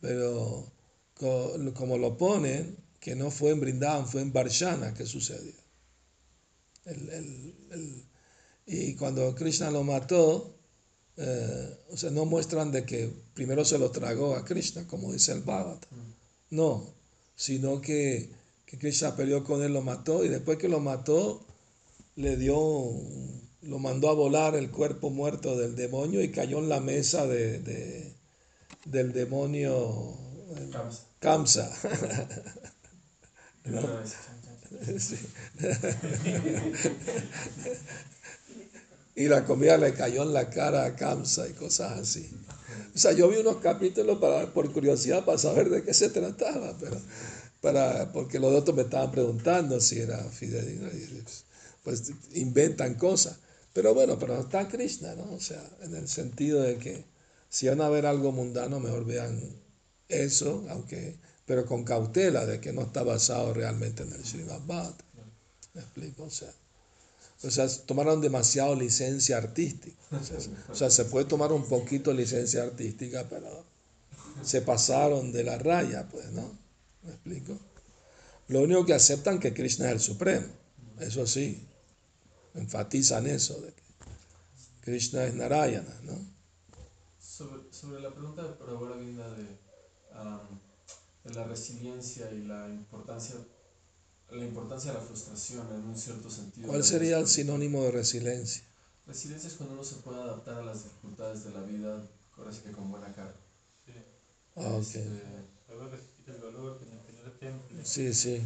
Pero 0.00 0.72
como 1.18 1.98
lo 1.98 2.16
ponen, 2.16 2.76
que 3.00 3.14
no 3.14 3.30
fue 3.30 3.50
en 3.50 3.60
Brindavan, 3.60 4.08
fue 4.08 4.22
en 4.22 4.32
Barshana 4.32 4.94
que 4.94 5.06
sucedió. 5.06 5.52
El- 6.84 7.08
el- 7.10 7.54
el- 7.72 8.04
y 8.66 8.94
cuando 8.94 9.34
Krishna 9.34 9.70
lo 9.70 9.84
mató, 9.84 10.54
eh, 11.16 11.76
o 11.90 11.96
sea, 11.96 12.10
no 12.10 12.24
muestran 12.24 12.72
de 12.72 12.84
que 12.84 13.10
primero 13.34 13.64
se 13.64 13.78
lo 13.78 13.90
tragó 13.90 14.34
a 14.34 14.44
Krishna, 14.44 14.86
como 14.86 15.12
dice 15.12 15.32
el 15.32 15.42
Bhagavatam. 15.42 15.98
No, 16.50 16.86
sino 17.36 17.80
que, 17.80 18.30
que 18.66 18.78
Krishna 18.78 19.16
peleó 19.16 19.44
con 19.44 19.62
él, 19.62 19.72
lo 19.72 19.82
mató 19.82 20.24
y 20.24 20.28
después 20.28 20.58
que 20.58 20.68
lo 20.68 20.80
mató, 20.80 21.44
le 22.16 22.36
dio, 22.36 22.90
lo 23.62 23.78
mandó 23.78 24.08
a 24.10 24.14
volar 24.14 24.54
el 24.56 24.70
cuerpo 24.70 25.10
muerto 25.10 25.56
del 25.56 25.76
demonio 25.76 26.22
y 26.22 26.30
cayó 26.30 26.58
en 26.58 26.68
la 26.68 26.80
mesa 26.80 27.26
de, 27.26 27.58
de- 27.60 28.12
del 28.86 29.12
demonio 29.12 30.16
Kamsa. 31.20 31.70
Chan. 34.04 34.98
Sí. 34.98 35.16
y 39.14 39.28
la 39.28 39.44
comida 39.44 39.78
le 39.78 39.94
cayó 39.94 40.22
en 40.22 40.34
la 40.34 40.50
cara 40.50 40.84
a 40.84 40.96
Kamsa 40.96 41.48
y 41.48 41.52
cosas 41.52 42.00
así. 42.00 42.30
O 42.94 42.98
sea, 42.98 43.12
yo 43.12 43.28
vi 43.28 43.38
unos 43.38 43.56
capítulos 43.56 44.18
para, 44.18 44.52
por 44.52 44.72
curiosidad 44.72 45.24
para 45.24 45.38
saber 45.38 45.70
de 45.70 45.82
qué 45.82 45.94
se 45.94 46.10
trataba, 46.10 46.76
pero 46.78 47.00
para, 47.60 48.12
porque 48.12 48.38
los 48.38 48.52
otros 48.52 48.76
me 48.76 48.82
estaban 48.82 49.10
preguntando 49.10 49.80
si 49.80 50.00
era 50.00 50.18
fidedigno. 50.24 50.88
y, 50.88 51.24
Pues 51.82 52.12
inventan 52.34 52.94
cosas. 52.94 53.38
Pero 53.72 53.94
bueno, 53.94 54.18
pero 54.18 54.38
está 54.38 54.68
Krishna, 54.68 55.14
¿no? 55.14 55.32
O 55.32 55.40
sea, 55.40 55.62
en 55.82 55.94
el 55.96 56.08
sentido 56.08 56.62
de 56.62 56.76
que 56.76 57.04
si 57.48 57.68
van 57.68 57.80
a 57.80 57.88
ver 57.88 58.06
algo 58.06 58.30
mundano, 58.32 58.78
mejor 58.80 59.04
vean 59.04 59.40
eso, 60.22 60.64
aunque, 60.70 61.16
pero 61.46 61.66
con 61.66 61.84
cautela 61.84 62.46
de 62.46 62.60
que 62.60 62.72
no 62.72 62.82
está 62.82 63.02
basado 63.02 63.52
realmente 63.52 64.02
en 64.02 64.12
el 64.12 64.24
Srimad. 64.24 64.94
¿Me 65.74 65.80
explico? 65.80 66.24
O 66.24 66.30
sea, 66.30 66.52
o 67.42 67.50
sea, 67.50 67.68
tomaron 67.84 68.20
demasiado 68.20 68.74
licencia 68.74 69.36
artística. 69.36 69.96
O 70.70 70.74
sea, 70.74 70.90
se 70.90 71.04
puede 71.04 71.26
tomar 71.26 71.52
un 71.52 71.66
poquito 71.66 72.12
licencia 72.12 72.62
artística, 72.62 73.28
pero 73.28 73.64
se 74.42 74.62
pasaron 74.62 75.32
de 75.32 75.44
la 75.44 75.58
raya, 75.58 76.08
pues, 76.08 76.30
¿no? 76.32 76.56
¿Me 77.02 77.10
explico? 77.10 77.58
Lo 78.48 78.62
único 78.62 78.86
que 78.86 78.94
aceptan 78.94 79.40
que 79.40 79.52
Krishna 79.52 79.86
es 79.86 79.92
el 79.92 80.00
Supremo. 80.00 80.46
Eso 81.00 81.26
sí, 81.26 81.66
enfatizan 82.54 83.26
eso, 83.26 83.60
de 83.60 83.72
que 83.72 83.82
Krishna 84.80 85.24
es 85.24 85.34
Narayana, 85.34 86.00
¿no? 86.04 86.14
Sobre, 87.18 87.72
sobre 87.72 88.00
la 88.00 88.10
pregunta 88.10 88.42
de 88.42 88.52
Prabhupada 88.54 89.34
de 89.34 89.63
de 91.24 91.34
la 91.34 91.44
resiliencia 91.44 92.30
y 92.30 92.44
la 92.44 92.68
importancia, 92.68 93.34
la 94.30 94.44
importancia 94.44 94.92
de 94.92 94.98
la 94.98 95.04
frustración 95.04 95.66
en 95.74 95.84
un 95.84 95.96
cierto 95.96 96.30
sentido. 96.30 96.68
¿Cuál 96.68 96.84
sería 96.84 97.18
el 97.18 97.26
sinónimo 97.26 97.82
de 97.84 97.92
resiliencia? 97.92 98.62
Resiliencia 99.06 99.48
es 99.48 99.54
cuando 99.54 99.74
uno 99.74 99.84
se 99.84 99.96
puede 99.96 100.20
adaptar 100.20 100.58
a 100.58 100.64
las 100.64 100.84
dificultades 100.84 101.44
de 101.44 101.50
la 101.50 101.62
vida, 101.62 102.10
ahora 102.36 102.52
sí 102.52 102.60
que 102.62 102.72
con 102.72 102.90
buena 102.90 103.12
cara. 103.14 103.34
Sí. 103.84 103.92
Ah, 104.56 104.68
ok. 104.68 104.80
Este, 104.80 105.00
el 106.26 106.40
dolor, 106.40 106.78
temple. 107.38 107.84
Sí, 107.84 108.14
sí. 108.14 108.42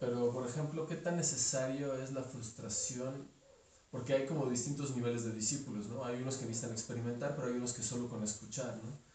Pero, 0.00 0.32
por 0.32 0.46
ejemplo, 0.48 0.86
¿qué 0.86 0.96
tan 0.96 1.16
necesario 1.16 1.94
es 2.02 2.12
la 2.12 2.22
frustración? 2.22 3.28
Porque 3.90 4.14
hay 4.14 4.26
como 4.26 4.48
distintos 4.48 4.94
niveles 4.96 5.24
de 5.24 5.32
discípulos, 5.32 5.86
¿no? 5.88 6.04
Hay 6.04 6.20
unos 6.20 6.36
que 6.36 6.46
necesitan 6.46 6.72
experimentar, 6.72 7.36
pero 7.36 7.48
hay 7.48 7.54
unos 7.54 7.72
que 7.72 7.82
solo 7.82 8.08
con 8.08 8.22
escuchar, 8.22 8.80
¿no? 8.82 9.05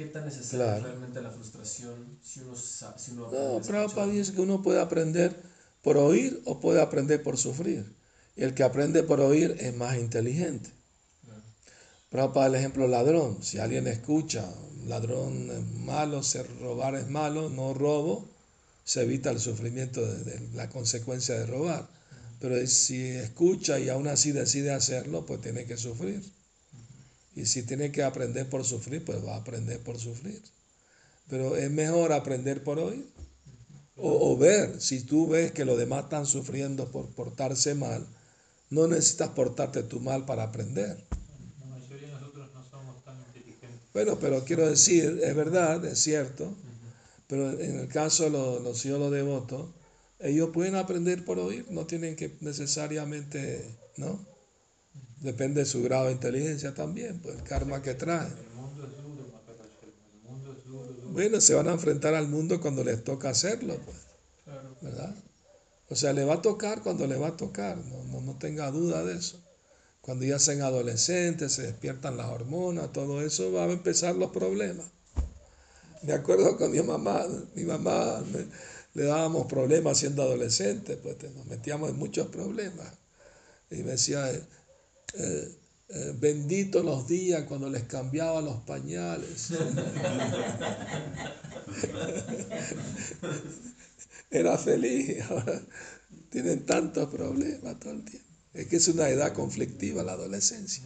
¿Qué 0.00 0.06
tan 0.06 0.24
necesaria 0.24 0.46
es 0.46 0.80
Claro. 0.80 0.84
realmente 0.86 1.20
la 1.20 1.30
frustración 1.30 2.18
si 2.24 2.40
uno, 2.40 2.56
si 2.56 3.10
uno 3.10 3.30
No? 3.30 3.60
Prabhupada 3.60 4.06
dice 4.06 4.32
que 4.32 4.40
uno 4.40 4.62
puede 4.62 4.80
aprender 4.80 5.36
por 5.82 5.98
oír 5.98 6.40
o 6.46 6.58
puede 6.58 6.80
aprender 6.80 7.22
por 7.22 7.36
sufrir. 7.36 7.84
Y 8.34 8.44
el 8.44 8.54
que 8.54 8.62
aprende 8.62 9.02
por 9.02 9.20
oír 9.20 9.58
es 9.60 9.76
más 9.76 9.98
inteligente. 9.98 10.70
Claro. 11.22 11.42
Prabhupada 12.08 12.46
el 12.46 12.54
ejemplo 12.54 12.88
ladrón. 12.88 13.42
Si 13.42 13.58
alguien 13.58 13.86
escucha, 13.88 14.50
ladrón 14.86 15.50
es 15.50 15.66
malo, 15.84 16.22
ser 16.22 16.46
robar 16.60 16.94
es 16.94 17.10
malo, 17.10 17.50
no 17.50 17.74
robo, 17.74 18.26
se 18.84 19.02
evita 19.02 19.30
el 19.30 19.38
sufrimiento 19.38 20.00
de, 20.00 20.24
de 20.24 20.48
la 20.54 20.70
consecuencia 20.70 21.38
de 21.38 21.44
robar. 21.44 21.86
Pero 22.40 22.66
si 22.66 23.06
escucha 23.06 23.78
y 23.78 23.90
aún 23.90 24.08
así 24.08 24.32
decide 24.32 24.72
hacerlo, 24.72 25.26
pues 25.26 25.42
tiene 25.42 25.66
que 25.66 25.76
sufrir. 25.76 26.22
Y 27.34 27.46
si 27.46 27.62
tiene 27.62 27.92
que 27.92 28.02
aprender 28.02 28.48
por 28.48 28.64
sufrir, 28.64 29.04
pues 29.04 29.24
va 29.24 29.34
a 29.34 29.38
aprender 29.38 29.80
por 29.80 29.98
sufrir. 29.98 30.42
Pero 31.28 31.56
es 31.56 31.70
mejor 31.70 32.12
aprender 32.12 32.62
por 32.64 32.78
oír. 32.78 33.06
O, 33.96 34.32
o 34.32 34.36
ver, 34.36 34.80
si 34.80 35.02
tú 35.02 35.28
ves 35.28 35.52
que 35.52 35.64
los 35.64 35.78
demás 35.78 36.04
están 36.04 36.26
sufriendo 36.26 36.90
por 36.90 37.08
portarse 37.10 37.74
mal, 37.74 38.06
no 38.70 38.86
necesitas 38.86 39.30
portarte 39.30 39.82
tú 39.82 40.00
mal 40.00 40.24
para 40.24 40.44
aprender. 40.44 41.04
La 41.60 41.66
mayoría 41.66 42.06
de 42.06 42.12
nosotros 42.14 42.48
no 42.54 42.64
somos 42.70 43.04
tan 43.04 43.18
inteligentes. 43.26 43.80
Bueno, 43.92 44.18
pero 44.18 44.44
quiero 44.44 44.68
decir, 44.68 45.20
es 45.22 45.34
verdad, 45.36 45.84
es 45.84 45.98
cierto, 45.98 46.54
pero 47.26 47.50
en 47.60 47.80
el 47.80 47.88
caso 47.88 48.24
de 48.24 48.30
los, 48.30 48.62
los 48.62 48.84
hijos 48.86 48.98
los 48.98 49.12
devotos, 49.12 49.70
ellos 50.20 50.50
pueden 50.52 50.76
aprender 50.76 51.24
por 51.24 51.38
oír, 51.38 51.66
no 51.70 51.86
tienen 51.86 52.16
que 52.16 52.36
necesariamente, 52.40 53.64
¿no? 53.96 54.29
Depende 55.20 55.60
de 55.60 55.66
su 55.66 55.82
grado 55.82 56.06
de 56.06 56.12
inteligencia 56.12 56.74
también, 56.74 57.20
pues 57.20 57.36
el 57.36 57.42
karma 57.42 57.82
que 57.82 57.94
duro. 57.94 58.26
Bueno, 61.12 61.40
se 61.40 61.54
van 61.54 61.68
a 61.68 61.72
enfrentar 61.72 62.14
al 62.14 62.28
mundo 62.28 62.60
cuando 62.60 62.82
les 62.84 63.04
toca 63.04 63.30
hacerlo, 63.30 63.78
pues. 63.84 63.96
¿verdad? 64.80 65.14
O 65.88 65.96
sea, 65.96 66.12
le 66.12 66.24
va 66.24 66.34
a 66.34 66.42
tocar 66.42 66.82
cuando 66.82 67.06
le 67.06 67.16
va 67.16 67.28
a 67.28 67.36
tocar, 67.36 67.76
no, 67.76 68.04
no, 68.04 68.20
no 68.20 68.38
tenga 68.38 68.70
duda 68.70 69.04
de 69.04 69.16
eso. 69.16 69.40
Cuando 70.00 70.24
ya 70.24 70.38
sean 70.38 70.62
adolescentes, 70.62 71.52
se 71.52 71.62
despiertan 71.62 72.16
las 72.16 72.26
hormonas, 72.26 72.92
todo 72.92 73.20
eso, 73.20 73.52
van 73.52 73.70
a 73.70 73.72
empezar 73.72 74.14
los 74.14 74.30
problemas. 74.30 74.86
Me 76.02 76.14
acuerdo 76.14 76.56
con 76.56 76.70
mi 76.70 76.80
mamá, 76.80 77.26
mi 77.54 77.64
mamá 77.64 78.24
le 78.94 79.04
dábamos 79.04 79.46
problemas 79.46 79.98
siendo 79.98 80.22
adolescentes, 80.22 80.98
pues 81.02 81.16
nos 81.34 81.44
metíamos 81.46 81.90
en 81.90 81.96
muchos 81.96 82.28
problemas. 82.28 82.88
Y 83.70 83.82
me 83.82 83.92
decía, 83.92 84.32
eh, 85.14 85.56
eh, 85.88 86.14
bendito 86.18 86.82
los 86.82 87.06
días 87.08 87.44
cuando 87.44 87.68
les 87.68 87.84
cambiaba 87.84 88.40
los 88.40 88.62
pañales. 88.62 89.50
Era 94.30 94.56
feliz, 94.58 95.20
ahora 95.28 95.60
tienen 96.30 96.64
tantos 96.64 97.08
problemas 97.08 97.80
todo 97.80 97.92
el 97.94 98.04
tiempo. 98.04 98.28
Es 98.54 98.66
que 98.68 98.76
es 98.76 98.88
una 98.88 99.08
edad 99.08 99.32
conflictiva 99.32 100.02
la 100.02 100.12
adolescencia 100.12 100.84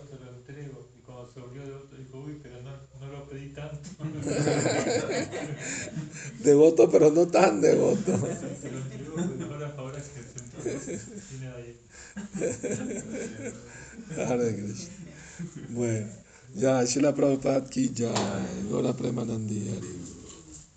te 0.00 0.18
lo 0.18 0.30
entrego. 0.30 0.88
Y 0.96 1.02
cuando 1.22 1.32
se 1.32 1.40
volvió 1.40 1.62
devoto 1.62 1.96
dijo, 1.96 2.20
uy, 2.20 2.38
pero 2.42 2.60
no, 2.62 2.70
no 3.00 3.06
lo 3.12 3.26
pedí 3.28 3.48
tanto. 3.50 3.78
Devoto, 6.42 6.90
pero 6.90 7.10
no 7.10 7.26
tan 7.28 7.60
devoto. 7.60 8.18
se 8.60 8.70
lo 8.70 8.78
entregó, 8.78 9.14
pero 9.38 9.54
ahora, 9.54 9.74
ahora 9.76 9.98
que 9.98 10.04
se 10.04 10.20
entregó, 10.44 10.80
tiene 11.28 11.48
ahí. 11.48 11.76
Hare 14.16 14.56
Krishna. 14.56 14.94
Bueno, 15.70 16.06
ya, 16.54 16.84
Shila 16.84 17.14
Prabhupada 17.14 17.64
ki 17.64 17.92
jai, 17.94 18.64
Gora 18.68 18.92
Premanandi, 18.92 19.70